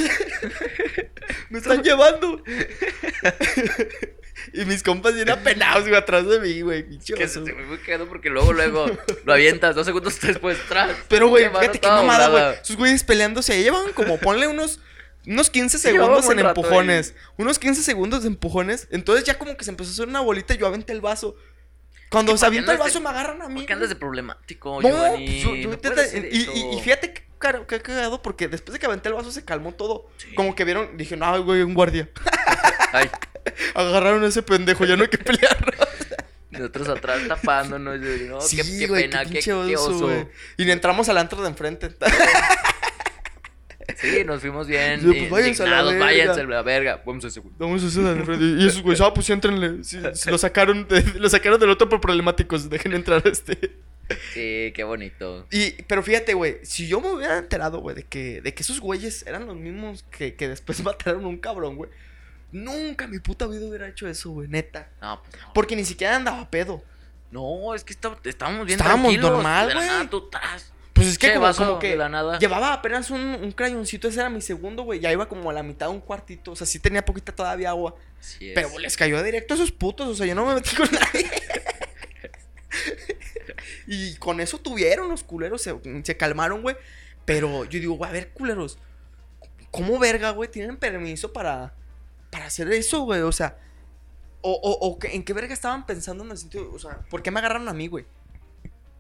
me 1.51 1.59
están 1.59 1.83
llevando. 1.83 2.43
y 4.55 4.65
mis 4.65 4.83
compas 4.83 5.15
bien 5.15 5.31
apenados, 5.31 5.83
güey, 5.85 5.95
atrás 5.95 6.27
de 6.27 6.41
mí, 6.41 6.61
güey, 6.63 6.99
Que 6.99 7.29
se 7.29 7.41
me 7.41 7.53
fue 7.67 7.81
quedando 7.83 8.09
porque 8.09 8.31
luego, 8.31 8.53
luego 8.53 8.87
lo 9.25 9.33
avientas 9.33 9.75
dos 9.75 9.87
segundos 9.87 10.19
después 10.21 10.59
tras. 10.69 10.97
Pero, 11.09 11.29
güey, 11.29 11.49
fíjate 11.49 11.79
qué 11.79 11.89
mamada, 11.89 12.29
güey. 12.29 12.45
Sus 12.63 12.77
güeyes 12.77 13.05
peleándose. 13.05 13.53
ahí 13.53 13.63
Llevan 13.63 13.93
como, 13.93 14.19
ponle 14.19 14.47
unos, 14.49 14.81
unos 15.27 15.51
15 15.51 15.79
Sí, 15.79 15.89
llevaban 15.93 16.23
segundos 16.23 16.33
en 16.33 16.47
empujones. 16.47 17.15
Unos 17.37 17.59
15 17.59 17.83
segundos 17.83 18.23
de 18.23 18.29
empujones. 18.29 18.89
Entonces 18.91 19.25
ya 19.25 19.39
como 19.39 19.57
que 19.57 19.65
se 19.65 19.71
empezó 19.71 19.91
a 19.91 19.93
hacer 19.93 20.09
una 20.09 20.21
bolita 20.21 20.55
y 20.55 20.59
yo 20.59 20.67
aventé 20.67 20.93
el 20.93 21.01
vaso. 21.01 21.37
Cuando 22.11 22.33
¿Qué, 22.33 22.39
se 22.39 22.47
avienta 22.47 22.73
el 22.73 22.79
de- 22.79 22.85
vaso 22.85 23.01
me 23.01 23.09
agarran 23.11 23.41
a 23.43 23.49
mí. 23.49 23.61
¿Por 23.61 23.67
qué 23.67 23.73
andas 23.75 23.89
de 23.89 23.95
problemático, 23.95 24.83
No, 24.83 24.89
Giovanni? 24.89 25.27
pues 25.27 25.43
yo, 25.43 25.55
yo 25.55 25.69
No 25.71 26.29
y, 26.29 26.39
y- 26.39 26.77
y 26.77 26.81
fíjate 26.83 27.13
qué 27.13 27.30
caro- 27.41 27.67
qué 27.67 27.81
cagado 27.81 28.23
porque 28.23 28.47
después 28.47 28.73
de 28.75 28.79
que 28.79 28.87
aventé 28.87 29.09
el 29.09 29.17
vaso 29.17 29.33
se 29.33 29.45
calmó 29.45 29.73
todo. 29.73 30.07
Sí. 30.19 30.33
Como 30.37 30.55
que 30.55 30.65
vieron, 30.65 30.97
dije, 30.97 31.17
no, 31.17 31.43
güey, 31.43 31.63
un 31.63 31.75
guardia. 31.75 32.09
Ay, 32.93 33.11
Agarraron 33.75 34.23
a 34.23 34.29
ese 34.29 34.43
pendejo, 34.43 34.85
ya 34.85 34.97
no 34.97 35.03
hay 35.03 35.09
que 35.09 35.19
pelear. 35.19 35.57
nosotros 36.51 36.89
atrás 36.89 37.21
tapándonos. 37.27 38.01
yo, 38.01 38.07
No, 38.29 38.41
sí, 38.41 38.57
qué, 38.79 38.87
pena, 38.89 39.25
qué 39.25 39.39
qué, 39.41 39.53
oso. 39.77 40.11
Y 40.57 40.65
le 40.65 40.73
entramos 40.73 41.09
al 41.09 41.19
antro 41.19 41.41
de 41.43 41.49
enfrente. 41.49 41.91
Sí, 43.97 44.25
nos 44.25 44.41
fuimos 44.41 44.67
bien. 44.67 45.01
Sí, 45.01 45.07
pues, 45.07 45.31
váyanse 45.31 45.63
a 45.63 45.67
la 45.67 45.83
verga. 45.83 46.05
váyanse 46.05 46.41
a 46.41 46.45
la 46.45 46.63
verga. 46.63 47.03
Vamos 47.05 47.25
a 47.25 47.29
ese 47.29 47.41
güey. 47.41 47.55
Vamos 47.59 47.83
a 47.83 47.87
hacer 47.89 48.03
de 48.03 48.25
frente. 48.25 48.45
Y 48.63 48.67
esos 48.67 48.83
güeyes, 48.83 49.01
ah, 49.01 49.13
pues 49.13 49.27
sí, 49.27 49.33
entrenle. 49.33 49.83
Sí, 49.85 49.99
lo 50.27 50.39
sacaron, 50.39 50.87
de- 50.89 51.03
lo 51.19 51.29
sacaron 51.29 51.59
del 51.61 51.71
otro 51.71 51.89
por 51.89 52.01
problemáticos. 52.01 52.71
Dejen 52.71 52.93
entrar 52.95 53.23
a 53.25 53.29
este. 53.29 53.79
Sí, 54.35 54.73
qué 54.75 54.83
bonito. 54.85 55.47
Y, 55.51 55.83
pero 55.83 56.03
fíjate, 56.03 56.35
güey, 56.35 56.59
si 56.63 56.87
yo 56.89 57.01
me 57.01 57.11
hubiera 57.13 57.39
enterado, 57.39 57.81
güey, 57.81 57.95
de 57.97 58.03
que, 58.05 58.41
de 58.41 58.55
que 58.55 58.63
esos 58.63 58.81
güeyes 58.81 59.25
eran 59.27 59.47
los 59.47 59.57
mismos 59.57 60.05
que, 60.11 60.35
que 60.35 60.49
después 60.49 60.81
mataron 60.85 61.25
a 61.25 61.29
un 61.29 61.39
cabrón, 61.39 61.77
güey. 61.77 61.91
Nunca 62.53 63.07
mi 63.07 63.21
puta 63.21 63.47
vida 63.47 63.67
hubiera 63.67 63.89
hecho 63.89 64.09
eso, 64.09 64.31
güey, 64.31 64.49
neta. 64.49 64.89
No, 65.01 65.23
pues 65.23 65.41
no. 65.41 65.53
Porque 65.53 65.77
ni 65.77 65.85
siquiera 65.85 66.17
andaba 66.17 66.51
pedo. 66.51 66.83
No, 67.31 67.75
es 67.77 67.85
que 67.85 67.93
está- 67.93 68.19
estábamos 68.25 68.67
bien 68.67 68.79
Estábamos 68.79 69.13
tranquilos. 69.13 69.31
normal, 69.31 69.73
güey. 69.73 69.89
Pues 70.93 71.07
es 71.07 71.19
que 71.19 71.29
Che, 71.29 71.35
como, 71.35 71.79
que 71.79 71.91
de 71.91 71.97
la 71.97 72.09
nada. 72.09 72.39
llevaba 72.41 72.73
apenas 72.75 73.11
un, 73.11 73.21
un 73.21 73.53
crayoncito, 73.53 74.09
ese 74.09 74.19
era 74.21 74.29
mi 74.29 74.41
segundo, 74.43 74.83
güey. 74.83 74.99
Ya 74.99 75.13
iba 75.13 75.29
como 75.29 75.49
a 75.49 75.53
la 75.53 75.63
mitad 75.63 75.87
de 75.87 75.93
un 75.93 76.01
cuartito. 76.01 76.51
O 76.53 76.57
sea, 76.57 76.67
sí 76.67 76.81
tenía 76.81 77.05
poquita 77.05 77.33
todavía 77.33 77.71
agua. 77.71 77.95
Así 78.19 78.49
es. 78.49 78.55
Pero 78.55 78.77
les 78.81 78.97
cayó 78.97 79.23
directo 79.23 79.55
a 79.55 79.57
esos 79.57 79.71
putos, 79.71 80.09
o 80.09 80.15
sea, 80.15 80.27
yo 80.27 80.35
no 80.35 80.45
me 80.45 80.55
metí 80.57 80.75
con 80.75 80.89
nadie. 80.91 81.31
y 83.87 84.17
con 84.17 84.41
eso 84.41 84.59
tuvieron 84.59 85.09
los 85.09 85.23
culeros, 85.25 85.63
se, 85.63 85.75
se 86.05 86.17
calmaron, 86.17 86.63
güey. 86.63 86.77
Pero 87.25 87.65
yo 87.65 87.79
digo, 87.79 87.95
güey, 87.95 88.11
a 88.11 88.13
ver, 88.13 88.31
culeros, 88.31 88.79
¿cómo 89.71 89.99
verga, 89.99 90.31
güey? 90.31 90.51
¿Tienen 90.51 90.77
permiso 90.77 91.33
para, 91.33 91.75
para 92.31 92.47
hacer 92.47 92.71
eso, 92.73 93.03
güey? 93.03 93.21
O 93.21 93.33
sea, 93.33 93.59
o, 94.43 94.53
o, 94.53 94.89
o 94.89 94.99
en 95.03 95.23
qué 95.23 95.33
verga 95.33 95.53
estaban 95.53 95.87
pensando 95.87 96.25
en 96.25 96.31
el 96.31 96.39
sentido, 96.39 96.71
o 96.73 96.79
sea, 96.79 96.99
¿por 97.11 97.23
qué 97.23 97.31
me 97.31 97.41
agarraron 97.41 97.69
a 97.69 97.75
mí, 97.75 97.89
güey? 97.89 98.07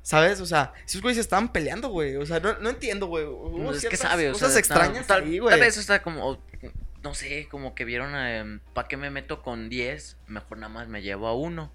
¿Sabes? 0.02 0.40
O 0.40 0.46
sea, 0.46 0.72
esos 0.86 1.02
güeyes 1.02 1.16
se 1.16 1.20
estaban 1.22 1.52
peleando, 1.52 1.88
güey. 1.88 2.16
O 2.16 2.24
sea, 2.24 2.40
no, 2.40 2.58
no 2.58 2.70
entiendo, 2.70 3.06
güey. 3.06 3.24
No, 3.24 3.72
es 3.72 3.84
que 3.84 3.96
sabe, 3.96 4.30
o 4.30 4.32
cosas 4.32 4.52
sea, 4.52 4.60
extrañas 4.60 5.06
tal, 5.06 5.24
ahí, 5.24 5.32
tal 5.32 5.40
güey. 5.40 5.60
vez 5.60 5.76
está 5.76 6.02
como, 6.02 6.38
no 7.02 7.14
sé, 7.14 7.48
como 7.50 7.74
que 7.74 7.84
vieron, 7.84 8.62
¿para 8.72 8.88
qué 8.88 8.96
me 8.96 9.10
meto 9.10 9.42
con 9.42 9.68
10? 9.68 10.16
Mejor 10.26 10.58
nada 10.58 10.72
más 10.72 10.88
me 10.88 11.02
llevo 11.02 11.26
a 11.28 11.34
uno. 11.34 11.72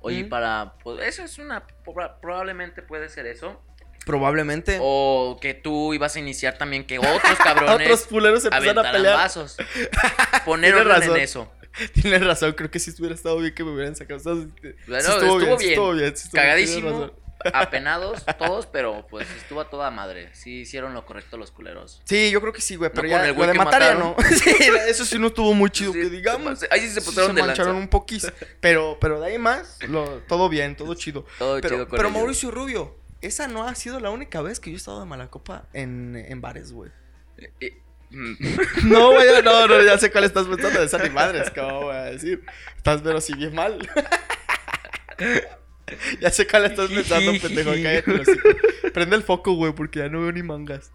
Oye, 0.00 0.24
Mm. 0.24 0.28
para, 0.28 0.74
pues 0.82 1.00
eso 1.06 1.22
es 1.22 1.38
una, 1.38 1.66
proba- 1.84 2.18
probablemente 2.20 2.82
puede 2.82 3.08
ser 3.08 3.26
eso. 3.26 3.60
Probablemente. 4.06 4.78
O 4.80 5.38
que 5.40 5.52
tú 5.54 5.92
ibas 5.94 6.16
a 6.16 6.18
iniciar 6.20 6.56
también 6.56 6.86
que 6.86 6.98
otros 6.98 7.38
cabrones 7.42 7.86
Otros 7.86 8.06
culeros 8.06 8.42
se 8.42 8.48
empezaron 8.48 8.86
a 8.86 8.92
pelear. 8.92 9.14
vasos. 9.16 9.56
Poner 10.44 10.74
orden 10.74 10.88
razón. 10.88 11.16
en 11.16 11.22
eso. 11.22 11.52
Tienes 11.94 12.24
razón, 12.26 12.52
creo 12.54 12.70
que 12.70 12.78
sí 12.80 12.90
hubiera 12.98 13.14
estado 13.14 13.38
bien 13.38 13.54
que 13.54 13.62
me 13.62 13.70
hubieran 13.72 13.94
sacado. 13.94 14.18
O 14.18 14.22
sea, 14.22 14.32
estuvo, 14.32 15.38
bien, 15.38 15.56
bien. 15.58 15.70
estuvo 15.70 15.92
bien, 15.92 16.06
estuvo 16.12 16.32
bien, 16.32 16.42
Cagadísimo. 16.42 16.90
razón. 16.90 17.12
Apenados 17.52 18.24
todos, 18.38 18.66
pero 18.66 19.06
pues 19.08 19.28
estuvo 19.36 19.60
a 19.60 19.70
toda 19.70 19.90
madre. 19.90 20.28
Sí 20.34 20.60
hicieron 20.60 20.94
lo 20.94 21.06
correcto 21.06 21.36
los 21.36 21.50
culeros. 21.50 22.02
Sí, 22.04 22.30
yo 22.30 22.40
creo 22.40 22.52
que 22.52 22.60
sí, 22.60 22.76
güey. 22.76 22.90
Pero 22.90 23.04
No 23.04 23.08
ya 23.08 23.16
con 23.18 23.24
el 23.26 23.30
lo 23.32 23.36
güey 23.36 23.46
de 23.48 23.52
que 23.54 23.58
matar 23.58 23.82
ya 23.82 23.94
no. 23.94 24.16
sí, 24.36 24.54
eso 24.88 25.04
sí 25.04 25.18
no 25.18 25.28
estuvo 25.28 25.52
muy 25.54 25.70
chido, 25.70 25.92
Sí, 25.92 26.00
que 26.00 26.10
digamos. 26.10 26.64
Ahí 26.70 26.80
sí 26.80 26.88
se 26.90 27.00
Sí 27.00 27.06
pusieron 27.06 27.34
de 27.34 27.42
mancharon 27.42 27.72
lanza. 27.74 27.82
un 27.82 27.88
poquís. 27.88 28.30
Pero, 28.60 28.98
pero 29.00 29.20
de 29.20 29.26
ahí 29.26 29.38
más, 29.38 29.78
lo- 29.88 30.18
todo 30.28 30.48
bien, 30.48 30.76
todo 30.76 30.94
chido. 30.94 31.24
Todo 31.38 31.60
Pero, 31.60 31.68
chido 31.76 31.88
con 31.88 31.96
pero 31.96 32.08
ellos. 32.08 32.18
Mauricio 32.18 32.50
Rubio, 32.50 32.96
esa 33.20 33.46
no 33.48 33.64
ha 33.66 33.74
sido 33.74 34.00
la 34.00 34.10
única 34.10 34.40
vez 34.42 34.60
que 34.60 34.70
yo 34.70 34.74
he 34.74 34.78
estado 34.78 35.00
de 35.00 35.06
mala 35.06 35.28
copa 35.28 35.64
en, 35.72 36.16
en 36.16 36.40
bares, 36.40 36.72
güey. 36.72 36.90
Eh, 37.60 37.78
mm, 38.10 38.34
No, 38.90 39.12
güey, 39.12 39.42
no, 39.42 39.66
no, 39.66 39.82
ya 39.82 39.96
sé 39.98 40.10
cuál 40.10 40.24
estás 40.24 40.46
pensando. 40.46 40.78
De 40.80 40.86
esa 40.86 40.98
ni 40.98 41.10
madres, 41.10 41.50
¿cómo 41.54 41.82
voy 41.84 41.96
a 41.96 42.02
decir? 42.04 42.42
Estás, 42.76 43.00
pero 43.02 43.20
si 43.20 43.34
bien 43.34 43.54
mal. 43.54 43.78
ya 46.20 46.30
sé 46.30 46.46
cuál 46.46 46.66
estás 46.66 46.88
pensando, 46.94 47.32
pendejo. 47.40 47.70
Cállate, 47.70 48.10
los. 48.12 48.28
Prende 48.92 49.16
el 49.16 49.22
foco, 49.22 49.52
güey, 49.54 49.72
porque 49.72 50.00
ya 50.00 50.08
no 50.08 50.20
veo 50.22 50.32
ni 50.32 50.42
mangas. 50.42 50.90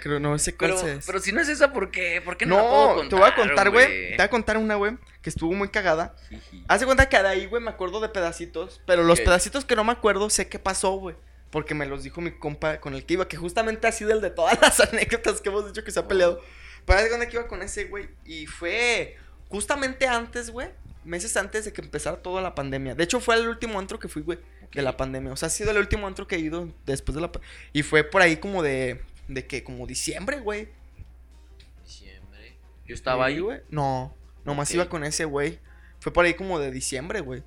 Creo, 0.00 0.18
no 0.18 0.38
sé 0.38 0.56
cuál 0.56 0.72
Pero, 0.74 0.88
es. 0.88 1.04
pero 1.04 1.18
si 1.18 1.30
no 1.32 1.42
es 1.42 1.48
esa, 1.48 1.72
¿por 1.72 1.90
qué? 1.90 2.22
¿Por 2.24 2.38
qué 2.38 2.46
no, 2.46 2.56
la 2.56 2.62
puedo 2.62 2.72
No, 2.72 2.94
contar, 2.94 3.08
te 3.10 3.16
voy 3.16 3.28
a 3.28 3.34
contar, 3.34 3.70
güey. 3.70 3.86
Te 4.10 4.16
voy 4.16 4.24
a 4.24 4.30
contar 4.30 4.56
una, 4.56 4.76
güey, 4.76 4.96
que 5.20 5.28
estuvo 5.28 5.52
muy 5.52 5.68
cagada. 5.68 6.16
De 6.30 6.86
cuenta 6.86 7.08
que 7.08 7.20
de 7.20 7.28
ahí, 7.28 7.46
güey, 7.46 7.62
me 7.62 7.70
acuerdo 7.70 8.00
de 8.00 8.08
pedacitos. 8.08 8.80
Pero 8.86 9.02
los 9.02 9.20
pedacitos 9.20 9.66
que 9.66 9.76
no 9.76 9.84
me 9.84 9.92
acuerdo, 9.92 10.30
sé 10.30 10.48
qué 10.48 10.58
pasó, 10.58 10.92
güey. 10.92 11.16
Porque 11.50 11.74
me 11.74 11.86
los 11.86 12.02
dijo 12.02 12.20
mi 12.20 12.32
compa 12.32 12.80
con 12.80 12.94
el 12.94 13.04
que 13.04 13.14
iba, 13.14 13.28
que 13.28 13.36
justamente 13.36 13.86
ha 13.86 13.92
sido 13.92 14.12
el 14.12 14.20
de 14.20 14.30
todas 14.30 14.58
las 14.62 14.80
anécdotas 14.80 15.40
que 15.42 15.50
hemos 15.50 15.66
dicho 15.66 15.84
que 15.84 15.90
se 15.90 16.00
ha 16.00 16.08
peleado. 16.08 16.40
Pero 16.86 17.02
de 17.02 17.08
cuando 17.08 17.26
que 17.28 17.36
iba 17.36 17.46
con 17.46 17.62
ese, 17.62 17.84
güey. 17.84 18.08
Y 18.24 18.46
fue 18.46 19.16
justamente 19.48 20.06
antes, 20.06 20.50
güey. 20.50 20.68
Meses 21.04 21.36
antes 21.36 21.64
de 21.64 21.72
que 21.72 21.82
empezara 21.82 22.22
toda 22.22 22.40
la 22.40 22.54
pandemia. 22.54 22.94
De 22.94 23.04
hecho, 23.04 23.20
fue 23.20 23.36
el 23.36 23.46
último 23.48 23.78
antro 23.78 23.98
que 23.98 24.08
fui, 24.08 24.22
güey. 24.22 24.38
De 24.72 24.82
la 24.82 24.96
pandemia. 24.96 25.32
O 25.32 25.36
sea, 25.36 25.46
ha 25.48 25.50
sido 25.50 25.70
el 25.70 25.78
último 25.78 26.06
antro 26.06 26.26
que 26.26 26.36
he 26.36 26.38
ido 26.40 26.68
después 26.86 27.14
de 27.14 27.20
la 27.20 27.30
pandemia. 27.30 27.56
Y 27.72 27.82
fue 27.82 28.04
por 28.04 28.22
ahí 28.22 28.36
como 28.38 28.62
de. 28.62 29.02
De 29.28 29.46
que, 29.46 29.62
como 29.64 29.86
diciembre, 29.86 30.40
güey. 30.40 30.68
Diciembre. 31.84 32.56
Yo 32.86 32.94
estaba 32.94 33.26
ahí, 33.26 33.38
güey. 33.40 33.60
No, 33.70 34.14
nomás 34.44 34.72
iba 34.72 34.88
con 34.88 35.04
ese, 35.04 35.24
güey. 35.24 35.58
Fue 36.00 36.12
por 36.12 36.24
ahí 36.24 36.34
como 36.34 36.58
de 36.58 36.70
diciembre, 36.70 37.20
güey. 37.20 37.42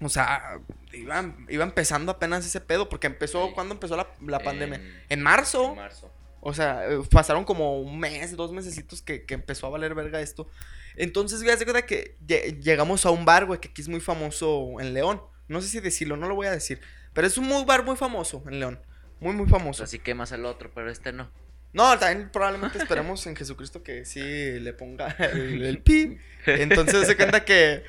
O 0.00 0.08
sea, 0.08 0.60
iba, 0.92 1.34
iba 1.48 1.64
empezando 1.64 2.12
apenas 2.12 2.44
ese 2.46 2.60
pedo. 2.60 2.88
Porque 2.88 3.06
empezó. 3.06 3.46
Ok. 3.46 3.54
¿Cuándo 3.54 3.74
empezó 3.74 3.96
la, 3.96 4.08
la 4.26 4.38
pandemia? 4.40 4.76
En- 4.78 5.02
En 5.08 5.22
marzo. 5.22 5.70
En 5.70 5.76
marzo. 5.76 6.12
O 6.40 6.52
sea, 6.54 6.86
eh, 6.88 7.00
pasaron 7.10 7.44
como 7.44 7.80
un 7.80 7.98
mes, 7.98 8.36
dos 8.36 8.52
mesecitos 8.52 9.02
que, 9.02 9.24
que 9.24 9.34
empezó 9.34 9.66
a 9.66 9.70
valer 9.70 9.94
verga 9.94 10.20
esto. 10.20 10.48
Entonces, 10.96 11.40
güey, 11.42 11.52
haz 11.52 11.58
de 11.58 11.64
cuenta 11.66 11.86
que 11.86 12.16
lle- 12.26 12.60
llegamos 12.60 13.06
a 13.06 13.10
un 13.10 13.24
bar, 13.24 13.44
güey, 13.46 13.60
que 13.60 13.68
aquí 13.68 13.82
es 13.82 13.88
muy 13.88 14.00
famoso 14.00 14.80
en 14.80 14.94
León. 14.94 15.20
No 15.48 15.60
sé 15.60 15.68
si 15.68 15.80
decirlo, 15.80 16.16
no 16.16 16.28
lo 16.28 16.34
voy 16.34 16.46
a 16.46 16.50
decir. 16.50 16.80
Pero 17.12 17.26
es 17.26 17.38
un 17.38 17.46
muy 17.46 17.64
bar 17.64 17.84
muy 17.84 17.96
famoso 17.96 18.42
en 18.48 18.58
León. 18.60 18.80
Muy, 19.20 19.32
muy 19.34 19.46
famoso. 19.48 19.84
Así 19.84 19.98
quemas 19.98 20.32
el 20.32 20.44
otro, 20.44 20.70
pero 20.74 20.90
este 20.90 21.12
no. 21.12 21.30
No, 21.72 21.98
también 21.98 22.30
probablemente 22.30 22.78
esperemos 22.78 23.26
en 23.26 23.36
Jesucristo 23.36 23.82
que 23.82 24.04
sí 24.04 24.20
le 24.20 24.72
ponga 24.72 25.14
el, 25.32 25.62
el 25.62 25.78
pi. 25.78 26.16
Entonces 26.46 27.06
se 27.06 27.16
cuenta 27.16 27.44
que 27.44 27.82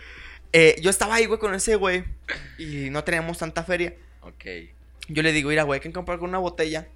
eh, 0.54 0.76
yo 0.82 0.90
estaba 0.90 1.16
ahí, 1.16 1.26
güey, 1.26 1.40
con 1.40 1.54
ese 1.56 1.76
güey. 1.76 2.04
Y 2.58 2.90
no 2.90 3.04
teníamos 3.04 3.38
tanta 3.38 3.64
feria. 3.64 3.96
Ok. 4.22 4.46
Yo 5.10 5.24
le 5.24 5.32
digo, 5.32 5.50
mira, 5.50 5.64
güey, 5.64 5.78
hay 5.78 5.82
que 5.82 5.92
comprar 5.94 6.20
una 6.20 6.38
botella. 6.38 6.88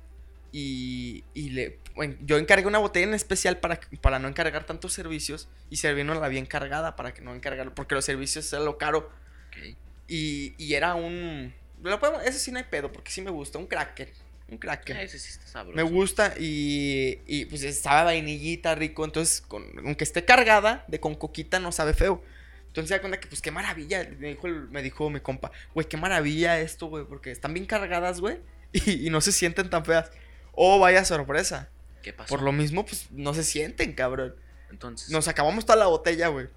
Y, 0.51 1.23
y 1.33 1.51
le, 1.51 1.79
bueno, 1.95 2.15
yo 2.21 2.37
encargué 2.37 2.67
una 2.67 2.79
botella 2.79 3.07
en 3.07 3.13
especial 3.13 3.59
para, 3.59 3.79
para 4.01 4.19
no 4.19 4.27
encargar 4.27 4.65
tantos 4.65 4.93
servicios. 4.93 5.47
Y 5.69 5.77
servirnos 5.77 6.19
la 6.19 6.27
bien 6.27 6.45
cargada 6.45 6.95
para 6.95 7.13
que 7.13 7.21
no 7.21 7.33
encargar. 7.33 7.73
Porque 7.73 7.95
los 7.95 8.05
servicios 8.05 8.51
era 8.51 8.61
lo 8.63 8.77
caro. 8.77 9.11
Ok. 9.47 9.75
Y, 10.07 10.53
y 10.57 10.73
era 10.73 10.95
un. 10.95 11.53
Lo 11.81 11.99
podemos, 11.99 12.23
ese 12.23 12.37
sí 12.39 12.51
no 12.51 12.57
hay 12.59 12.65
pedo, 12.65 12.91
porque 12.91 13.11
sí 13.11 13.21
me 13.21 13.31
gusta. 13.31 13.57
Un 13.57 13.67
cracker. 13.67 14.11
Un 14.49 14.57
cracker. 14.57 14.97
Ese 14.97 15.17
sí 15.17 15.29
está 15.31 15.47
sabroso. 15.47 15.75
Me 15.77 15.83
gusta 15.83 16.33
y, 16.37 17.19
y 17.25 17.45
pues 17.45 17.63
estaba 17.63 18.03
vainillita 18.03 18.75
rico, 18.75 19.05
entonces 19.05 19.39
con, 19.41 19.65
aunque 19.85 20.03
esté 20.03 20.25
cargada 20.25 20.83
de 20.89 20.99
con 20.99 21.15
coquita 21.15 21.59
no 21.59 21.71
sabe 21.71 21.93
feo. 21.93 22.21
Entonces 22.67 22.89
se 22.89 22.95
da 22.95 22.99
cuenta 23.01 23.19
que 23.19 23.27
pues 23.27 23.41
qué 23.41 23.51
maravilla, 23.51 24.07
me 24.19 24.29
dijo, 24.29 24.47
el- 24.47 24.67
me 24.69 24.81
dijo 24.83 25.09
mi 25.09 25.21
compa, 25.21 25.51
güey, 25.73 25.87
qué 25.87 25.95
maravilla 25.95 26.59
esto, 26.59 26.87
güey, 26.87 27.05
porque 27.05 27.31
están 27.31 27.53
bien 27.53 27.65
cargadas, 27.65 28.19
güey, 28.19 28.39
y, 28.73 29.07
y 29.07 29.09
no 29.09 29.21
se 29.21 29.31
sienten 29.31 29.69
tan 29.69 29.85
feas. 29.85 30.11
Oh, 30.53 30.79
vaya 30.79 31.05
sorpresa. 31.05 31.69
¿Qué 32.01 32.13
pasó? 32.13 32.29
Por 32.29 32.41
lo 32.41 32.51
mismo, 32.51 32.85
pues 32.85 33.11
no 33.11 33.33
se 33.33 33.43
sienten, 33.43 33.93
cabrón. 33.93 34.35
Entonces. 34.69 35.09
Nos 35.09 35.27
acabamos 35.27 35.65
toda 35.65 35.77
la 35.77 35.87
botella, 35.87 36.27
güey. 36.27 36.47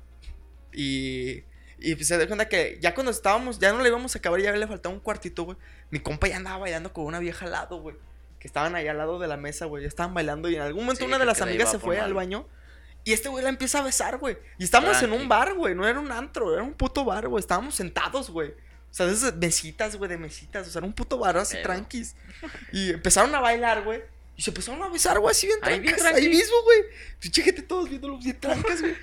Y, 0.73 1.45
y 1.79 1.95
pues 1.95 2.09
se 2.09 2.17
da 2.19 2.27
cuenta 2.27 2.49
que 2.49 2.79
ya 2.81 2.95
cuando 2.95 3.13
estábamos, 3.13 3.59
ya 3.59 3.73
no 3.73 3.81
le 3.81 3.89
íbamos 3.89 4.15
a 4.15 4.19
acabar, 4.19 4.41
ya 4.41 4.53
le 4.53 4.67
faltaba 4.67 4.95
un 4.95 5.01
cuartito, 5.01 5.45
güey. 5.45 5.57
Mi 5.91 6.01
compa 6.01 6.29
ya 6.29 6.37
andaba 6.37 6.59
bailando 6.59 6.93
con 6.93 7.05
una 7.05 7.19
vieja 7.19 7.45
al 7.45 7.53
lado, 7.53 7.81
güey. 7.81 7.97
Que 8.39 8.49
estaban 8.49 8.75
ahí 8.75 8.89
al 8.89 8.99
lado 8.99 9.19
de 9.19 9.29
la 9.29 9.37
mesa, 9.37 9.67
güey. 9.67 9.83
Ya 9.83 9.89
estaban 9.89 10.15
bailando 10.15 10.49
y 10.49 10.57
en 10.57 10.63
algún 10.63 10.85
momento 10.85 11.01
Sí, 11.01 11.07
una 11.07 11.19
de 11.19 11.25
las 11.25 11.41
amigas 11.41 11.71
se 11.71 11.79
fue 11.79 12.01
al 12.01 12.15
baño. 12.15 12.47
Y 13.05 13.13
este 13.13 13.29
güey 13.29 13.45
la 13.45 13.51
empieza 13.51 13.81
a 13.81 13.83
besar, 13.83 14.19
güey. 14.19 14.39
Y 14.59 14.65
estábamos 14.65 15.03
en 15.03 15.13
un 15.13 15.29
bar, 15.29 15.55
güey. 15.55 15.75
No 15.75 15.87
era 15.87 16.01
un 16.01 16.11
antro, 16.11 16.55
era 16.55 16.63
un 16.63 16.73
puto 16.73 17.05
bar, 17.05 17.29
güey. 17.29 17.41
Estábamos 17.41 17.75
sentados, 17.75 18.31
güey. 18.31 18.55
O 18.95 18.97
sea, 18.97 19.07
de 19.07 19.13
esas 19.13 19.35
mesitas, 19.35 19.97
güey, 19.97 20.09
de 20.09 20.19
mesitas. 20.19 20.69
O 20.69 20.71
sea, 20.71 20.79
era 20.79 20.87
un 20.87 20.93
puto 20.93 21.19
bar 21.19 21.37
así 21.37 21.55
Pero. 21.57 21.65
tranquis. 21.65 22.15
Y 22.71 22.91
empezaron 22.91 23.35
a 23.35 23.41
bailar, 23.41 23.83
güey. 23.83 24.03
Y 24.37 24.43
se 24.43 24.51
empezaron 24.51 24.81
a 24.85 24.89
besar, 24.89 25.19
güey, 25.19 25.33
así 25.33 25.49
bien 25.49 25.59
Ahí 25.63 25.81
bien 25.81 25.97
trancas. 25.97 26.15
Ahí 26.17 26.23
tranqui. 26.23 26.37
mismo, 26.39 26.63
güey. 26.63 26.79
Pinche 27.19 27.43
gente 27.43 27.63
todos 27.63 27.89
viéndolo 27.91 28.19
bien 28.19 28.39
trancas, 28.39 28.81
güey. 28.81 28.95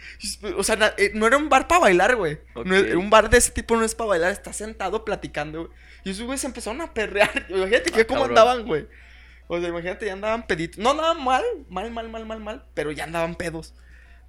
O 0.58 0.64
sea, 0.64 0.78
na- 0.78 0.94
eh, 0.98 1.12
no 1.14 1.28
era 1.28 1.36
un 1.36 1.50
bar 1.50 1.68
para 1.68 1.82
bailar, 1.82 2.16
güey. 2.16 2.40
No 2.56 2.62
Ok. 2.62 2.68
era- 2.72 2.98
un 2.98 3.10
bar 3.10 3.30
de 3.30 3.38
ese 3.38 3.52
tipo 3.52 3.76
no 3.76 3.84
es 3.84 3.94
para 3.94 4.08
bailar. 4.08 4.32
Está 4.32 4.54
sentado 4.54 5.04
platicando, 5.04 5.66
güey. 5.66 5.74
Y 6.06 6.12
esos 6.12 6.24
güeyes 6.26 6.44
empezaron 6.46 6.80
a 6.80 6.94
perrear. 6.94 7.46
Imagínate 7.50 7.92
que 7.92 8.02
Ah, 8.02 8.08
cómo 8.08 8.22
cabrón. 8.22 8.38
andaban, 8.38 8.66
güey. 8.66 8.88
O 9.48 9.60
sea, 9.60 9.68
imagínate, 9.68 10.06
ya 10.06 10.14
andaban 10.14 10.48
peditos. 10.48 10.78
No 10.80 10.92
andaban 10.92 11.22
mal, 11.22 11.44
mal, 11.70 11.92
mal, 11.92 12.08
mal, 12.08 12.26
mal, 12.26 12.40
mal. 12.40 12.66
Pero 12.74 12.92
ya 12.94 13.04
andaban 13.04 13.36
pedos. 13.36 13.74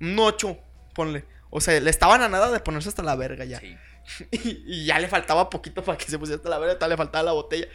Un 0.01 0.19
ocho, 0.19 0.59
ponle. 0.95 1.25
O 1.51 1.61
sea, 1.61 1.79
le 1.81 1.91
estaban 1.91 2.21
a 2.23 2.29
nada 2.29 2.51
de 2.51 2.59
ponerse 2.59 2.89
hasta 2.89 3.05
la 3.05 3.15
verga 3.15 3.45
ya. 3.45 3.61
Sí. 3.61 3.77
Y, 4.33 4.85
ya 4.85 4.99
le 4.99 5.09
faltaba 5.09 5.51
poquito 5.51 5.83
para 5.83 5.99
que 5.99 6.07
se 6.07 6.19
pusiera 6.19 6.37
hasta 6.37 6.49
la 6.49 6.59
verga, 6.59 6.89
le 6.89 6.97
faltaba 6.97 7.25
la 7.25 7.33
botella. 7.33 7.67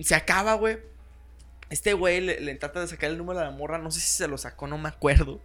Se 0.00 0.14
acaba, 0.14 0.54
güey. 0.54 0.78
Este 1.70 1.94
güey 1.94 2.20
le, 2.20 2.40
le 2.40 2.54
trata 2.56 2.80
de 2.80 2.86
sacar 2.86 3.10
el 3.10 3.18
número 3.18 3.40
a 3.40 3.44
la 3.44 3.50
morra, 3.50 3.78
no 3.78 3.90
sé 3.90 4.00
si 4.00 4.08
se 4.08 4.28
lo 4.28 4.36
sacó, 4.36 4.66
no 4.66 4.78
me 4.78 4.88
acuerdo. 4.88 5.40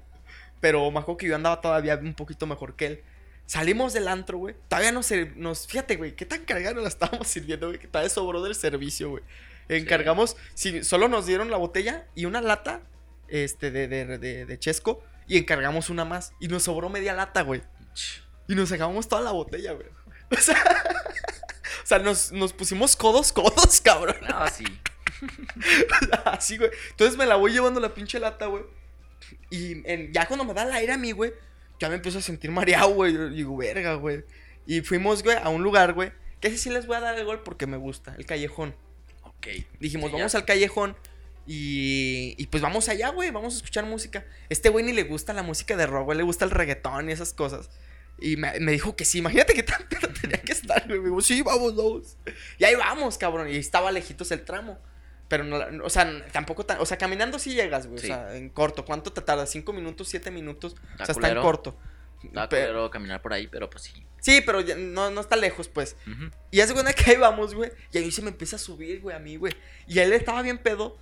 Pero 0.59 0.89
me 0.91 0.99
acuerdo 0.99 1.17
que 1.17 1.27
yo 1.27 1.35
andaba 1.35 1.61
todavía 1.61 1.95
un 1.95 2.13
poquito 2.13 2.45
mejor 2.47 2.75
que 2.75 2.85
él. 2.85 3.03
Salimos 3.45 3.93
del 3.93 4.09
antro, 4.09 4.37
güey. 4.37 4.55
Todavía 4.67 4.91
nos, 4.91 5.09
nos 5.35 5.67
fíjate, 5.67 5.95
güey, 5.95 6.15
qué 6.15 6.25
tan 6.25 6.43
cargada 6.43 6.73
nos 6.73 6.83
la 6.83 6.89
estábamos 6.89 7.27
sirviendo, 7.27 7.67
güey, 7.67 7.79
que 7.79 7.87
todavía 7.87 8.09
sobró 8.09 8.43
del 8.43 8.55
servicio, 8.55 9.09
güey. 9.09 9.23
Encargamos, 9.69 10.37
sí, 10.53 10.83
solo 10.83 11.07
nos 11.07 11.25
dieron 11.25 11.51
la 11.51 11.57
botella 11.57 12.07
y 12.15 12.25
una 12.25 12.41
lata 12.41 12.81
este, 13.27 13.71
de, 13.71 13.87
de, 13.87 14.17
de, 14.17 14.45
de 14.45 14.59
chesco 14.59 15.03
y 15.27 15.37
encargamos 15.37 15.89
una 15.89 16.05
más. 16.05 16.33
Y 16.39 16.47
nos 16.47 16.63
sobró 16.63 16.89
media 16.89 17.13
lata, 17.13 17.41
güey. 17.41 17.61
Y 18.47 18.55
nos 18.55 18.71
acabamos 18.71 19.07
toda 19.07 19.21
la 19.21 19.31
botella, 19.31 19.73
güey. 19.73 19.87
O 20.37 20.41
sea, 20.41 20.83
o 21.83 21.87
sea 21.87 21.99
nos, 21.99 22.31
nos 22.31 22.51
pusimos 22.53 22.95
codos, 22.95 23.31
codos, 23.31 23.79
cabrón. 23.83 24.17
No, 24.27 24.47
sí. 24.49 24.65
Así, 26.25 26.57
güey. 26.57 26.69
Entonces 26.91 27.17
me 27.17 27.25
la 27.25 27.35
voy 27.35 27.51
llevando 27.53 27.79
la 27.79 27.93
pinche 27.93 28.19
lata, 28.19 28.45
güey. 28.47 28.63
Y 29.49 29.81
en- 29.89 30.11
ya 30.13 30.25
cuando 30.27 30.43
me 30.45 30.53
da 30.53 30.63
el 30.63 30.71
aire 30.73 30.93
a 30.93 30.97
mí, 30.97 31.11
güey, 31.11 31.33
ya 31.79 31.89
me 31.89 31.95
empiezo 31.95 32.19
a 32.19 32.21
sentir 32.21 32.51
mareado, 32.51 32.89
güey. 32.93 33.13
Yo 33.13 33.29
Digo, 33.29 33.55
verga, 33.57 33.93
güey. 33.95 34.23
Y 34.65 34.81
fuimos, 34.81 35.23
güey, 35.23 35.37
a 35.41 35.49
un 35.49 35.63
lugar, 35.63 35.93
güey. 35.93 36.11
Que 36.41 36.49
ese 36.49 36.57
sí 36.57 36.69
les 36.69 36.85
voy 36.87 36.97
a 36.97 36.99
dar 36.99 37.17
el 37.17 37.25
gol 37.25 37.41
porque 37.43 37.65
me 37.67 37.77
gusta, 37.77 38.13
el 38.17 38.25
callejón. 38.25 38.75
Ok. 39.23 39.47
Dijimos, 39.79 40.09
Sí, 40.11 40.15
vamos 40.17 40.31
ya. 40.33 40.39
al 40.39 40.45
callejón. 40.45 40.95
Y, 41.47 42.35
y 42.37 42.47
pues 42.47 42.61
vamos 42.61 42.89
allá, 42.89 43.09
güey. 43.09 43.31
Vamos 43.31 43.53
a 43.53 43.57
escuchar 43.57 43.85
música. 43.85 44.25
Este 44.49 44.67
güey 44.69 44.83
ni 44.83 44.91
le 44.91 45.03
gusta 45.03 45.31
la 45.33 45.43
música 45.43 45.77
de 45.77 45.85
rock, 45.87 46.05
güey. 46.05 46.17
Le 46.17 46.23
gusta 46.23 46.43
el 46.45 46.51
reggaetón 46.51 47.09
y 47.09 47.13
esas 47.13 47.33
cosas. 47.33 47.69
Y 48.19 48.35
me, 48.37 48.59
me 48.59 48.71
dijo 48.71 48.95
que 48.95 49.05
sí. 49.05 49.19
Imagínate 49.19 49.53
que 49.53 49.63
tan 49.63 49.87
pedo 49.87 50.07
tenía 50.21 50.41
que 50.41 50.51
estar, 50.51 50.87
güey. 50.87 50.99
Me 50.99 51.05
dijo, 51.09 51.21
sí, 51.21 51.41
vamos, 51.41 51.75
vamos. 51.75 52.17
Y 52.57 52.63
ahí 52.65 52.75
vamos, 52.75 53.17
cabrón. 53.17 53.49
Y 53.49 53.55
estaba 53.57 53.91
lejitos 53.91 54.31
el 54.31 54.43
tramo. 54.43 54.79
Pero 55.27 55.43
no, 55.43 55.59
o 55.83 55.89
sea, 55.89 56.25
tampoco 56.31 56.65
tan. 56.65 56.79
O 56.79 56.85
sea, 56.85 56.97
caminando 56.97 57.37
sí 57.37 57.53
llegas, 57.53 57.85
güey. 57.87 57.99
Sí. 57.99 58.05
O 58.05 58.07
sea, 58.07 58.35
en 58.35 58.49
corto. 58.49 58.85
¿Cuánto 58.85 59.11
te 59.11 59.21
tarda? 59.21 59.45
¿Cinco 59.45 59.73
minutos? 59.73 60.07
¿Siete 60.07 60.31
minutos? 60.31 60.75
O 60.99 61.05
sea, 61.05 61.13
está 61.13 61.29
en 61.29 61.41
corto. 61.41 61.77
Estaba 62.23 62.49
Pe- 62.49 62.61
culero 62.61 62.89
caminar 62.89 63.21
por 63.21 63.33
ahí, 63.33 63.47
pero 63.47 63.69
pues 63.69 63.83
sí. 63.83 64.03
sí, 64.19 64.41
pero 64.43 64.61
ya 64.61 64.75
no, 64.75 65.11
no 65.11 65.21
está 65.21 65.35
lejos, 65.35 65.67
pues. 65.67 65.95
Y 66.49 66.61
hace 66.61 66.73
cuenta 66.73 66.93
que 66.93 67.11
ahí 67.11 67.17
vamos, 67.17 67.53
güey. 67.53 67.71
Y 67.91 67.99
a 67.99 68.01
mí 68.01 68.09
se 68.09 68.21
me 68.23 68.29
empieza 68.29 68.55
a 68.55 68.59
subir, 68.59 69.01
güey, 69.01 69.15
a 69.15 69.19
mí, 69.19 69.35
güey. 69.35 69.53
Y 69.85 69.99
él 69.99 70.11
estaba 70.13 70.41
bien 70.41 70.57
pedo. 70.57 70.97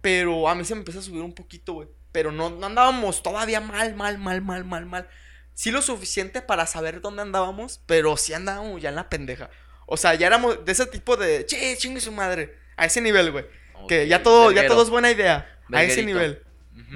Pero 0.00 0.48
a 0.48 0.54
mí 0.54 0.64
se 0.64 0.74
me 0.74 0.78
empieza 0.80 1.00
a 1.00 1.02
subir 1.02 1.20
un 1.20 1.34
poquito, 1.34 1.74
güey. 1.74 1.88
Pero 2.12 2.32
no, 2.32 2.48
no 2.50 2.66
andábamos 2.66 3.22
todavía 3.22 3.60
mal, 3.60 3.94
mal, 3.94 4.16
mal, 4.18 4.40
mal, 4.40 4.64
mal, 4.64 4.86
mal. 4.86 5.08
Sí 5.54 5.70
lo 5.70 5.82
suficiente 5.82 6.40
para 6.42 6.66
saber 6.66 7.00
dónde 7.00 7.22
andábamos, 7.22 7.82
pero 7.86 8.16
sí 8.16 8.32
andábamos 8.32 8.80
ya 8.80 8.88
en 8.88 8.94
la 8.94 9.08
pendeja. 9.08 9.50
O 9.86 9.96
sea, 9.96 10.14
ya 10.14 10.26
éramos 10.26 10.64
de 10.64 10.72
ese 10.72 10.86
tipo 10.86 11.16
de, 11.16 11.44
che, 11.46 11.76
chingue 11.76 12.00
su 12.00 12.12
madre. 12.12 12.56
A 12.76 12.86
ese 12.86 13.00
nivel, 13.00 13.32
güey. 13.32 13.44
Que 13.88 14.02
Ok, 14.02 14.08
ya 14.08 14.22
todo, 14.22 14.52
ya 14.52 14.66
todo 14.66 14.82
es 14.82 14.90
buena 14.90 15.10
idea. 15.10 15.58
A 15.72 15.82
ese 15.82 16.02
nivel. 16.02 16.42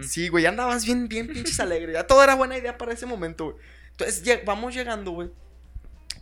Sí, 0.02 0.28
güey, 0.28 0.44
ya 0.44 0.48
andabas 0.48 0.84
bien, 0.84 1.08
bien 1.08 1.26
pinches 1.26 1.60
alegre. 1.60 1.92
Ya 1.92 2.06
todo 2.06 2.22
era 2.22 2.34
buena 2.34 2.56
idea 2.56 2.78
para 2.78 2.92
ese 2.92 3.06
momento, 3.06 3.44
güey. 3.44 3.56
Entonces, 3.90 4.44
vamos 4.44 4.74
llegando, 4.74 5.12
güey. 5.12 5.30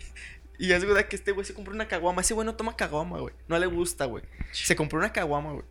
y 0.58 0.72
es 0.72 0.84
verdad 0.84 1.06
que 1.06 1.16
este 1.16 1.32
güey 1.32 1.46
se 1.46 1.54
compró 1.54 1.74
una 1.74 1.88
caguama. 1.88 2.22
Ese 2.22 2.34
güey 2.34 2.46
no 2.46 2.54
toma 2.54 2.76
caguama, 2.76 3.18
güey. 3.20 3.34
No 3.48 3.58
le 3.58 3.66
gusta, 3.66 4.06
güey. 4.06 4.24
Se 4.52 4.74
compró 4.74 4.98
una 4.98 5.12
caguama, 5.12 5.52
güey. 5.52 5.64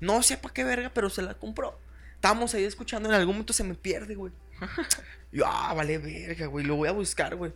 No 0.00 0.22
sé 0.22 0.36
para 0.36 0.54
qué 0.54 0.64
verga, 0.64 0.90
pero 0.94 1.10
se 1.10 1.22
la 1.22 1.34
compró. 1.34 1.78
Estábamos 2.14 2.54
ahí 2.54 2.64
escuchando, 2.64 3.08
en 3.08 3.14
algún 3.14 3.34
momento 3.34 3.52
se 3.52 3.64
me 3.64 3.74
pierde, 3.74 4.14
güey. 4.14 4.32
Yo, 5.34 5.44
ah, 5.46 5.74
vale 5.74 5.98
verga, 5.98 6.46
güey. 6.46 6.64
Lo 6.64 6.76
voy 6.76 6.88
a 6.88 6.92
buscar, 6.92 7.34
güey. 7.34 7.52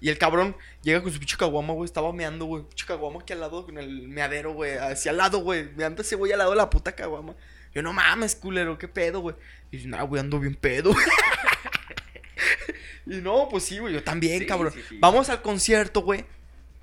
Y 0.00 0.08
el 0.08 0.18
cabrón 0.18 0.56
llega 0.82 1.00
con 1.00 1.12
su 1.12 1.20
pinche 1.20 1.36
caguama, 1.36 1.72
güey. 1.72 1.84
Estaba 1.84 2.12
meando, 2.12 2.46
güey. 2.46 2.64
Pinche 2.64 2.84
caguama 2.84 3.20
aquí 3.20 3.32
al 3.32 3.40
lado, 3.40 3.64
en 3.68 3.78
el 3.78 4.08
meadero, 4.08 4.52
güey. 4.52 4.76
Hacia 4.76 5.12
al 5.12 5.18
lado, 5.18 5.38
güey. 5.38 5.70
Meando 5.76 6.02
ese 6.02 6.16
güey 6.16 6.32
al 6.32 6.38
lado 6.38 6.50
de 6.50 6.56
la 6.56 6.68
puta 6.68 6.96
caguama. 6.96 7.36
Yo, 7.72 7.80
no 7.80 7.92
mames, 7.92 8.34
culero, 8.34 8.76
qué 8.76 8.88
pedo, 8.88 9.20
güey. 9.20 9.36
Y 9.70 9.76
dice, 9.76 9.88
nah, 9.88 10.02
güey, 10.02 10.20
ando 10.20 10.40
bien 10.40 10.56
pedo. 10.56 10.90
y 13.06 13.16
no, 13.18 13.48
pues 13.48 13.64
sí, 13.64 13.78
güey. 13.78 13.94
Yo 13.94 14.02
también, 14.02 14.40
Sí, 14.40 14.46
cabrón. 14.46 14.72
sí, 14.74 14.80
sí. 14.88 14.98
Vamos 15.00 15.28
al 15.28 15.42
concierto, 15.42 16.02
güey. 16.02 16.24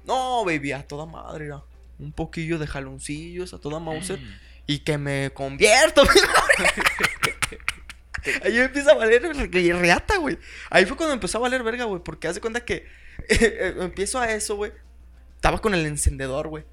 No, 0.05 0.45
baby, 0.45 0.71
a 0.71 0.87
toda 0.87 1.05
madre. 1.05 1.49
Un 1.99 2.13
poquillo 2.13 2.57
de 2.57 2.65
jaloncillos, 2.65 3.53
a 3.53 3.59
toda 3.59 3.79
Mauser. 3.79 4.19
Mm. 4.19 4.39
Y 4.67 4.79
que 4.79 4.97
me 4.97 5.31
convierto. 5.33 6.03
Ahí 8.43 8.57
empieza 8.59 8.91
a 8.91 8.95
valer 8.95 9.21
re- 9.23 9.73
reata, 9.73 10.17
güey. 10.17 10.37
Ahí 10.69 10.85
fue 10.85 10.97
cuando 10.97 11.13
empezó 11.13 11.37
a 11.37 11.41
valer 11.41 11.63
verga, 11.63 11.85
güey. 11.85 12.01
Porque 12.03 12.27
hace 12.27 12.41
cuenta 12.41 12.61
que 12.65 12.75
eh, 13.29 13.37
eh, 13.39 13.75
empiezo 13.79 14.19
a 14.19 14.31
eso, 14.31 14.55
güey. 14.55 14.71
Estaba 15.35 15.59
con 15.59 15.73
el 15.73 15.85
encendedor, 15.85 16.47
güey. 16.47 16.65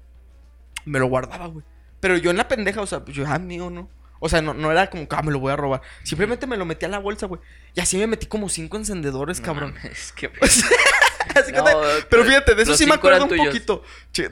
Me 0.85 0.99
lo 0.99 1.07
guardaba, 1.07 1.47
güey. 1.47 1.65
Pero 1.99 2.17
yo 2.17 2.31
en 2.31 2.37
la 2.37 2.47
pendeja, 2.47 2.81
o 2.81 2.87
sea, 2.87 3.03
pues 3.03 3.15
yo, 3.17 3.25
ah, 3.27 3.39
mío, 3.39 3.69
¿no? 3.69 3.89
O 4.19 4.29
sea, 4.29 4.41
no, 4.41 4.53
no 4.53 4.71
era 4.71 4.89
como 4.89 5.05
ah, 5.11 5.21
me 5.21 5.31
lo 5.31 5.39
voy 5.39 5.51
a 5.51 5.55
robar. 5.55 5.81
Simplemente 6.03 6.47
me 6.47 6.57
lo 6.57 6.65
metí 6.65 6.85
a 6.85 6.89
la 6.89 6.99
bolsa, 6.99 7.27
güey. 7.27 7.39
Y 7.75 7.79
así 7.81 7.97
me 7.97 8.07
metí 8.07 8.25
como 8.25 8.49
cinco 8.49 8.77
encendedores, 8.77 9.39
No 9.39 9.45
cabrón. 9.45 9.75
Así 9.83 11.51
que 11.51 11.57
No, 11.57 11.63
te- 11.65 11.73
pero 12.09 12.23
fíjate, 12.23 12.55
de 12.55 12.63
eso 12.63 12.75
sí 12.75 12.85
me 12.85 12.95
acuerdo 12.95 13.23
un 13.23 13.29
tuyos. 13.29 13.47
poquito. 13.47 13.83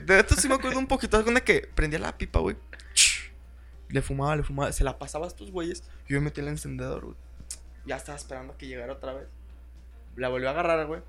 De 0.04 0.18
esto 0.20 0.34
sí 0.34 0.48
me 0.48 0.54
acuerdo 0.54 0.78
un 0.78 0.86
poquito. 0.86 1.16
Alguna 1.16 1.40
que 1.40 1.68
prendía 1.74 1.98
la 1.98 2.16
pipa, 2.16 2.40
güey. 2.40 2.56
Le 3.88 4.02
fumaba, 4.02 4.36
le 4.36 4.42
fumaba. 4.42 4.72
Se 4.72 4.84
la 4.84 4.98
pasaba 4.98 5.26
a 5.26 5.28
estos 5.28 5.50
güeyes. 5.50 5.84
Y 6.08 6.14
yo 6.14 6.20
me 6.20 6.26
metí 6.26 6.40
el 6.40 6.48
encendedor, 6.48 7.04
güey. 7.04 7.16
Ya 7.84 7.96
estaba 7.96 8.16
esperando 8.16 8.54
a 8.54 8.58
que 8.58 8.66
llegara 8.66 8.92
otra 8.92 9.12
vez. 9.12 9.28
La 10.16 10.28
volvió 10.28 10.48
a 10.48 10.52
agarrar, 10.52 10.86
güey. 10.86 11.02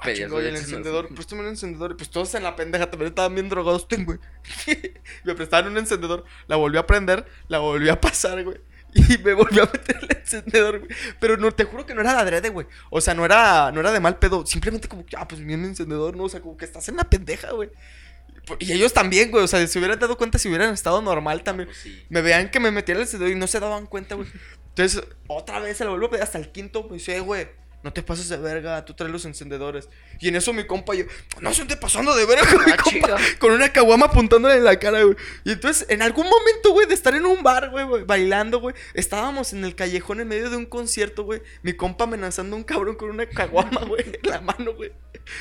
Ah, 0.00 0.10
y 0.10 0.20
el 0.20 0.56
encendedor. 0.56 1.12
Préstame 1.14 1.42
un 1.42 1.48
encendedor. 1.48 1.96
Pues 1.96 2.10
todos 2.10 2.34
en 2.34 2.42
la 2.42 2.54
pendeja 2.54 2.90
también 2.90 3.08
estaban 3.08 3.34
bien 3.34 3.48
drogados. 3.48 3.88
Ten, 3.88 4.04
güey. 4.04 4.18
me 5.24 5.34
prestaron 5.34 5.72
un 5.72 5.78
encendedor. 5.78 6.24
La 6.46 6.56
volví 6.56 6.76
a 6.78 6.86
prender. 6.86 7.26
La 7.48 7.58
volví 7.58 7.88
a 7.88 8.00
pasar, 8.00 8.42
güey. 8.44 8.58
Y 8.94 9.18
me 9.18 9.34
volvió 9.34 9.64
a 9.64 9.66
meter 9.66 9.98
el 10.00 10.16
encendedor, 10.16 10.78
güey. 10.80 10.90
Pero 11.20 11.36
no, 11.36 11.50
te 11.52 11.64
juro 11.64 11.84
que 11.84 11.94
no 11.94 12.00
era 12.00 12.14
de 12.14 12.20
adrede, 12.20 12.48
güey. 12.48 12.66
O 12.90 13.00
sea, 13.00 13.14
no 13.14 13.24
era, 13.24 13.70
no 13.72 13.80
era 13.80 13.92
de 13.92 14.00
mal 14.00 14.18
pedo. 14.18 14.46
Simplemente 14.46 14.88
como 14.88 15.04
que, 15.04 15.16
ah, 15.16 15.28
pues 15.28 15.44
viene 15.44 15.64
el 15.64 15.70
encendedor, 15.70 16.16
¿no? 16.16 16.24
O 16.24 16.28
sea, 16.28 16.40
como 16.40 16.56
que 16.56 16.64
estás 16.64 16.88
en 16.88 16.96
la 16.96 17.04
pendeja, 17.04 17.52
güey. 17.52 17.70
Y 18.58 18.72
ellos 18.72 18.92
también, 18.92 19.30
güey. 19.30 19.44
O 19.44 19.48
sea, 19.48 19.66
se 19.66 19.78
hubieran 19.78 19.98
dado 19.98 20.16
cuenta 20.16 20.38
si 20.38 20.48
hubieran 20.48 20.72
estado 20.72 21.02
normal 21.02 21.42
también. 21.42 21.68
Pues 21.68 21.78
sí. 21.78 22.04
Me 22.08 22.22
veían 22.22 22.50
que 22.50 22.60
me 22.60 22.70
metía 22.70 22.94
el 22.94 23.00
encendedor 23.02 23.32
y 23.32 23.38
no 23.38 23.46
se 23.46 23.60
daban 23.60 23.86
cuenta, 23.86 24.14
güey. 24.14 24.28
Entonces, 24.68 25.02
otra 25.26 25.58
vez 25.60 25.76
se 25.76 25.84
lo 25.84 25.90
vuelvo 25.90 26.06
a 26.06 26.10
pedir 26.10 26.22
hasta 26.22 26.38
el 26.38 26.52
quinto. 26.52 26.84
Me 26.84 26.94
dice, 26.94 27.16
"Eh, 27.16 27.20
güey, 27.20 27.48
no 27.86 27.92
te 27.92 28.02
pases 28.02 28.28
de 28.28 28.36
verga, 28.36 28.84
tú 28.84 28.94
traes 28.94 29.12
los 29.12 29.24
encendedores. 29.26 29.88
Y 30.18 30.26
en 30.26 30.34
eso 30.34 30.52
mi 30.52 30.66
compa, 30.66 30.92
yo, 30.96 31.04
no 31.40 31.54
se 31.54 31.62
esté 31.62 31.76
pasando 31.76 32.16
de 32.16 32.26
verga 32.26 32.44
con 32.52 32.64
mi 32.64 32.72
Ah, 32.72 32.76
compa. 32.76 33.16
Con 33.38 33.52
una 33.52 33.72
caguama 33.72 34.06
apuntándole 34.06 34.56
en 34.56 34.64
la 34.64 34.76
cara, 34.76 35.04
güey. 35.04 35.14
Y 35.44 35.52
entonces, 35.52 35.86
en 35.88 36.02
algún 36.02 36.28
momento, 36.28 36.72
güey, 36.72 36.88
de 36.88 36.94
estar 36.94 37.14
en 37.14 37.24
un 37.24 37.44
bar, 37.44 37.70
güey, 37.70 38.02
bailando, 38.02 38.58
güey, 38.58 38.74
estábamos 38.94 39.52
en 39.52 39.64
el 39.64 39.76
callejón 39.76 40.18
en 40.18 40.26
medio 40.26 40.50
de 40.50 40.56
un 40.56 40.66
concierto, 40.66 41.22
güey. 41.22 41.42
Mi 41.62 41.74
compa 41.74 42.04
amenazando 42.04 42.56
a 42.56 42.58
un 42.58 42.64
cabrón 42.64 42.96
con 42.96 43.08
una 43.08 43.24
caguama, 43.26 43.82
güey, 43.84 44.02
en 44.20 44.28
la 44.28 44.40
mano, 44.40 44.74
güey. 44.74 44.90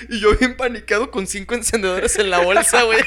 Y 0.10 0.20
yo 0.20 0.38
bien 0.38 0.56
paniqueado 0.56 1.10
con 1.10 1.26
cinco 1.26 1.56
encendedores 1.56 2.16
en 2.20 2.30
la 2.30 2.42
bolsa, 2.42 2.84
güey. 2.84 3.02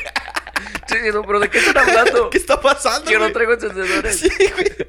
Sí, 0.89 0.97
no, 1.14 1.22
pero 1.22 1.39
¿de 1.39 1.49
qué 1.49 1.59
están 1.59 1.78
hablando? 1.78 2.28
¿Qué 2.30 2.39
está 2.39 2.61
pasando, 2.61 3.09
Yo 3.09 3.20
no 3.20 3.30
traigo 3.30 3.53
encendedores. 3.53 4.18
Sí, 4.18 4.28
güey. 4.53 4.89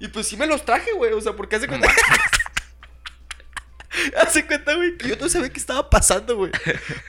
Y 0.00 0.08
pues 0.08 0.26
sí 0.26 0.36
me 0.36 0.46
los 0.46 0.66
traje, 0.66 0.92
güey. 0.92 1.14
O 1.14 1.20
sea, 1.22 1.32
porque 1.34 1.56
hace 1.56 1.66
cuenta. 1.66 1.88
hace 4.20 4.46
cuenta, 4.46 4.74
güey, 4.74 4.96
que 4.96 5.08
yo 5.08 5.16
no 5.16 5.28
sabía 5.28 5.48
qué 5.50 5.58
estaba 5.60 5.88
pasando, 5.90 6.36
güey. 6.36 6.52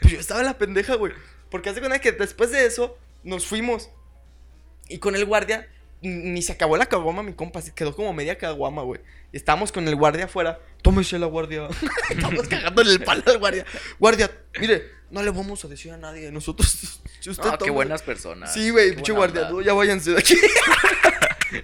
Pues 0.02 0.14
yo 0.14 0.20
estaba 0.20 0.40
en 0.42 0.46
la 0.48 0.58
pendeja, 0.58 0.96
güey. 0.96 1.14
Porque 1.50 1.70
hace 1.70 1.80
cuenta 1.80 2.00
que 2.00 2.12
después 2.12 2.52
de 2.52 2.66
eso 2.66 2.98
nos 3.24 3.46
fuimos. 3.46 3.90
Y 4.88 5.00
con 5.00 5.16
el 5.16 5.26
guardia, 5.26 5.68
ni 6.02 6.42
se 6.42 6.52
acabó 6.54 6.78
la 6.78 6.86
caguama, 6.88 7.24
mi 7.24 7.34
compa. 7.34 7.62
Se 7.62 7.74
quedó 7.74 7.96
como 7.96 8.14
media 8.14 8.38
caguama, 8.38 8.82
güey. 8.84 9.02
Estábamos 9.32 9.72
con 9.72 9.88
el 9.88 9.96
guardia 9.96 10.26
afuera. 10.26 10.60
Tómese 10.82 11.18
la 11.20 11.28
guardia. 11.28 11.68
Estamos 12.10 12.48
cagándole 12.48 12.92
el 12.92 13.04
palo 13.04 13.24
al 13.28 13.38
guardia. 13.38 13.66
Guardia, 14.00 14.32
mire, 14.60 14.90
no 15.10 15.22
le 15.24 15.30
vamos 15.32 15.64
a 15.64 15.68
decir 15.68 15.92
a 15.92 15.98
nadie. 15.98 16.32
Nosotros. 16.32 17.02
Si 17.20 17.30
usted 17.30 17.44
No, 17.46 17.52
qué 17.52 17.58
toma- 17.60 17.72
buenas 17.74 18.02
personas. 18.02 18.54
Sí, 18.54 18.70
güey, 18.72 18.90
Qué 18.90 18.96
pinche 18.96 19.12
guardia. 19.14 19.50
No, 19.50 19.62
ya 19.62 19.74
váyanse 19.74 20.12
de 20.12 20.20
aquí. 20.20 20.36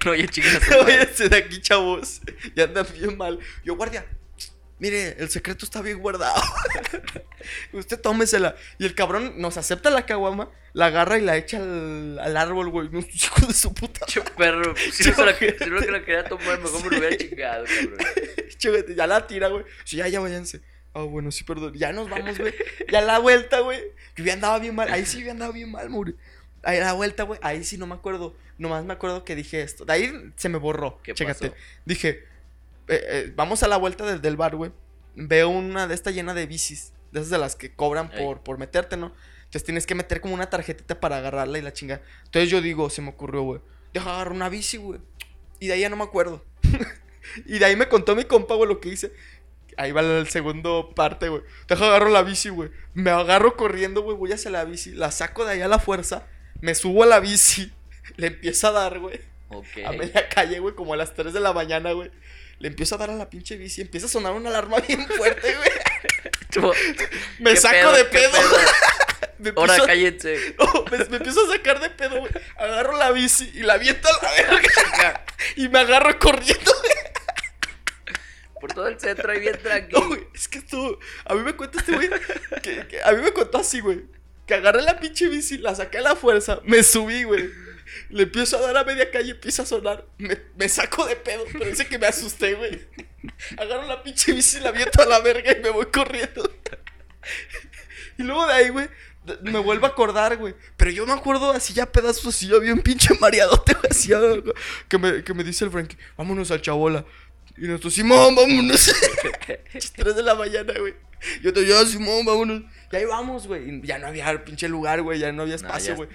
No, 0.04 0.12
oye, 0.12 0.28
chicas. 0.28 0.62
Váyanse 0.84 1.30
de 1.30 1.38
aquí, 1.38 1.62
chavos. 1.62 2.20
Ya 2.56 2.66
andan 2.66 2.86
bien 2.94 3.18
mal. 3.18 3.40
Yo, 3.64 3.78
guardia, 3.78 4.06
mire, 4.80 5.16
el 5.20 5.30
secreto 5.30 5.66
está 5.66 5.82
bien 5.82 6.00
guardado. 6.00 6.42
Usted 7.74 8.00
tómesela. 8.00 8.56
Y 8.78 8.86
el 8.86 8.96
cabrón 8.96 9.34
nos 9.38 9.58
acepta 9.58 9.90
la 9.90 10.06
caguama, 10.06 10.50
la 10.74 10.88
agarra 10.88 11.18
y 11.18 11.22
la 11.22 11.38
echa 11.38 11.58
al, 11.58 12.20
al 12.20 12.38
árbol, 12.38 12.70
güey. 12.70 12.88
Unos 12.88 13.06
hijos 13.14 13.48
de 13.48 13.54
su 13.54 13.74
puta. 13.74 14.06
Che, 14.06 14.22
perro. 14.22 14.76
Si 14.92 15.10
no, 15.10 15.26
la, 15.26 15.36
si 15.38 15.70
no 15.70 15.80
se 15.80 15.92
la 15.92 16.04
quería 16.04 16.24
tomar, 16.26 16.60
mejor 16.60 16.84
me 16.84 16.90
lo 16.92 16.98
hubiera 17.00 17.18
chingado, 17.18 17.66
cabrón. 17.66 17.98
Ya 18.96 19.06
la 19.06 19.28
tira, 19.28 19.50
güey. 19.50 19.66
Sí, 19.84 19.98
ya, 19.98 20.08
ya 20.08 20.20
váyanse. 20.20 20.62
Ah, 20.94 21.04
bueno, 21.04 21.32
sí, 21.32 21.44
perdón. 21.44 21.74
Ya 21.76 21.94
nos 21.94 22.10
vamos, 22.10 22.38
güey. 22.40 22.54
Ya 22.92 23.02
la 23.02 23.20
vuelta, 23.20 23.60
güey. 23.60 23.80
Yo 24.16 24.24
ya 24.24 24.34
andaba 24.34 24.58
bien 24.58 24.74
mal. 24.74 24.92
Ahí 24.92 25.06
sí 25.06 25.24
yo 25.24 25.30
andaba 25.30 25.52
bien 25.54 25.72
mal, 25.72 25.90
Muri. 25.90 26.16
Ahí 26.64 26.80
la 26.80 26.94
vuelta, 26.94 27.24
güey. 27.24 27.40
Ahí 27.44 27.64
sí 27.64 27.78
no 27.78 27.86
me 27.86 27.94
acuerdo. 27.94 28.36
Nomás 28.58 28.84
me 28.84 28.94
acuerdo 28.94 29.24
que 29.24 29.36
dije 29.36 29.62
esto. 29.62 29.86
De 29.86 29.94
ahí 29.94 30.32
se 30.38 30.50
me 30.50 30.58
borró. 30.58 31.00
¿Qué 31.04 31.14
Chécate. 31.14 31.50
pasó? 31.52 31.62
Dije, 31.86 32.26
eh, 32.88 33.06
eh, 33.10 33.34
vamos 33.36 33.64
a 33.64 33.68
la 33.68 33.78
vuelta 33.78 34.06
del, 34.06 34.22
del 34.22 34.38
bar, 34.38 34.56
güey. 34.56 34.72
Veo 35.16 35.50
una 35.50 35.88
de 35.88 35.96
esta 35.96 36.12
llena 36.12 36.34
de 36.34 36.46
bicis. 36.46 36.94
De 37.12 37.20
esas 37.20 37.30
de 37.32 37.38
las 37.38 37.56
que 37.56 37.74
cobran 37.74 38.12
Ey. 38.14 38.24
por, 38.24 38.42
por 38.42 38.58
meterte, 38.58 38.98
¿no? 38.98 39.14
Entonces 39.40 39.64
tienes 39.64 39.88
que 39.88 39.96
meter 39.96 40.20
como 40.20 40.34
una 40.34 40.50
tarjetita 40.50 41.00
para 41.00 41.18
agarrarla 41.18 41.58
y 41.58 41.62
la 41.62 41.72
chinga. 41.72 42.02
Entonces 42.26 42.50
yo 42.50 42.62
digo, 42.62 42.90
se 42.90 43.02
me 43.02 43.10
ocurrió, 43.10 43.44
güey. 43.44 43.62
Deja 43.94 44.14
agarrar 44.14 44.34
una 44.34 44.50
bici, 44.50 44.78
güey. 44.78 45.00
Y 45.60 45.68
de 45.68 45.74
ahí 45.74 45.82
ya 45.82 45.90
no 45.90 45.96
me 45.96 46.04
acuerdo. 46.04 46.44
y 47.46 47.58
de 47.58 47.66
ahí 47.66 47.76
me 47.76 47.88
contó 47.88 48.16
mi 48.16 48.26
compa, 48.26 48.56
güey, 48.56 48.68
lo 48.68 48.82
que 48.82 48.90
hice. 48.90 49.14
Ahí 49.78 49.92
va 49.92 50.02
el 50.02 50.28
segundo 50.28 50.92
parte, 50.96 51.30
güey. 51.30 51.44
Deja 51.68 51.86
agarro 51.86 52.10
la 52.10 52.24
bici, 52.24 52.50
güey. 52.50 52.72
Me 52.94 53.10
agarro 53.12 53.56
corriendo, 53.56 54.02
güey. 54.02 54.18
Voy 54.18 54.32
hacia 54.32 54.52
la 54.52 54.66
bici. 54.66 54.92
La 54.92 55.12
saco 55.12 55.46
de 55.46 55.54
ahí 55.54 55.62
a 55.62 55.68
la 55.68 55.80
fuerza. 55.80 56.28
Me 56.60 56.76
subo 56.76 57.04
a 57.04 57.06
la 57.06 57.20
bici. 57.20 57.72
Le 58.18 58.28
empiezo 58.28 58.68
a 58.68 58.72
dar, 58.72 59.00
güey. 59.00 59.22
A 59.86 59.92
media 59.92 60.28
calle, 60.30 60.60
güey. 60.60 60.76
Como 60.76 60.94
a 60.94 60.98
las 60.98 61.14
3 61.14 61.32
de 61.32 61.40
la 61.40 61.54
mañana, 61.54 61.94
güey. 61.94 62.12
Le 62.60 62.68
empiezo 62.70 62.96
a 62.96 62.98
dar 62.98 63.10
a 63.10 63.16
la 63.16 63.30
pinche 63.30 63.56
bici. 63.58 63.82
Empieza 63.82 64.08
a 64.08 64.10
sonar 64.10 64.34
una 64.34 64.50
alarma 64.50 64.80
bien 64.80 65.08
fuerte, 65.08 65.56
güey. 65.56 65.70
Tú- 66.52 66.72
Me 67.40 67.52
¿Qué 67.52 67.58
saco 67.58 67.92
de 67.92 68.06
pedo. 68.06 68.32
Me 69.40 69.54
Ahora 69.56 69.76
empiezo- 69.76 69.86
cállense. 69.86 70.56
No, 70.60 70.86
me, 70.92 70.98
me 71.06 71.18
empiezo 71.18 71.46
a 71.48 71.52
sacar 71.56 71.80
de 71.80 71.90
pedo, 71.92 72.20
güey. 72.20 72.32
Agarro 72.58 72.98
la 72.98 73.12
bici 73.12 73.52
y 73.54 73.60
la 73.60 73.74
aviento 73.74 74.08
a 74.10 74.24
la 74.24 74.32
verga. 74.32 75.26
Y 75.56 75.70
me 75.70 75.80
agarro 75.80 76.18
corriendo, 76.18 76.72
güey. 76.82 76.94
Por 78.60 78.74
todo 78.74 78.88
el 78.88 79.00
centro 79.00 79.32
ahí 79.32 79.40
bien 79.40 79.60
tranquilo. 79.62 80.00
No, 80.02 80.08
güey, 80.08 80.28
es 80.34 80.48
que 80.48 80.58
esto. 80.58 80.98
A 81.26 81.36
mí 81.36 81.42
me 81.44 81.54
cuenta 81.56 81.78
este 81.80 81.92
güey. 81.92 82.10
Que, 82.64 82.88
que 82.88 83.04
a 83.04 83.12
mí 83.12 83.22
me 83.22 83.32
contó 83.32 83.60
así, 83.60 83.80
güey. 83.82 84.06
Que 84.48 84.56
agarré 84.56 84.82
la 84.82 85.00
pinche 85.00 85.28
bici, 85.28 85.60
la 85.60 85.76
saqué 85.76 86.00
a 86.00 86.02
la 86.02 86.16
fuerza, 86.16 86.60
me 86.64 86.82
subí, 86.82 87.24
güey. 87.24 87.52
Le 88.10 88.24
empiezo 88.24 88.58
a 88.58 88.62
dar 88.62 88.78
a 88.78 88.84
media 88.84 89.10
calle, 89.12 89.32
empieza 89.32 89.64
a 89.64 89.66
sonar. 89.66 90.06
Me, 90.18 90.38
me 90.56 90.70
saco 90.70 91.06
de 91.06 91.16
pedo, 91.16 91.44
pero 91.52 91.66
dice 91.66 91.88
que 91.88 91.98
me 91.98 92.08
asusté, 92.08 92.54
güey. 92.56 92.88
Agarro 93.58 93.88
la 93.88 94.04
pinche 94.04 94.34
bici, 94.34 94.60
la 94.60 94.70
aviento 94.70 95.02
a 95.02 95.06
la 95.06 95.20
verga 95.20 95.52
y 95.52 95.62
me 95.62 95.70
voy 95.70 95.88
corriendo. 95.88 96.50
Y 98.18 98.24
luego 98.24 98.48
de 98.48 98.54
ahí, 98.54 98.70
güey, 98.70 98.88
me 99.42 99.60
vuelvo 99.60 99.86
a 99.86 99.90
acordar, 99.90 100.38
güey. 100.38 100.56
Pero 100.76 100.92
yo 100.92 101.06
me 101.06 101.14
acuerdo 101.14 101.52
así 101.52 101.74
ya 101.74 101.86
pedazos, 101.92 102.36
así 102.36 102.48
yo 102.48 102.60
bien 102.60 102.82
pinche 102.82 103.14
mareadote, 103.20 103.74
güey. 103.74 103.88
Así 103.90 104.10
ya, 104.10 104.20
que 104.88 104.98
me, 104.98 105.24
que 105.24 105.34
me 105.34 105.44
dice 105.44 105.66
el 105.66 105.72
Frankie, 105.72 105.98
vámonos 106.16 106.52
al 106.52 106.62
chabola. 106.62 107.06
Y 107.58 107.68
nosotros, 107.68 107.94
Simón, 107.94 108.36
vámonos. 108.36 108.92
3 109.96 110.16
de 110.16 110.24
la 110.24 110.36
mañana, 110.36 110.74
güey. 110.80 110.94
Yo 111.42 111.52
te 111.52 111.62
digo, 111.62 111.84
Simón, 111.86 112.26
vámonos. 112.26 112.62
Y 112.92 112.96
ahí 112.96 113.06
vamos, 113.06 113.48
güey. 113.48 113.70
Y 113.70 113.82
Ya 113.82 113.98
no 113.98 114.08
había 114.08 114.44
pinche 114.46 114.70
lugar, 114.70 115.02
güey. 115.02 115.20
Ya 115.20 115.32
no 115.32 115.44
había 115.44 115.56
espacio, 115.56 115.96
güey. 115.96 116.10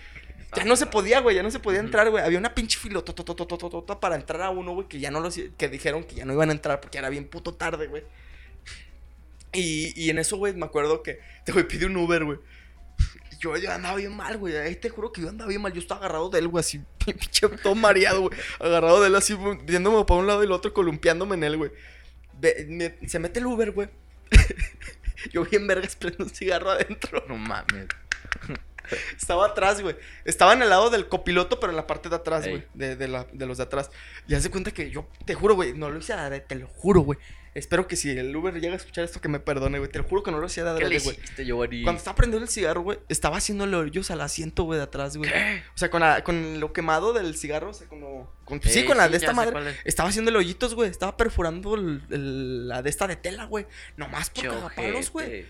Ya 0.54 0.64
no 0.64 0.76
se 0.76 0.86
podía, 0.86 1.20
güey. 1.20 1.34
Ya 1.36 1.42
no 1.42 1.50
se 1.50 1.58
podía 1.60 1.80
entrar, 1.80 2.10
güey. 2.10 2.22
Había 2.24 2.38
una 2.38 2.54
pinche 2.54 2.78
filotototototota 2.78 3.98
para 4.00 4.16
entrar 4.16 4.42
a 4.42 4.50
uno, 4.50 4.72
güey. 4.74 4.88
Que 4.88 5.00
ya 5.00 5.10
no 5.10 5.20
los. 5.20 5.38
Que 5.56 5.68
dijeron 5.68 6.04
que 6.04 6.14
ya 6.16 6.24
no 6.24 6.32
iban 6.32 6.50
a 6.50 6.52
entrar 6.52 6.80
porque 6.80 6.98
era 6.98 7.08
bien 7.08 7.26
puto 7.28 7.54
tarde, 7.54 7.86
güey. 7.86 8.02
Y, 9.52 9.92
y 10.00 10.10
en 10.10 10.18
eso, 10.18 10.36
güey, 10.36 10.54
me 10.54 10.64
acuerdo 10.66 11.02
que. 11.02 11.20
Te 11.44 11.52
güey, 11.52 11.66
pide 11.66 11.86
un 11.86 11.96
Uber, 11.96 12.24
güey. 12.24 12.38
Yo, 13.40 13.56
yo 13.56 13.72
andaba 13.72 13.96
bien 13.96 14.14
mal, 14.16 14.38
güey. 14.38 14.56
Ahí 14.56 14.76
te 14.76 14.88
juro 14.88 15.10
que 15.12 15.20
yo 15.22 15.28
andaba 15.28 15.48
bien 15.48 15.60
mal. 15.60 15.72
Yo 15.72 15.80
estaba 15.80 16.00
agarrado 16.00 16.30
de 16.30 16.38
él, 16.38 16.48
güey, 16.48 16.60
así, 16.60 16.80
pinche 17.04 17.48
todo 17.48 17.74
mareado, 17.74 18.20
güey. 18.28 18.38
Agarrado 18.60 19.00
de 19.00 19.08
él 19.08 19.16
así, 19.16 19.36
viéndome 19.64 20.04
para 20.04 20.20
un 20.20 20.26
lado 20.26 20.42
y 20.42 20.46
el 20.46 20.52
otro, 20.52 20.72
columpiándome 20.72 21.34
en 21.34 21.44
él, 21.44 21.56
güey. 21.56 21.70
Me- 22.68 22.96
se 23.08 23.18
mete 23.18 23.40
el 23.40 23.46
Uber, 23.46 23.72
güey. 23.72 23.88
yo 25.32 25.44
bien 25.44 25.66
vergas 25.66 25.96
prendo 25.96 26.24
un 26.24 26.30
cigarro 26.30 26.70
adentro. 26.70 27.24
No 27.28 27.36
mames. 27.36 27.86
Estaba 29.18 29.46
atrás, 29.46 29.80
güey. 29.80 29.96
Estaba 30.24 30.52
en 30.52 30.62
el 30.62 30.68
lado 30.70 30.90
del 30.90 31.08
copiloto, 31.08 31.60
pero 31.60 31.70
en 31.72 31.76
la 31.76 31.86
parte 31.86 32.08
de 32.08 32.16
atrás, 32.16 32.44
Ey. 32.46 32.50
güey. 32.50 32.64
De, 32.74 32.96
de, 32.96 33.08
la- 33.08 33.26
de 33.32 33.46
los 33.46 33.58
de 33.58 33.64
atrás. 33.64 33.90
Y 34.28 34.34
haz 34.34 34.42
de 34.42 34.50
cuenta 34.50 34.70
que 34.70 34.90
yo, 34.90 35.08
te 35.24 35.34
juro, 35.34 35.54
güey, 35.54 35.72
no 35.74 35.90
lo 35.90 35.98
hice 35.98 36.12
adrede, 36.12 36.40
te 36.40 36.54
lo 36.56 36.66
juro, 36.68 37.00
güey. 37.00 37.18
Espero 37.54 37.86
que 37.86 37.96
si 37.96 38.08
el 38.08 38.34
Uber 38.34 38.58
llega 38.58 38.72
a 38.72 38.76
escuchar 38.78 39.04
esto, 39.04 39.20
que 39.20 39.28
me 39.28 39.38
perdone, 39.38 39.76
güey. 39.78 39.90
Te 39.90 39.98
lo 39.98 40.04
juro 40.04 40.22
que 40.22 40.30
no 40.30 40.38
lo 40.38 40.46
hacía 40.46 40.64
de 40.64 40.78
¿Qué 40.80 40.88
le 40.88 40.96
adrede, 40.96 41.04
güey. 41.04 41.18
Cuando 41.84 41.98
estaba 41.98 42.14
prendiendo 42.16 42.44
el 42.46 42.50
cigarro, 42.50 42.80
güey, 42.80 42.98
estaba 43.10 43.36
haciéndole 43.36 43.76
hoyos 43.76 44.10
al 44.10 44.22
asiento, 44.22 44.62
güey, 44.62 44.78
de 44.78 44.84
atrás, 44.84 45.18
güey. 45.18 45.30
O 45.30 45.76
sea, 45.78 45.90
con, 45.90 46.00
la- 46.00 46.24
con 46.24 46.60
lo 46.60 46.72
quemado 46.72 47.12
del 47.12 47.36
cigarro, 47.36 47.68
o 47.68 47.74
sea, 47.74 47.86
con 47.88 48.00
con- 48.46 48.62
sí, 48.62 48.84
con 48.86 48.96
la 48.96 49.04
sí, 49.04 49.10
de 49.12 49.16
esta 49.18 49.34
madre. 49.34 49.70
es. 49.70 49.76
Estaba 49.84 50.08
haciéndole 50.08 50.38
hoyitos, 50.38 50.74
güey. 50.74 50.88
Estaba 50.90 51.14
perforando 51.18 51.74
el- 51.74 52.02
el- 52.10 52.68
la 52.68 52.80
de 52.80 52.88
esta 52.88 53.06
de 53.06 53.16
tela, 53.16 53.44
güey. 53.44 53.66
Nomás 53.98 54.30
por 54.30 54.44
cagapalos, 54.48 55.10
güey. 55.12 55.46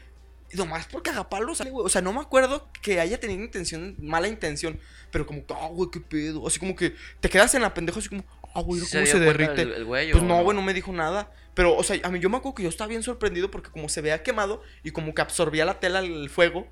Y 0.53 0.57
Nomás 0.57 0.86
por 0.86 1.03
cagapalos, 1.03 1.61
güey. 1.62 1.86
O 1.86 1.88
sea, 1.88 2.03
no 2.03 2.12
me 2.12 2.20
acuerdo 2.20 2.68
que 2.82 3.00
haya 3.00 3.18
tenido 3.18 3.42
intención, 3.42 3.96
mala 3.98 4.28
intención. 4.28 4.78
Pero 5.11 5.26
como 5.26 5.46
que, 5.46 5.55
ah, 5.55 5.68
güey, 5.70 5.90
qué 5.90 6.00
pedo. 6.00 6.46
Así 6.46 6.59
como 6.59 6.76
que 6.76 6.94
te 7.20 7.30
quedas 7.30 7.55
en 7.55 7.62
la 7.62 7.72
pendeja, 7.72 7.98
así 7.98 8.09
como, 8.11 8.24
ah, 8.55 8.61
güey, 8.61 8.80
¿Sí 8.82 8.92
cómo 8.92 9.07
se 9.07 9.12
cuenta 9.12 9.32
derrite. 9.32 9.62
El, 9.62 9.72
el 9.72 9.84
güey, 9.84 10.11
Pues 10.12 10.22
no, 10.22 10.42
güey, 10.42 10.55
no 10.57 10.62
me 10.62 10.74
dijo 10.74 10.92
nada. 10.92 11.32
Pero, 11.55 11.74
o 11.76 11.82
sea, 11.82 11.98
a 12.03 12.09
mí 12.11 12.18
yo 12.20 12.28
me 12.30 12.36
acuerdo 12.36 12.55
que 12.57 12.62
yo 12.62 12.68
estaba 12.68 12.88
bien 12.88 13.03
sorprendido 13.03 13.50
porque 13.50 13.70
como 13.70 13.88
se 13.88 14.00
veía 14.03 14.22
quemado 14.22 14.62
y 14.82 14.90
como 14.90 15.14
que 15.14 15.22
absorbía 15.22 15.64
la 15.64 15.80
tela 15.80 16.00
el 16.00 16.28
fuego. 16.30 16.66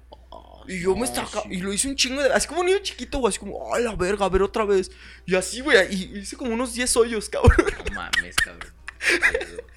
Y 0.68 0.80
yo 0.82 0.94
me 0.94 1.04
estaba. 1.04 1.26
sí. 1.26 1.40
Y 1.50 1.56
lo 1.60 1.72
hice 1.72 1.88
un 1.88 1.96
chingo 1.96 2.22
de. 2.22 2.32
Así 2.32 2.46
como 2.46 2.60
un 2.60 2.66
niño 2.66 2.78
chiquito, 2.80 3.18
güey. 3.18 3.30
Así 3.30 3.38
como, 3.38 3.74
¡ay, 3.74 3.82
la 3.82 3.94
verga! 3.96 4.26
A 4.26 4.28
ver 4.28 4.42
otra 4.42 4.64
vez. 4.66 4.90
Y 5.26 5.34
así, 5.34 5.62
güey. 5.62 5.78
Y 5.92 6.18
hice 6.18 6.36
como 6.36 6.52
unos 6.52 6.74
10 6.74 6.96
hoyos, 6.98 7.28
cabrón. 7.30 7.56
No 7.88 7.94
mames, 7.94 8.36
cabrón. 8.36 8.72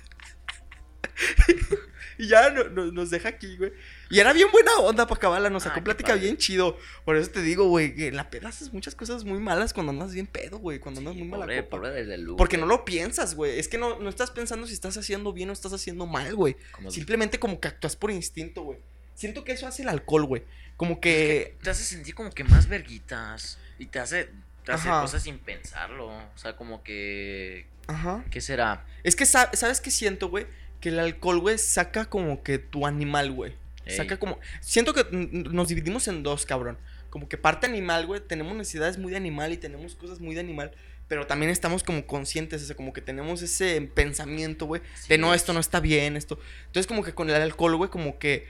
Y 2.17 2.27
ya 2.27 2.49
no- 2.51 2.65
no- 2.65 2.91
nos 2.91 3.09
deja 3.09 3.29
aquí, 3.29 3.57
güey. 3.57 3.71
Y 4.09 4.19
era 4.19 4.31
bien 4.33 4.47
buena 4.51 4.71
onda 4.79 5.07
para 5.07 5.17
acabarla. 5.17 5.49
Nos 5.49 5.63
sacó 5.63 5.75
qué 5.75 5.81
plática 5.81 6.13
bien 6.15 6.37
chido. 6.37 6.77
Por 7.05 7.15
eso 7.17 7.31
te 7.31 7.41
digo, 7.41 7.67
güey, 7.67 7.95
que 7.95 8.07
en 8.07 8.15
la 8.15 8.29
peda 8.29 8.49
haces 8.49 8.71
muchas 8.73 8.93
cosas 8.95 9.23
muy 9.23 9.39
malas 9.39 9.73
cuando 9.73 9.91
andas 9.91 10.13
bien 10.13 10.27
pedo, 10.27 10.59
güey. 10.59 10.79
Cuando 10.79 10.99
andas 10.99 11.15
muy 11.15 11.27
mala 11.27 11.45
pobre, 11.45 11.63
copa. 11.63 11.77
pobre 11.77 11.91
desde 11.91 12.15
el 12.15 12.27
Porque 12.35 12.57
no 12.57 12.65
lo 12.65 12.85
piensas, 12.85 13.33
güey. 13.35 13.57
Es 13.57 13.67
que 13.67 13.77
no, 13.77 13.99
no 13.99 14.09
estás 14.09 14.29
pensando 14.31 14.67
si 14.67 14.73
estás 14.73 14.97
haciendo 14.97 15.33
bien 15.33 15.49
o 15.49 15.53
estás 15.53 15.73
haciendo 15.73 16.05
mal, 16.05 16.35
güey. 16.35 16.55
Simplemente 16.89 17.39
como 17.39 17.59
que 17.59 17.67
actúas 17.69 17.95
por 17.95 18.11
instinto, 18.11 18.61
güey. 18.63 18.79
Siento 19.15 19.43
que 19.43 19.51
eso 19.53 19.67
hace 19.67 19.81
el 19.83 19.89
alcohol, 19.89 20.25
güey. 20.25 20.43
Como 20.77 20.99
que. 20.99 21.55
Te 21.63 21.69
hace 21.69 21.83
sentir 21.83 22.13
como 22.15 22.29
que 22.31 22.43
más 22.43 22.67
verguitas. 22.67 23.57
Y 23.79 23.87
te 23.87 23.99
hace, 23.99 24.29
te 24.65 24.71
hace 24.71 24.89
cosas 24.89 25.23
sin 25.23 25.39
pensarlo. 25.39 26.07
O 26.07 26.37
sea, 26.37 26.55
como 26.55 26.83
que. 26.83 27.65
Ajá. 27.87 28.23
¿Qué 28.31 28.41
será? 28.41 28.85
Es 29.03 29.15
que, 29.15 29.25
sa- 29.25 29.51
¿sabes 29.53 29.81
qué 29.81 29.91
siento, 29.91 30.29
güey? 30.29 30.45
Que 30.79 30.89
el 30.89 30.99
alcohol, 30.99 31.39
güey, 31.39 31.57
saca 31.57 32.05
como 32.05 32.43
que 32.43 32.59
tu 32.59 32.85
animal, 32.87 33.31
güey. 33.31 33.55
Ey. 33.85 33.95
Saca 33.95 34.17
como. 34.17 34.39
Siento 34.61 34.93
que 34.93 35.05
nos 35.11 35.67
dividimos 35.67 36.07
en 36.07 36.23
dos, 36.23 36.45
cabrón. 36.45 36.77
Como 37.09 37.29
que 37.29 37.37
parte 37.37 37.67
animal, 37.67 38.05
güey. 38.05 38.21
Tenemos 38.21 38.55
necesidades 38.55 38.97
muy 38.97 39.11
de 39.11 39.17
animal 39.17 39.53
y 39.53 39.57
tenemos 39.57 39.95
cosas 39.95 40.19
muy 40.19 40.33
de 40.33 40.41
animal. 40.41 40.71
Pero 41.07 41.27
también 41.27 41.51
estamos 41.51 41.83
como 41.83 42.07
conscientes, 42.07 42.63
o 42.63 42.65
sea, 42.65 42.75
como 42.75 42.93
que 42.93 43.01
tenemos 43.01 43.41
ese 43.41 43.81
pensamiento, 43.93 44.65
güey. 44.65 44.81
De 45.09 45.17
no, 45.17 45.33
es. 45.33 45.41
esto 45.41 45.53
no 45.53 45.59
está 45.59 45.79
bien, 45.79 46.15
esto. 46.15 46.39
Entonces, 46.65 46.87
como 46.87 47.03
que 47.03 47.13
con 47.13 47.29
el 47.29 47.35
alcohol, 47.35 47.75
güey, 47.75 47.89
como 47.89 48.17
que 48.17 48.47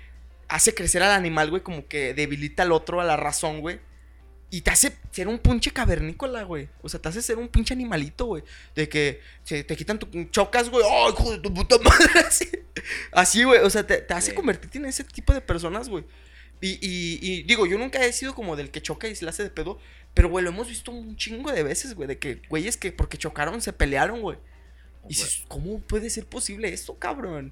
hace 0.48 0.76
crecer 0.76 1.02
al 1.02 1.12
animal, 1.12 1.50
güey, 1.50 1.64
como 1.64 1.88
que 1.88 2.14
debilita 2.14 2.64
al 2.64 2.72
otro, 2.72 3.02
a 3.02 3.04
la 3.04 3.18
razón, 3.18 3.60
güey. 3.60 3.80
Y 4.54 4.62
te 4.62 4.70
hace 4.70 4.94
ser 5.10 5.28
un 5.28 5.40
pinche 5.40 5.72
cavernícola, 5.72 6.44
güey. 6.44 6.70
O 6.84 6.90
sea, 6.90 7.02
te 7.02 7.10
hace 7.10 7.24
ser 7.24 7.40
un 7.40 7.48
pinche 7.48 7.74
animalito, 7.74 8.26
güey. 8.26 8.44
De 8.76 8.88
que 8.88 9.20
se 9.44 9.64
te 9.64 9.76
quitan 9.76 9.98
tu 9.98 10.26
chocas, 10.26 10.70
güey. 10.70 10.86
¡Ay, 10.88 11.12
hijo 11.12 11.32
de 11.32 11.40
tu 11.40 11.52
puta 11.52 11.78
madre! 11.80 12.20
Así, 12.28 12.48
Así, 13.12 13.44
güey. 13.46 13.62
O 13.62 13.70
sea, 13.72 13.88
te, 13.88 13.98
te 13.98 14.14
hace 14.14 14.30
Sí. 14.30 14.36
convertirte 14.36 14.78
en 14.78 14.86
ese 14.86 15.04
tipo 15.06 15.34
de 15.34 15.42
personas, 15.42 15.90
güey. 15.90 16.06
Y, 16.62 16.74
y, 16.82 17.18
y 17.22 17.42
digo, 17.44 17.66
yo 17.66 17.80
nunca 17.80 18.06
he 18.06 18.14
sido 18.14 18.36
como 18.36 18.56
del 18.56 18.70
que 18.70 18.80
choca 18.80 19.08
y 19.08 19.16
se 19.16 19.26
le 19.26 19.30
hace 19.30 19.42
de 19.42 19.50
pedo. 19.50 19.80
Pero, 20.14 20.30
güey, 20.30 20.44
lo 20.46 20.52
hemos 20.52 20.68
visto 20.68 20.92
un 20.92 21.16
chingo 21.18 21.52
de 21.52 21.64
veces, 21.64 21.96
güey. 21.96 22.08
De 22.08 22.20
que 22.20 22.44
güeyes 22.48 22.78
que 22.78 22.92
porque 22.92 23.18
chocaron 23.18 23.60
se 23.60 23.74
pelearon, 23.74 24.22
güey. 24.22 24.38
Y 25.06 25.10
dices, 25.10 25.46
¿cómo 25.48 25.80
puede 25.80 26.12
ser 26.12 26.28
posible 26.28 26.72
esto, 26.72 27.00
cabrón? 27.00 27.52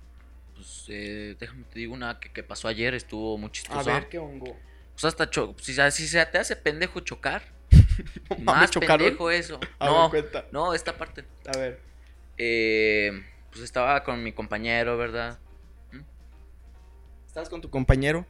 Pues, 0.53 0.85
eh, 0.89 1.35
déjame 1.39 1.63
te 1.63 1.79
digo 1.79 1.95
una 1.95 2.19
que, 2.19 2.31
que 2.31 2.43
pasó 2.43 2.67
ayer, 2.67 2.93
estuvo 2.93 3.39
muy 3.39 3.49
A 3.49 3.51
chistosa. 3.51 3.91
ver, 3.91 4.07
qué 4.07 4.19
hongo. 4.19 4.55
Pues 4.93 5.05
hasta 5.05 5.29
cho- 5.29 5.55
si, 5.59 5.73
se- 5.73 5.91
si 5.91 6.07
se 6.07 6.25
te 6.25 6.37
hace 6.37 6.55
pendejo 6.55 6.99
chocar, 6.99 7.43
más 8.39 8.69
chocaron. 8.71 8.97
pendejo 9.07 9.31
eso. 9.31 9.59
A 9.79 9.85
ver, 9.85 9.93
No, 9.95 10.09
cuenta. 10.09 10.45
no, 10.51 10.73
esta 10.73 10.97
parte. 10.97 11.25
A 11.53 11.57
ver. 11.57 11.79
Eh, 12.37 13.23
pues 13.51 13.63
estaba 13.63 14.03
con 14.03 14.23
mi 14.23 14.31
compañero, 14.33 14.97
¿verdad? 14.97 15.39
¿Estabas 17.27 17.49
con 17.49 17.61
tu 17.61 17.69
compañero? 17.69 18.25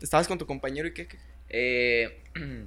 ¿Estabas 0.00 0.28
con 0.28 0.38
tu 0.38 0.46
compañero 0.46 0.88
y 0.88 0.92
qué? 0.94 1.06
qué? 1.08 1.18
Eh, 1.48 2.24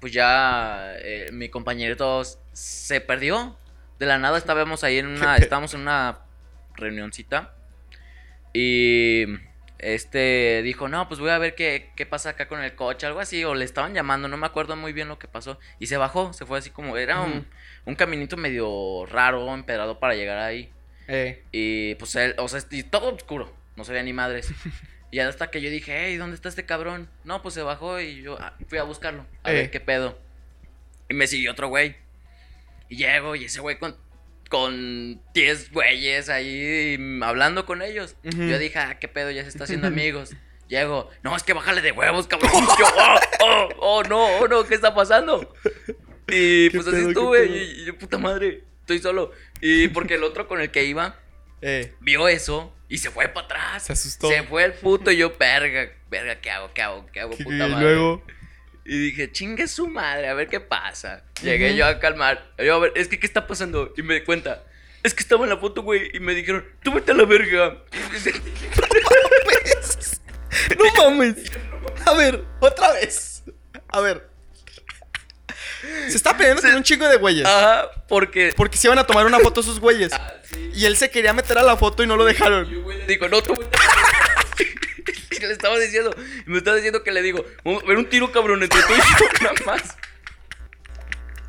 pues 0.00 0.12
ya 0.12 0.94
eh, 0.98 1.30
mi 1.32 1.48
compañerito 1.48 2.22
se 2.52 3.00
perdió. 3.00 3.56
De 3.98 4.06
la 4.06 4.18
nada 4.18 4.36
estábamos 4.36 4.84
ahí 4.84 4.98
en 4.98 5.06
una, 5.06 5.36
estábamos 5.38 5.72
en 5.74 5.80
una 5.80 6.20
reunioncita 6.74 7.54
y 8.52 9.24
este 9.84 10.62
dijo, 10.62 10.88
no, 10.88 11.06
pues 11.08 11.20
voy 11.20 11.30
a 11.30 11.38
ver 11.38 11.54
qué, 11.54 11.90
qué 11.96 12.06
pasa 12.06 12.30
acá 12.30 12.48
con 12.48 12.62
el 12.62 12.74
coche, 12.74 13.06
algo 13.06 13.20
así, 13.20 13.44
o 13.44 13.54
le 13.54 13.64
estaban 13.64 13.94
llamando, 13.94 14.28
no 14.28 14.36
me 14.36 14.46
acuerdo 14.46 14.76
muy 14.76 14.92
bien 14.92 15.08
lo 15.08 15.18
que 15.18 15.28
pasó. 15.28 15.58
Y 15.78 15.86
se 15.86 15.96
bajó, 15.96 16.32
se 16.32 16.46
fue 16.46 16.58
así 16.58 16.70
como, 16.70 16.96
era 16.96 17.20
un, 17.20 17.46
un 17.84 17.94
caminito 17.94 18.36
medio 18.36 19.06
raro, 19.06 19.52
empedrado 19.54 19.98
para 20.00 20.14
llegar 20.14 20.38
ahí. 20.38 20.70
Eh. 21.08 21.42
Y 21.52 21.94
pues 21.96 22.14
él, 22.16 22.34
o 22.38 22.48
sea, 22.48 22.60
y 22.70 22.82
todo 22.84 23.14
oscuro, 23.14 23.54
no 23.76 23.84
se 23.84 23.92
veía 23.92 24.04
ni 24.04 24.12
madres. 24.12 24.50
Y 25.10 25.20
hasta 25.20 25.48
que 25.48 25.60
yo 25.60 25.70
dije, 25.70 25.94
hey, 25.96 26.16
¿dónde 26.16 26.34
está 26.34 26.48
este 26.48 26.64
cabrón? 26.64 27.08
No, 27.22 27.40
pues 27.40 27.54
se 27.54 27.62
bajó 27.62 28.00
y 28.00 28.20
yo 28.22 28.36
ah, 28.40 28.54
fui 28.66 28.78
a 28.78 28.82
buscarlo, 28.82 29.24
a 29.44 29.52
Eh. 29.52 29.54
ver 29.54 29.70
qué 29.70 29.78
pedo. 29.78 30.18
Y 31.08 31.14
me 31.14 31.28
siguió 31.28 31.52
otro 31.52 31.68
güey. 31.68 31.94
Y 32.88 32.96
llego 32.96 33.36
y 33.36 33.44
ese 33.44 33.60
güey 33.60 33.78
con, 33.78 33.96
con 34.54 35.20
10 35.34 35.72
güeyes 35.72 36.28
ahí 36.28 36.96
hablando 37.22 37.66
con 37.66 37.82
ellos. 37.82 38.14
Yo 38.22 38.56
dije, 38.60 38.78
ah, 38.78 39.00
qué 39.00 39.08
pedo, 39.08 39.32
ya 39.32 39.42
se 39.42 39.48
está 39.48 39.64
haciendo 39.64 39.88
amigos. 39.88 40.30
Llego, 40.68 41.10
no, 41.24 41.34
es 41.34 41.42
que 41.42 41.54
bájale 41.54 41.82
de 41.82 41.90
huevos, 41.90 42.28
cabrón. 42.28 42.52
Y 42.54 42.80
yo, 42.80 42.86
oh, 42.96 43.18
oh, 43.40 43.68
oh, 43.80 44.02
no, 44.04 44.24
oh, 44.38 44.46
no, 44.46 44.64
¿qué 44.64 44.76
está 44.76 44.94
pasando? 44.94 45.52
Y 46.28 46.68
¿Qué 46.70 46.76
pues 46.76 46.86
así 46.86 46.96
pedo, 46.98 47.08
estuve, 47.08 47.46
y, 47.46 47.80
y 47.80 47.84
yo, 47.86 47.98
puta 47.98 48.16
madre, 48.18 48.62
estoy 48.82 49.00
solo. 49.00 49.32
Y 49.60 49.88
porque 49.88 50.14
el 50.14 50.22
otro 50.22 50.46
con 50.46 50.60
el 50.60 50.70
que 50.70 50.84
iba, 50.84 51.18
Eh. 51.60 51.92
vio 52.00 52.28
eso 52.28 52.72
y 52.88 52.98
se 52.98 53.10
fue 53.10 53.26
para 53.26 53.46
atrás. 53.46 53.82
Se 53.86 53.92
asustó. 53.92 54.28
Se 54.28 54.44
fue 54.44 54.62
el 54.64 54.72
puto 54.74 55.10
y 55.10 55.16
yo, 55.16 55.32
verga, 55.36 55.90
verga, 56.10 56.40
¿qué 56.40 56.50
hago? 56.52 56.72
¿Qué 56.72 56.80
hago? 56.82 57.06
¿Qué 57.12 57.20
hago? 57.20 57.34
Y 57.38 57.42
Puta 57.42 57.66
madre. 57.66 57.80
luego. 57.82 58.22
Y 58.86 58.98
dije, 58.98 59.32
chingue 59.32 59.66
su 59.66 59.88
madre, 59.88 60.28
a 60.28 60.34
ver 60.34 60.48
qué 60.48 60.60
pasa. 60.60 61.22
Llegué 61.42 61.74
yo 61.74 61.86
a 61.86 61.98
calmar. 61.98 62.50
Yo, 62.58 62.74
a 62.74 62.78
ver, 62.78 62.92
es 62.96 63.08
que, 63.08 63.18
¿qué 63.18 63.26
está 63.26 63.46
pasando? 63.46 63.92
Y 63.96 64.02
me 64.02 64.14
di 64.14 64.20
cuenta. 64.24 64.62
Es 65.02 65.14
que 65.14 65.22
estaba 65.22 65.44
en 65.44 65.50
la 65.50 65.56
foto, 65.58 65.82
güey, 65.82 66.10
y 66.14 66.20
me 66.20 66.34
dijeron, 66.34 66.64
tú 66.82 66.92
vete 66.92 67.12
a 67.12 67.14
la 67.14 67.24
verga. 67.24 67.78
No 70.78 71.10
mames. 71.10 71.36
A 72.06 72.14
ver, 72.14 72.44
otra 72.60 72.92
vez. 72.92 73.42
A 73.88 74.00
ver. 74.00 74.28
Se 76.08 76.16
está 76.16 76.36
peleando 76.36 76.62
con 76.62 76.74
un 76.74 76.82
chingo 76.82 77.06
de 77.08 77.16
güeyes. 77.16 77.44
Ajá, 77.46 77.90
porque... 78.08 78.52
Porque 78.56 78.76
se 78.78 78.86
iban 78.86 78.98
a 78.98 79.06
tomar 79.06 79.26
una 79.26 79.38
foto 79.40 79.62
sus 79.62 79.80
güeyes. 79.80 80.12
Ah, 80.12 80.34
sí. 80.44 80.70
Y 80.74 80.84
él 80.86 80.96
se 80.96 81.10
quería 81.10 81.32
meter 81.32 81.58
a 81.58 81.62
la 81.62 81.76
foto 81.76 82.02
y 82.02 82.06
no 82.06 82.16
lo 82.16 82.24
Y 82.28 82.32
dejaron. 82.32 82.66
un 82.66 82.82
güey 82.84 82.98
le 82.98 83.06
dijo, 83.06 83.28
no, 83.28 83.42
tú 83.42 83.54
vete 85.46 85.66
a 85.66 85.70
la 85.70 85.76
verga". 85.76 85.84
Y 85.84 85.96
le 85.96 86.02
estaba 86.04 86.14
diciendo, 86.14 86.14
y 86.46 86.50
me 86.50 86.58
estaba 86.58 86.76
diciendo 86.76 87.02
que 87.02 87.12
le 87.12 87.22
digo, 87.22 87.44
vamos 87.64 87.82
a 87.82 87.86
ver 87.86 87.98
un 87.98 88.08
tiro 88.08 88.32
cabrón 88.32 88.62
entre 88.62 88.80
tú 88.80 88.92
y 88.94 88.96
yo, 88.96 89.26
nada 89.42 89.54
más. 89.66 89.96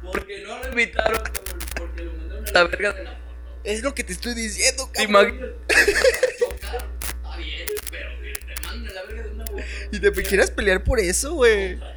Porque 0.03 0.43
no 0.45 0.59
lo 0.59 0.69
invitaron, 0.69 1.21
cabrón, 1.23 1.59
porque 1.75 2.03
lo 2.03 2.13
mandaron 2.13 2.47
a 2.47 2.51
la 2.51 2.63
verga 2.65 2.93
de 2.93 3.03
la 3.03 3.11
foto. 3.11 3.21
Es 3.63 3.81
lo 3.81 3.95
que 3.95 4.03
te 4.03 4.13
estoy 4.13 4.35
diciendo, 4.35 4.89
¿Te 4.93 5.07
cabrón. 5.07 5.55
está 5.69 7.37
bien, 7.37 7.67
pero 7.89 8.09
que 8.21 8.33
te 8.33 8.61
manden 8.67 8.91
a 8.91 8.93
la 8.93 9.03
verga 9.03 9.23
de 9.23 9.29
una 9.29 9.45
foto. 9.47 9.61
Y 9.91 9.99
te 9.99 10.11
quieres 10.23 10.51
pelear 10.51 10.83
por 10.83 10.99
eso, 10.99 11.33
güey. 11.33 11.79
Contra 11.79 11.95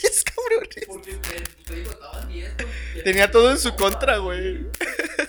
10, 0.00 0.24
cabrón. 0.24 0.68
¿Qué 0.70 0.82
traes, 0.82 0.84
cabrones? 0.84 0.86
Porque 0.86 1.12
te, 1.64 1.74
digo, 1.74 1.90
estaban 1.90 2.28
10. 2.28 2.48
cabrón. 2.50 2.72
Tenía 3.04 3.30
todo 3.30 3.50
en 3.50 3.58
su 3.58 3.74
contra, 3.74 4.18
güey. 4.18 4.66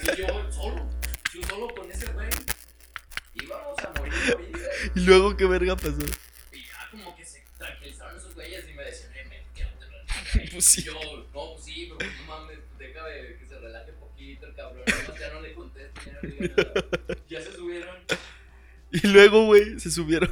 Y 0.03 0.15
yo 0.17 0.27
solo 0.51 1.67
con 1.73 1.91
ese 1.91 2.05
güey. 2.11 2.27
Íbamos 3.33 3.79
a 3.79 3.99
morir 3.99 4.13
ahorita. 4.31 4.59
Y 4.95 4.99
luego, 5.01 5.35
¿qué 5.37 5.45
verga 5.45 5.75
pasó? 5.75 5.97
Y 6.51 6.63
ya 6.65 6.87
como 6.91 7.15
que 7.15 7.25
se 7.25 7.43
tranquilizaron 7.57 8.17
esos 8.17 8.33
güeyes 8.35 8.65
y 8.69 8.73
me 8.73 8.83
decían, 8.83 9.11
eh, 9.15 9.25
men, 9.29 9.43
quédate 9.55 10.49
Pues 10.51 10.65
sí. 10.65 10.81
Y 10.81 10.83
yo, 10.85 10.93
no, 10.93 11.53
pues 11.53 11.65
sí, 11.65 11.91
pero 11.97 12.09
no 12.11 12.23
mames, 12.27 12.57
déjame 12.77 13.11
que 13.39 13.45
se 13.47 13.59
relaje 13.59 13.91
poquito 13.93 14.45
el 14.47 14.55
cabrón. 14.55 14.83
Nomás 14.87 15.19
ya 15.19 15.33
no 15.33 15.41
le 15.41 15.53
contesto, 15.53 16.01
ya 16.05 16.13
no 16.13 16.19
le 16.21 16.29
digo 16.29 16.53
nada. 16.57 16.85
Ya 17.29 17.41
se 17.41 17.51
subieron. 17.53 17.95
Y 18.91 19.07
luego, 19.07 19.45
güey, 19.45 19.79
se 19.79 19.91
subieron. 19.91 20.29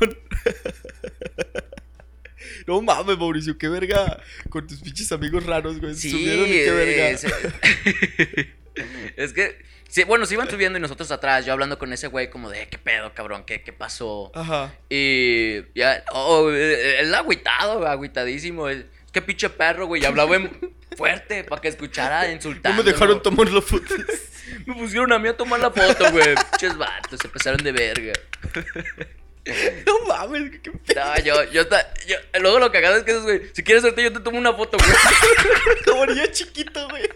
No 2.66 2.82
mames, 2.82 3.18
Mauricio, 3.18 3.58
qué 3.58 3.70
verga. 3.70 4.22
Con 4.50 4.66
tus 4.68 4.80
pinches 4.82 5.12
amigos 5.12 5.46
raros, 5.46 5.80
güey. 5.80 5.94
Se 5.96 6.02
Sí, 6.02 6.12
subieron 6.12 6.48
y 6.48 6.52
qué 6.52 6.72
verga. 6.72 7.10
eh, 7.12 7.18
se- 7.18 8.54
es 9.16 9.34
que, 9.34 9.58
sí, 9.98 10.04
bueno, 10.04 10.28
se 10.28 10.36
iban 10.36 10.48
subiendo 10.48 10.78
y 10.78 10.82
nosotros 10.82 11.10
atrás, 11.10 11.44
yo 11.44 11.54
hablando 11.54 11.80
con 11.80 11.92
ese 11.92 12.06
güey 12.06 12.30
como 12.30 12.52
de, 12.52 12.68
¿qué 12.68 12.78
pedo, 12.78 13.12
cabrón? 13.16 13.44
¿Qué, 13.46 13.64
qué 13.64 13.74
pasó? 13.74 14.32
Ajá. 14.36 14.72
Y 14.90 15.64
ya, 15.74 16.04
oh, 16.12 16.52
eh, 16.52 17.00
él 17.00 17.16
agüitado, 17.16 17.88
agüitadísimo. 17.88 18.70
Es 18.70 18.86
que 19.12 19.24
pinche 19.24 19.50
perro, 19.50 19.88
güey. 19.88 20.04
y 20.04 20.06
Hablaba 20.06 20.36
en 20.36 20.76
fuerte 20.96 21.44
para 21.44 21.62
que 21.62 21.70
escuchara 21.70 22.28
No 22.28 22.32
insultando. 22.32 22.84
me 22.84 22.92
dejaron 22.92 23.24
tomar 23.24 23.50
la 23.50 23.62
foto. 23.62 23.96
Me 24.66 24.76
pusieron 24.76 25.12
a 25.12 25.20
mí 25.20 25.28
a 25.28 25.36
tomar 25.36 25.60
la 25.60 25.72
foto, 25.72 26.12
güey. 26.12 26.36
Pinches 26.52 26.78
vatos, 26.78 27.20
se 27.22 27.28
pasaron 27.28 27.62
de 27.64 27.72
verga. 27.72 28.14
No 29.86 30.00
mames, 30.08 30.52
qué 30.62 30.72
pedo. 30.72 31.06
No, 31.06 31.20
yo, 31.24 31.44
yo, 31.52 31.68
ta- 31.68 31.94
yo, 32.06 32.16
luego 32.40 32.60
lo 32.60 32.72
cagado 32.72 32.98
es 32.98 33.04
que 33.04 33.12
esos, 33.12 33.24
güey, 33.24 33.42
si 33.54 33.64
quieres 33.64 33.82
suerte, 33.82 34.04
yo 34.04 34.12
te 34.12 34.20
tomo 34.20 34.38
una 34.38 34.54
foto, 34.54 34.78
güey. 34.78 34.92
Como 35.86 36.06
niño 36.06 36.26
chiquito, 36.32 36.88
güey. 36.90 37.10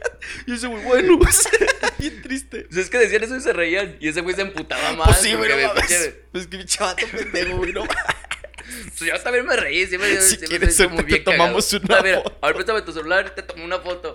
Y 0.45 0.53
ese 0.55 0.67
güey, 0.67 0.83
bueno, 0.83 1.19
bien 1.99 2.21
triste. 2.21 2.67
O 2.69 2.73
sea, 2.73 2.83
es 2.83 2.89
que 2.89 2.97
decían 2.99 3.23
eso 3.23 3.35
y 3.35 3.41
se 3.41 3.51
reían. 3.53 3.97
Y 3.99 4.07
ese 4.09 4.21
güey 4.21 4.35
se 4.35 4.41
emputaba 4.43 4.93
más. 4.93 5.07
Pues 5.07 5.17
sí, 5.19 5.33
güey, 5.33 5.49
no 5.49 5.55
me 5.57 5.67
mames. 5.67 6.13
Pues 6.31 6.47
que 6.47 6.57
mi 6.57 6.65
chavato 6.65 7.05
pendejo, 7.07 7.57
güey, 7.57 7.73
no. 7.73 7.83
Pues 7.85 8.99
yo 9.01 9.19
también 9.21 9.45
me 9.45 9.55
reí, 9.57 9.85
siempre, 9.87 10.21
Si 10.21 10.27
siempre 10.37 10.47
quieres 10.47 10.75
suerte, 10.77 10.95
te 10.97 11.03
bien 11.03 11.23
cagado. 11.23 11.43
tomamos 11.43 11.73
una 11.73 11.97
A 11.97 12.01
ver, 12.01 12.15
foto. 12.23 12.37
a 12.41 12.45
ver, 12.47 12.55
préstame 12.55 12.81
tu 12.83 12.93
celular 12.93 13.25
y 13.31 13.35
te 13.35 13.41
tomo 13.43 13.65
una 13.65 13.79
foto. 13.79 14.13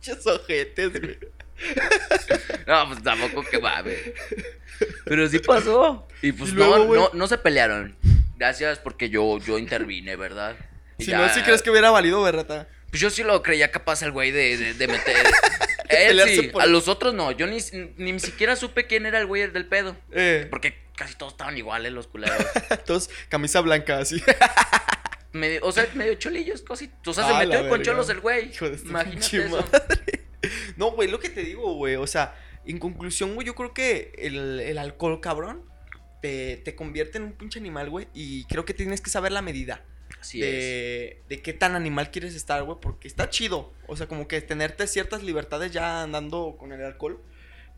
Pinches 0.00 0.26
ojetes, 0.26 0.92
güey. 1.00 1.18
No, 2.66 2.88
pues 2.88 3.02
tampoco 3.02 3.42
que 3.50 3.58
mames. 3.58 3.98
Pero 5.04 5.28
sí 5.28 5.38
pasó. 5.46 6.06
Y 6.22 6.32
pues 6.32 6.50
Y 6.50 6.54
luego, 6.54 6.78
no, 6.78 6.94
no, 6.94 7.10
no 7.12 7.26
se 7.28 7.38
pelearon. 7.38 7.96
Gracias 8.36 8.78
porque 8.78 9.08
yo, 9.08 9.38
yo 9.38 9.58
intervine, 9.58 10.16
¿verdad? 10.16 10.56
Y 10.98 11.04
Si 11.04 11.10
ya- 11.10 11.18
no, 11.18 11.32
si 11.32 11.40
crees 11.42 11.62
que 11.62 11.70
hubiera 11.70 11.90
valido, 11.90 12.22
berrata. 12.22 12.68
Pues 12.90 13.00
yo 13.00 13.10
sí 13.10 13.22
lo 13.22 13.42
creía 13.42 13.70
capaz 13.70 14.02
el 14.02 14.12
güey 14.12 14.30
de, 14.30 14.56
de, 14.56 14.74
de 14.74 14.88
meter. 14.88 15.16
Él 15.88 16.08
Pelearse 16.08 16.36
sí, 16.36 16.42
por- 16.48 16.62
a 16.62 16.66
los 16.66 16.88
otros 16.88 17.14
no. 17.14 17.30
Yo 17.32 17.46
ni, 17.46 17.58
ni 17.96 18.18
siquiera 18.20 18.56
supe 18.56 18.86
quién 18.86 19.06
era 19.06 19.18
el 19.18 19.26
güey 19.26 19.46
del 19.50 19.66
pedo. 19.66 19.96
Eh, 20.12 20.46
Porque 20.50 20.76
casi 20.96 21.14
todos 21.14 21.32
estaban 21.34 21.56
iguales 21.56 21.92
los 21.92 22.06
culeros. 22.08 22.36
todos, 22.86 23.08
camisa 23.28 23.60
blanca, 23.60 23.98
así. 23.98 24.22
Medio- 25.32 25.60
o 25.64 25.72
sea, 25.72 25.86
medio 25.94 26.14
cholillos, 26.14 26.62
cositos. 26.62 26.96
O 27.06 27.12
sea, 27.14 27.26
se 27.28 27.34
Ah, 27.34 27.38
metió 27.40 27.68
con 27.68 27.82
cholos 27.82 28.08
el 28.08 28.20
güey. 28.20 28.50
Imagínate 28.84 29.44
eso. 29.46 29.64
No, 30.76 30.90
güey, 30.92 31.08
lo 31.10 31.18
que 31.20 31.28
te 31.28 31.42
digo, 31.42 31.74
güey. 31.74 31.96
O 31.96 32.06
sea, 32.06 32.34
en 32.66 32.78
conclusión, 32.78 33.34
güey, 33.34 33.46
yo 33.46 33.54
creo 33.54 33.72
que 33.74 34.12
el, 34.18 34.60
el 34.60 34.78
alcohol, 34.78 35.20
cabrón, 35.20 35.62
te, 36.22 36.56
te 36.58 36.74
convierte 36.74 37.18
en 37.18 37.24
un 37.24 37.32
pinche 37.32 37.58
animal, 37.58 37.90
güey. 37.90 38.08
Y 38.14 38.44
creo 38.44 38.64
que 38.64 38.74
tienes 38.74 39.00
que 39.00 39.10
saber 39.10 39.32
la 39.32 39.42
medida. 39.42 39.84
Así 40.20 40.40
es. 40.42 40.48
de, 40.50 41.22
de 41.28 41.42
qué 41.42 41.52
tan 41.52 41.74
animal 41.74 42.10
quieres 42.10 42.34
estar, 42.34 42.62
güey, 42.62 42.78
porque 42.80 43.08
está 43.08 43.28
chido. 43.30 43.72
O 43.86 43.96
sea, 43.96 44.06
como 44.08 44.26
que 44.28 44.40
tenerte 44.40 44.86
ciertas 44.86 45.22
libertades 45.22 45.72
ya 45.72 46.02
andando 46.02 46.56
con 46.58 46.72
el 46.72 46.82
alcohol. 46.84 47.20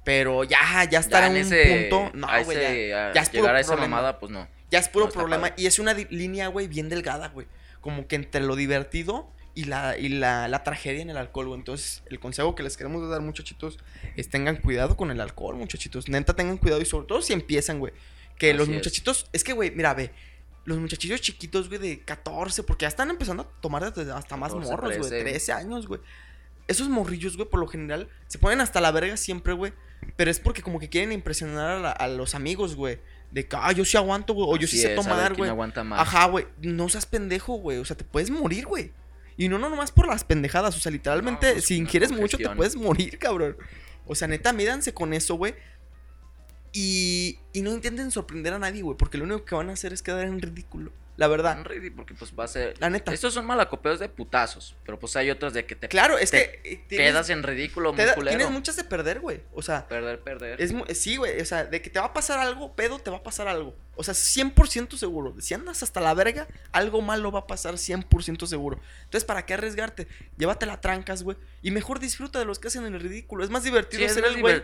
Pero 0.04 0.44
ya, 0.44 0.58
ya 0.90 1.00
estar 1.00 1.22
Ya 1.22 1.26
en 1.30 1.36
en 1.36 1.46
un 1.46 1.52
ese- 1.52 1.88
punto. 1.90 2.16
No, 2.16 2.26
güey, 2.44 2.58
ese- 2.58 2.88
ya, 2.88 3.10
es 3.12 3.28
puro 3.30 3.42
llegar 3.42 3.56
a 3.56 3.60
esa 3.60 3.72
problema. 3.72 3.96
mamada, 3.96 4.18
pues 4.20 4.32
no. 4.32 4.48
Ya 4.70 4.78
es 4.78 4.88
puro 4.88 5.06
No 5.06 5.10
problema. 5.12 5.52
Y 5.56 5.66
es 5.66 5.78
una 5.78 5.92
línea, 5.94 6.48
güey, 6.48 6.68
bien 6.68 6.88
delgada, 6.88 7.28
güey. 7.28 7.46
Como 7.80 8.06
que 8.06 8.16
entre 8.16 8.40
lo 8.42 8.56
divertido 8.56 9.30
y 9.58 9.64
la, 9.64 9.98
y 9.98 10.08
la, 10.08 10.46
la 10.48 10.62
tragedia 10.62 11.02
en 11.02 11.10
el 11.10 11.16
alcohol, 11.16 11.46
güey. 11.48 11.58
Entonces, 11.58 12.02
el 12.10 12.20
consejo 12.20 12.54
que 12.54 12.62
les 12.62 12.76
queremos 12.76 13.08
dar, 13.10 13.20
muchachitos, 13.20 13.78
es 14.16 14.28
tengan 14.30 14.56
cuidado 14.56 14.96
con 14.96 15.10
el 15.10 15.20
alcohol, 15.20 15.56
muchachitos. 15.56 16.08
Neta, 16.08 16.34
tengan 16.34 16.58
cuidado 16.58 16.80
y 16.80 16.84
sobre 16.86 17.06
todo 17.06 17.22
si 17.22 17.32
empiezan, 17.32 17.78
güey. 17.80 17.92
Que 18.38 18.54
los 18.54 18.68
Así 18.68 18.76
muchachitos, 18.76 19.26
es 19.32 19.42
que, 19.42 19.52
güey, 19.52 19.72
mira, 19.72 19.94
ve. 19.94 20.12
Los 20.64 20.78
muchachillos 20.78 21.20
chiquitos, 21.20 21.68
güey, 21.68 21.80
de 21.80 22.00
14, 22.04 22.62
porque 22.62 22.82
ya 22.84 22.88
están 22.88 23.10
empezando 23.10 23.42
a 23.42 23.60
tomar 23.60 23.92
desde 23.92 24.12
hasta 24.12 24.36
más 24.36 24.52
14, 24.52 24.70
morros, 24.70 24.96
güey, 24.98 25.10
13. 25.10 25.24
13 25.30 25.52
años, 25.52 25.86
güey. 25.88 26.00
Esos 26.68 26.88
morrillos, 26.88 27.36
güey, 27.36 27.48
por 27.48 27.58
lo 27.58 27.66
general, 27.66 28.08
se 28.26 28.38
ponen 28.38 28.60
hasta 28.60 28.80
la 28.80 28.90
verga 28.92 29.16
siempre, 29.16 29.54
güey. 29.54 29.72
Pero 30.16 30.30
es 30.30 30.38
porque 30.38 30.62
como 30.62 30.78
que 30.78 30.88
quieren 30.88 31.10
impresionar 31.12 31.70
a, 31.70 31.80
la- 31.80 31.90
a 31.92 32.06
los 32.06 32.34
amigos, 32.34 32.76
güey. 32.76 32.98
De 33.32 33.48
que, 33.48 33.56
ah, 33.58 33.72
yo 33.72 33.84
sí 33.84 33.96
aguanto, 33.96 34.34
güey. 34.34 34.46
O 34.48 34.56
yo 34.56 34.68
sí 34.68 34.76
sé 34.78 34.90
es, 34.90 34.94
tomar, 34.94 35.32
güey. 35.38 35.48
Ajá, 36.00 36.26
güey. 36.26 36.46
No 36.60 36.88
seas 36.88 37.06
pendejo, 37.06 37.54
güey. 37.54 37.78
O 37.78 37.84
sea, 37.84 37.96
te 37.96 38.04
puedes 38.04 38.30
morir, 38.30 38.66
güey. 38.66 38.92
Y 39.38 39.48
no, 39.48 39.58
no 39.58 39.70
nomás 39.70 39.92
por 39.92 40.08
las 40.08 40.24
pendejadas. 40.24 40.76
O 40.76 40.80
sea, 40.80 40.92
literalmente, 40.92 41.46
No, 41.46 41.52
pues, 41.54 41.64
si 41.64 41.76
ingieres 41.76 42.12
mucho, 42.12 42.36
te 42.36 42.50
puedes 42.50 42.76
morir, 42.76 43.18
cabrón. 43.18 43.56
O 44.04 44.14
sea, 44.14 44.28
neta, 44.28 44.52
mídanse 44.52 44.92
con 44.92 45.14
eso, 45.14 45.36
güey. 45.36 45.54
Y, 46.72 47.38
y 47.52 47.62
no 47.62 47.72
intenten 47.72 48.10
sorprender 48.10 48.52
a 48.52 48.58
nadie, 48.58 48.82
güey. 48.82 48.98
Porque 48.98 49.16
lo 49.16 49.24
único 49.24 49.44
que 49.44 49.54
van 49.54 49.70
a 49.70 49.74
hacer 49.74 49.92
es 49.92 50.02
quedar 50.02 50.26
en 50.26 50.42
ridículo. 50.42 50.92
La 51.18 51.26
verdad. 51.28 51.62
Ready, 51.64 51.90
porque 51.90 52.14
pues 52.14 52.32
va 52.38 52.44
a 52.44 52.48
ser. 52.48 52.74
La 52.78 52.88
neta. 52.88 53.12
Estos 53.12 53.34
son 53.34 53.44
malacopeos 53.44 53.98
de 53.98 54.08
putazos. 54.08 54.76
Pero 54.86 54.98
pues 55.00 55.16
hay 55.16 55.30
otros 55.30 55.52
de 55.52 55.66
que 55.66 55.74
te 55.74 55.88
Claro, 55.88 56.16
es 56.16 56.30
te 56.30 56.60
que. 56.62 56.70
eh, 56.74 56.84
tienes- 56.88 57.08
quedas 57.08 57.28
en 57.30 57.42
ridículo, 57.42 57.90
te 57.92 58.06
muy 58.06 58.24
da- 58.24 58.30
tienes 58.30 58.50
muchas 58.50 58.76
de 58.76 58.84
perder, 58.84 59.18
güey. 59.18 59.42
O 59.52 59.60
sea, 59.60 59.88
Perder, 59.88 60.20
perder. 60.20 60.62
Es 60.62 60.72
sí, 60.96 61.16
güey, 61.16 61.40
o 61.40 61.44
sea, 61.44 61.64
de 61.64 61.82
que 61.82 61.90
te 61.90 61.98
va 61.98 62.06
a 62.06 62.12
pasar 62.12 62.38
algo, 62.38 62.74
pedo, 62.76 63.00
te 63.00 63.10
va 63.10 63.16
a 63.16 63.22
pasar 63.24 63.48
algo. 63.48 63.74
O 63.96 64.04
sea, 64.04 64.14
100% 64.14 64.96
seguro. 64.96 65.34
Si 65.40 65.54
andas 65.54 65.82
hasta 65.82 66.00
la 66.00 66.14
verga, 66.14 66.46
algo 66.70 67.02
malo 67.02 67.32
va 67.32 67.40
a 67.40 67.46
pasar 67.48 67.78
100% 67.78 68.46
seguro. 68.46 68.80
Entonces, 69.02 69.24
¿para 69.24 69.44
qué 69.44 69.54
arriesgarte? 69.54 70.06
Llévatela 70.36 70.80
trancas, 70.80 71.24
güey. 71.24 71.36
Y 71.62 71.72
mejor 71.72 71.98
disfruta 71.98 72.38
de 72.38 72.44
los 72.44 72.60
que 72.60 72.68
hacen 72.68 72.86
el 72.86 73.00
ridículo. 73.00 73.42
Es 73.42 73.50
más 73.50 73.64
divertido 73.64 74.06
Sí, 74.06 74.14
ser 74.14 74.24
el 74.24 74.40
güey. 74.40 74.62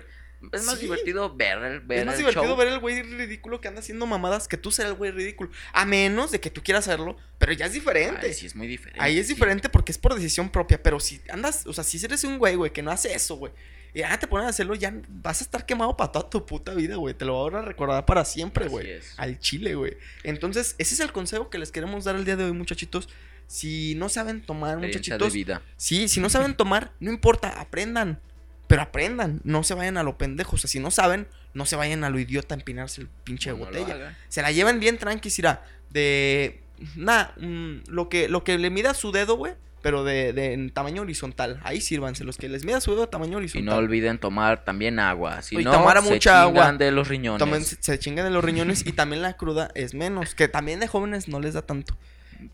Es 0.52 0.64
más 0.64 0.74
Sí. 0.76 0.82
divertido 0.82 1.34
ver 1.34 1.58
el, 1.62 1.80
ver 1.80 2.00
Es 2.00 2.06
más 2.06 2.14
el 2.14 2.18
divertido 2.20 2.46
show. 2.48 2.56
ver 2.56 2.68
el 2.68 2.78
güey 2.78 3.02
ridículo 3.02 3.60
que 3.60 3.68
anda 3.68 3.80
haciendo 3.80 4.06
mamadas 4.06 4.46
que 4.46 4.56
tú 4.58 4.70
ser 4.70 4.86
el 4.86 4.94
güey 4.94 5.10
ridículo. 5.10 5.50
A 5.72 5.84
menos 5.86 6.30
de 6.30 6.40
que 6.40 6.50
tú 6.50 6.62
quieras 6.62 6.86
hacerlo, 6.86 7.16
pero 7.38 7.52
ya 7.52 7.66
es 7.66 7.72
diferente. 7.72 8.26
Ay, 8.26 8.34
sí, 8.34 8.46
es 8.46 8.54
muy 8.54 8.66
diferente. 8.66 9.00
Ahí 9.00 9.18
es 9.18 9.26
sí. 9.28 9.34
diferente 9.34 9.68
porque 9.70 9.92
es 9.92 9.98
por 9.98 10.14
decisión 10.14 10.50
propia. 10.50 10.82
Pero 10.82 11.00
si 11.00 11.20
andas, 11.30 11.66
o 11.66 11.72
sea, 11.72 11.82
si 11.84 12.02
eres 12.04 12.24
un 12.24 12.38
güey, 12.38 12.56
güey, 12.56 12.72
que 12.72 12.82
no 12.82 12.90
hace 12.90 13.14
eso, 13.14 13.36
güey. 13.36 13.52
Y 13.94 14.00
ya 14.00 14.18
te 14.18 14.26
ponen 14.26 14.46
a 14.46 14.50
hacerlo, 14.50 14.74
ya 14.74 14.92
vas 15.08 15.40
a 15.40 15.44
estar 15.44 15.64
quemado 15.64 15.96
para 15.96 16.10
toda 16.10 16.28
tu 16.28 16.44
puta 16.44 16.74
vida, 16.74 16.96
güey. 16.96 17.14
Te 17.14 17.24
lo 17.24 17.44
van 17.44 17.54
a 17.54 17.62
recordar 17.62 18.04
para 18.04 18.24
siempre, 18.24 18.66
güey. 18.68 19.00
Al 19.16 19.38
chile, 19.38 19.76
güey. 19.76 19.96
Entonces, 20.24 20.74
ese 20.78 20.94
es 20.94 21.00
el 21.00 21.12
consejo 21.12 21.48
que 21.48 21.58
les 21.58 21.70
queremos 21.70 22.04
dar 22.04 22.16
el 22.16 22.24
día 22.24 22.34
de 22.36 22.44
hoy, 22.44 22.52
muchachitos. 22.52 23.08
Si 23.46 23.94
no 23.94 24.08
saben 24.08 24.42
tomar, 24.42 24.78
muchachitos. 24.78 25.32
de 25.32 25.38
vida. 25.38 25.62
Sí, 25.76 26.08
si 26.08 26.18
no 26.18 26.28
saben 26.28 26.54
tomar, 26.56 26.92
no 26.98 27.10
importa, 27.12 27.48
aprendan. 27.60 28.18
Pero 28.66 28.82
aprendan, 28.82 29.40
no 29.44 29.62
se 29.62 29.74
vayan 29.74 29.96
a 29.98 30.02
lo 30.02 30.16
pendejo. 30.16 30.56
O 30.56 30.58
sea, 30.58 30.68
si 30.68 30.80
no 30.80 30.90
saben, 30.90 31.26
no 31.52 31.66
se 31.66 31.76
vayan 31.76 32.02
a 32.04 32.10
lo 32.10 32.18
idiota 32.18 32.54
a 32.54 32.58
empinarse 32.58 33.02
el 33.02 33.08
pinche 33.24 33.50
no 33.50 33.58
botella. 33.58 34.16
Se 34.28 34.40
la 34.42 34.52
llevan 34.52 34.80
bien 34.80 34.98
tranquis, 34.98 35.38
irá. 35.38 35.64
De. 35.90 36.60
Nada, 36.96 37.34
mm, 37.38 37.84
lo, 37.88 38.08
que, 38.08 38.28
lo 38.28 38.42
que 38.42 38.58
le 38.58 38.70
mida 38.70 38.94
su 38.94 39.12
dedo, 39.12 39.36
güey. 39.36 39.52
Pero 39.82 40.02
de, 40.02 40.32
de 40.32 40.54
en 40.54 40.70
tamaño 40.70 41.02
horizontal. 41.02 41.60
Ahí 41.62 41.82
sírvanse. 41.82 42.24
Los 42.24 42.38
que 42.38 42.48
les 42.48 42.64
mida 42.64 42.80
su 42.80 42.92
dedo 42.92 43.02
de 43.02 43.08
tamaño 43.08 43.32
Y 43.32 43.36
horizontal. 43.36 43.66
no 43.66 43.76
olviden 43.76 44.18
tomar 44.18 44.64
también 44.64 44.98
agua. 44.98 45.42
Si 45.42 45.56
Y 45.60 45.62
no, 45.64 45.72
tomar 45.72 46.02
se 46.02 46.10
mucha 46.10 46.40
agua. 46.40 46.62
chingan 46.62 46.78
de 46.78 46.90
los 46.90 47.06
riñones. 47.08 47.46
Tomen- 47.46 47.62
se, 47.64 47.76
se 47.80 47.98
chingan 47.98 48.24
de 48.24 48.30
los 48.30 48.42
riñones 48.42 48.86
y 48.86 48.92
también 48.92 49.20
la 49.20 49.34
cruda 49.36 49.70
es 49.74 49.92
menos. 49.92 50.34
Que 50.34 50.48
también 50.48 50.80
de 50.80 50.86
jóvenes 50.88 51.28
no 51.28 51.38
les 51.38 51.52
da 51.52 51.60
tanto. 51.60 51.98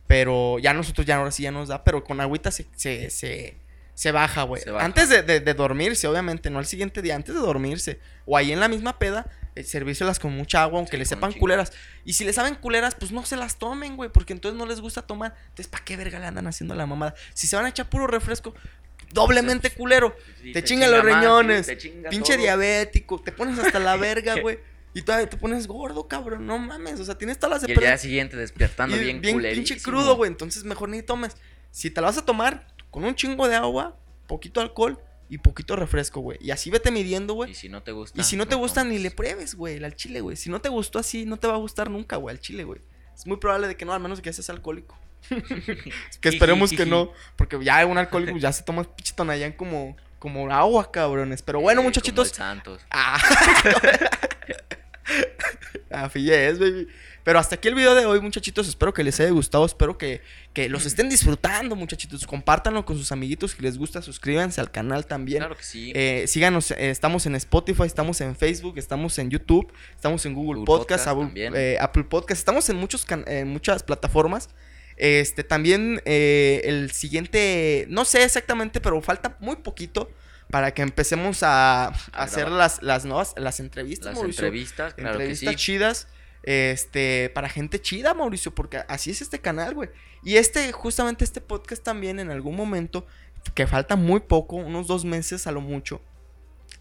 Pero 0.08 0.58
ya 0.58 0.74
nosotros 0.74 1.06
ya 1.06 1.16
ahora 1.16 1.30
sí 1.30 1.44
ya 1.44 1.52
nos 1.52 1.68
da. 1.68 1.84
Pero 1.84 2.02
con 2.02 2.20
agüita 2.20 2.50
se, 2.50 2.66
se, 2.74 3.10
se, 3.10 3.56
se 4.00 4.12
baja, 4.12 4.44
güey. 4.44 4.62
Antes 4.78 5.10
de, 5.10 5.22
de- 5.22 5.40
de 5.40 5.52
dormirse, 5.52 6.06
obviamente. 6.08 6.48
No 6.48 6.58
al 6.58 6.64
siguiente 6.64 7.02
día, 7.02 7.16
antes 7.16 7.34
de 7.34 7.40
dormirse. 7.42 8.00
O 8.24 8.34
ahí 8.36 8.50
en 8.50 8.58
la 8.60 8.68
misma 8.68 8.98
peda. 8.98 9.26
eh, 9.56 9.62
servírselas 9.64 10.18
con 10.18 10.32
mucha 10.32 10.62
agua, 10.62 10.78
aunque 10.78 10.96
Sí, 10.96 11.02
un 11.02 11.06
sepan 11.06 11.32
culeras. 11.34 11.72
Y 12.06 12.14
si 12.14 12.24
les 12.24 12.36
saben 12.36 12.54
culeras, 12.54 12.94
pues 12.94 13.12
no 13.12 13.26
se 13.26 13.36
las 13.36 13.58
tomen, 13.58 13.96
güey. 13.96 14.08
Porque 14.08 14.32
entonces 14.32 14.56
no 14.58 14.64
les 14.64 14.80
gusta 14.80 15.02
tomar. 15.02 15.34
Entonces, 15.48 15.66
¿para 15.68 15.84
qué 15.84 15.98
verga 15.98 16.18
le 16.18 16.24
andan 16.26 16.46
haciendo 16.46 16.74
la 16.74 16.86
mamada? 16.86 17.14
Si 17.34 17.46
se 17.46 17.56
van 17.56 17.66
a 17.66 17.68
echar 17.68 17.90
puro 17.90 18.06
refresco, 18.06 18.54
doblemente 19.12 19.70
culero. 19.70 20.16
Sí, 20.42 20.52
te 20.52 20.64
chingan 20.64 20.90
los 20.90 21.00
chinga 21.00 21.12
más, 21.12 21.22
riñones. 21.22 21.66
sí, 21.66 21.72
te 21.72 21.78
chinga 21.78 22.08
Pinche 22.10 22.34
todo. 22.34 22.42
diabético. 22.42 23.20
Te 23.20 23.32
pones 23.32 23.58
hasta 23.58 23.78
la 23.80 23.96
verga, 23.98 24.40
güey. 24.40 24.58
Y 24.94 25.02
todavía 25.02 25.28
te 25.28 25.36
pones 25.36 25.66
gordo, 25.66 26.08
cabrón. 26.08 26.46
No 26.46 26.58
mames. 26.58 26.98
O 27.00 27.04
sea, 27.04 27.16
tienes 27.18 27.38
todas 27.38 27.56
las 27.60 27.62
de 27.62 27.68
Y 27.70 27.74
el 27.74 27.80
día 27.80 27.98
siguiente 27.98 28.36
despertando 28.36 28.96
Y 28.96 29.00
bien, 29.00 29.20
bien 29.20 29.38
pinche 29.40 29.76
crudo, 29.80 30.16
güey. 30.16 30.30
Entonces 30.30 30.64
mejor 30.64 30.88
ni 30.88 31.02
tomes. 31.02 31.36
Si 31.70 31.90
te 31.90 32.00
la 32.00 32.06
vas 32.08 32.16
a 32.18 32.24
tomar 32.24 32.66
con 32.90 33.04
un 33.04 33.14
chingo 33.14 33.48
de 33.48 33.56
agua, 33.56 33.96
poquito 34.26 34.60
alcohol 34.60 34.98
y 35.28 35.38
poquito 35.38 35.76
refresco, 35.76 36.20
güey. 36.20 36.38
Y 36.40 36.50
así 36.50 36.70
vete 36.70 36.90
midiendo, 36.90 37.34
Y 37.34 37.36
güey. 37.36 37.54
si 37.54 37.68
no 37.68 37.82
te 37.82 37.92
gusta. 37.92 38.20
Y 38.20 38.24
si 38.24 38.36
no 38.36 38.46
te 38.48 38.54
gusta, 38.56 38.82
ni 38.84 38.98
le 38.98 39.10
pruebes, 39.10 39.54
güey, 39.54 39.82
al 39.82 39.94
chile, 39.94 40.20
güey. 40.20 40.36
Si 40.36 40.50
no 40.50 40.60
te 40.60 40.68
gustó 40.68 40.98
así, 40.98 41.24
no 41.26 41.36
te 41.36 41.46
va 41.46 41.54
a 41.54 41.58
gustar 41.58 41.88
nunca, 41.90 42.16
güey, 42.16 42.34
al 42.34 42.40
chile, 42.40 42.64
güey. 42.64 42.80
Es 43.14 43.26
muy 43.26 43.36
probable 43.36 43.68
de 43.68 43.76
que 43.76 43.84
no, 43.84 43.92
al 43.92 44.00
menos 44.00 44.20
que 44.20 44.32
seas 44.32 44.50
alcohólico. 44.50 44.98
que 46.20 46.28
esperemos 46.30 46.70
que 46.70 46.86
no, 46.86 47.12
porque 47.36 47.62
ya 47.62 47.84
un 47.86 47.98
alcohólico 47.98 48.38
ya 48.38 48.52
se 48.52 48.62
toma 48.62 48.82
pinche 48.84 49.12
tonallán 49.14 49.52
como, 49.52 49.96
como 50.18 50.50
agua, 50.50 50.90
cabrones. 50.90 51.42
Pero 51.42 51.60
bueno, 51.60 51.80
Eh, 51.80 51.84
como 51.84 51.88
muchachitos. 51.90 52.28
el 52.30 52.34
Santos. 52.34 52.82
Ah. 52.90 53.20
Así 55.90 56.30
es, 56.32 56.58
baby. 56.58 56.88
Pero 57.22 57.38
hasta 57.38 57.56
aquí 57.56 57.68
el 57.68 57.74
video 57.74 57.94
de 57.94 58.06
hoy, 58.06 58.20
muchachitos. 58.20 58.66
Espero 58.66 58.94
que 58.94 59.04
les 59.04 59.20
haya 59.20 59.30
gustado. 59.30 59.66
Espero 59.66 59.98
que, 59.98 60.22
que 60.54 60.68
los 60.68 60.86
estén 60.86 61.08
disfrutando, 61.10 61.76
muchachitos. 61.76 62.26
Compártanlo 62.26 62.84
con 62.86 62.96
sus 62.96 63.12
amiguitos. 63.12 63.50
Si 63.52 63.62
les 63.62 63.76
gusta, 63.76 64.00
suscríbanse 64.00 64.60
al 64.60 64.70
canal 64.70 65.06
también. 65.06 65.38
Claro 65.40 65.56
que 65.56 65.62
sí. 65.62 65.92
Eh, 65.94 66.24
síganos, 66.26 66.70
eh, 66.70 66.90
estamos 66.90 67.26
en 67.26 67.34
Spotify, 67.34 67.82
estamos 67.84 68.20
en 68.22 68.34
Facebook, 68.36 68.78
estamos 68.78 69.18
en 69.18 69.30
YouTube, 69.30 69.70
estamos 69.94 70.24
en 70.24 70.32
Google, 70.34 70.60
Google 70.60 70.66
Podcast, 70.66 71.04
Podcast 71.06 71.36
Apple, 71.36 71.50
eh, 71.54 71.76
Apple 71.78 72.04
Podcast, 72.04 72.38
estamos 72.38 72.68
en, 72.70 72.76
muchos 72.76 73.04
can- 73.04 73.24
en 73.26 73.48
muchas 73.48 73.82
plataformas. 73.82 74.48
Este, 74.96 75.44
también 75.44 76.02
eh, 76.04 76.62
el 76.64 76.90
siguiente, 76.90 77.86
no 77.88 78.04
sé 78.04 78.22
exactamente, 78.24 78.80
pero 78.80 79.00
falta 79.02 79.36
muy 79.40 79.56
poquito 79.56 80.10
para 80.50 80.74
que 80.74 80.82
empecemos 80.82 81.42
a, 81.42 81.86
a 81.86 81.92
hacer 82.12 82.50
las, 82.50 82.82
las 82.82 83.04
nuevas, 83.04 83.34
las 83.36 83.60
entrevistas, 83.60 84.06
Las 84.08 84.14
Mauricio. 84.16 84.44
entrevistas, 84.44 84.94
claro 84.94 85.12
entrevistas 85.14 85.50
que 85.52 85.58
sí. 85.58 85.64
chidas. 85.64 86.08
Este, 86.42 87.30
para 87.34 87.48
gente 87.48 87.80
chida, 87.80 88.14
Mauricio, 88.14 88.54
porque 88.54 88.78
así 88.88 89.10
es 89.10 89.20
este 89.20 89.40
canal, 89.40 89.74
güey. 89.74 89.90
Y 90.22 90.36
este, 90.36 90.72
justamente 90.72 91.24
este 91.24 91.40
podcast 91.40 91.82
también 91.82 92.18
en 92.18 92.30
algún 92.30 92.56
momento, 92.56 93.06
que 93.54 93.66
falta 93.66 93.96
muy 93.96 94.20
poco, 94.20 94.56
unos 94.56 94.86
dos 94.86 95.04
meses 95.04 95.46
a 95.46 95.52
lo 95.52 95.60
mucho, 95.60 96.00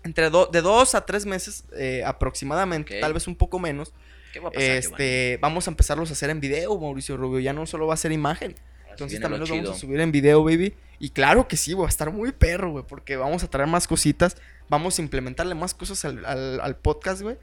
entre 0.03 0.29
do- 0.29 0.45
de 0.47 0.61
dos 0.61 0.95
a 0.95 1.05
tres 1.05 1.25
meses 1.25 1.65
eh, 1.77 2.03
aproximadamente, 2.05 2.99
tal 3.01 3.13
vez 3.13 3.27
un 3.27 3.35
poco 3.35 3.59
menos, 3.59 3.93
¿Qué 4.31 4.39
va 4.39 4.49
a 4.49 4.51
pasar, 4.51 4.69
este, 4.77 5.39
vamos 5.41 5.67
a 5.67 5.71
empezarlos 5.71 6.09
a 6.09 6.13
hacer 6.13 6.29
en 6.29 6.39
video, 6.39 6.77
Mauricio 6.79 7.17
Rubio. 7.17 7.39
Ya 7.39 7.51
no 7.51 7.65
solo 7.65 7.87
va 7.87 7.95
a 7.95 7.97
ser 7.97 8.11
imagen. 8.11 8.55
Ahora 8.83 8.91
Entonces 8.91 9.19
también 9.19 9.39
lo 9.39 9.45
los 9.45 9.49
vamos 9.49 9.69
a 9.77 9.79
subir 9.79 9.99
en 9.99 10.11
video, 10.11 10.43
baby. 10.43 10.75
Y 10.99 11.09
claro 11.09 11.47
que 11.47 11.57
sí, 11.57 11.73
va 11.73 11.85
a 11.85 11.89
estar 11.89 12.11
muy 12.11 12.31
perro, 12.31 12.71
güey, 12.71 12.85
porque 12.87 13.17
vamos 13.17 13.43
a 13.43 13.49
traer 13.49 13.67
más 13.67 13.87
cositas. 13.87 14.37
Vamos 14.69 14.99
a 14.99 15.01
implementarle 15.01 15.55
más 15.55 15.73
cosas 15.73 16.05
al, 16.05 16.23
al- 16.25 16.59
al 16.61 16.75
podcast, 16.77 17.21
güey. 17.23 17.37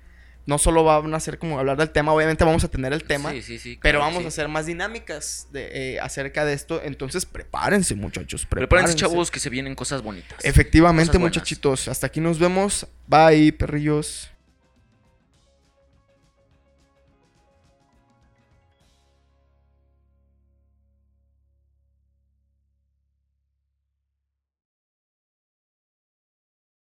No 0.47 0.59
solo 0.59 0.84
van 0.84 1.12
a 1.12 1.20
ser 1.20 1.38
como 1.38 1.59
hablar 1.59 1.76
del 1.76 1.90
tema, 1.90 2.12
obviamente 2.12 2.44
vamos 2.44 2.62
a 2.64 2.68
tener 2.68 2.92
el 2.92 3.03
tema, 3.05 3.32
Sí, 3.32 3.42
sí, 3.42 3.59
sí. 3.59 3.78
pero 3.82 3.99
claro, 3.99 4.12
vamos 4.12 4.24
a 4.24 4.28
hacer 4.28 4.49
más 4.49 4.66
dinámicas 4.66 5.49
de, 5.53 5.94
eh, 5.94 6.01
acerca 6.01 6.44
de 6.44 6.53
esto. 6.55 6.80
Entonces, 6.82 7.26
prepárense, 7.26 7.94
muchachos. 7.94 8.47
Prepárense, 8.47 8.68
Prepárense, 8.68 8.94
chavos, 8.97 9.30
que 9.30 9.40
se 9.40 9.51
vienen 9.51 9.74
cosas 9.74 10.03
bonitas. 10.03 10.42
Efectivamente, 10.44 11.09
Cosas 11.09 11.20
muchachitos. 11.20 11.88
Hasta 11.88 12.07
aquí 12.07 12.20
nos 12.20 12.38
vemos. 12.38 12.86
Bye, 13.09 13.53
perrillos. 13.53 14.30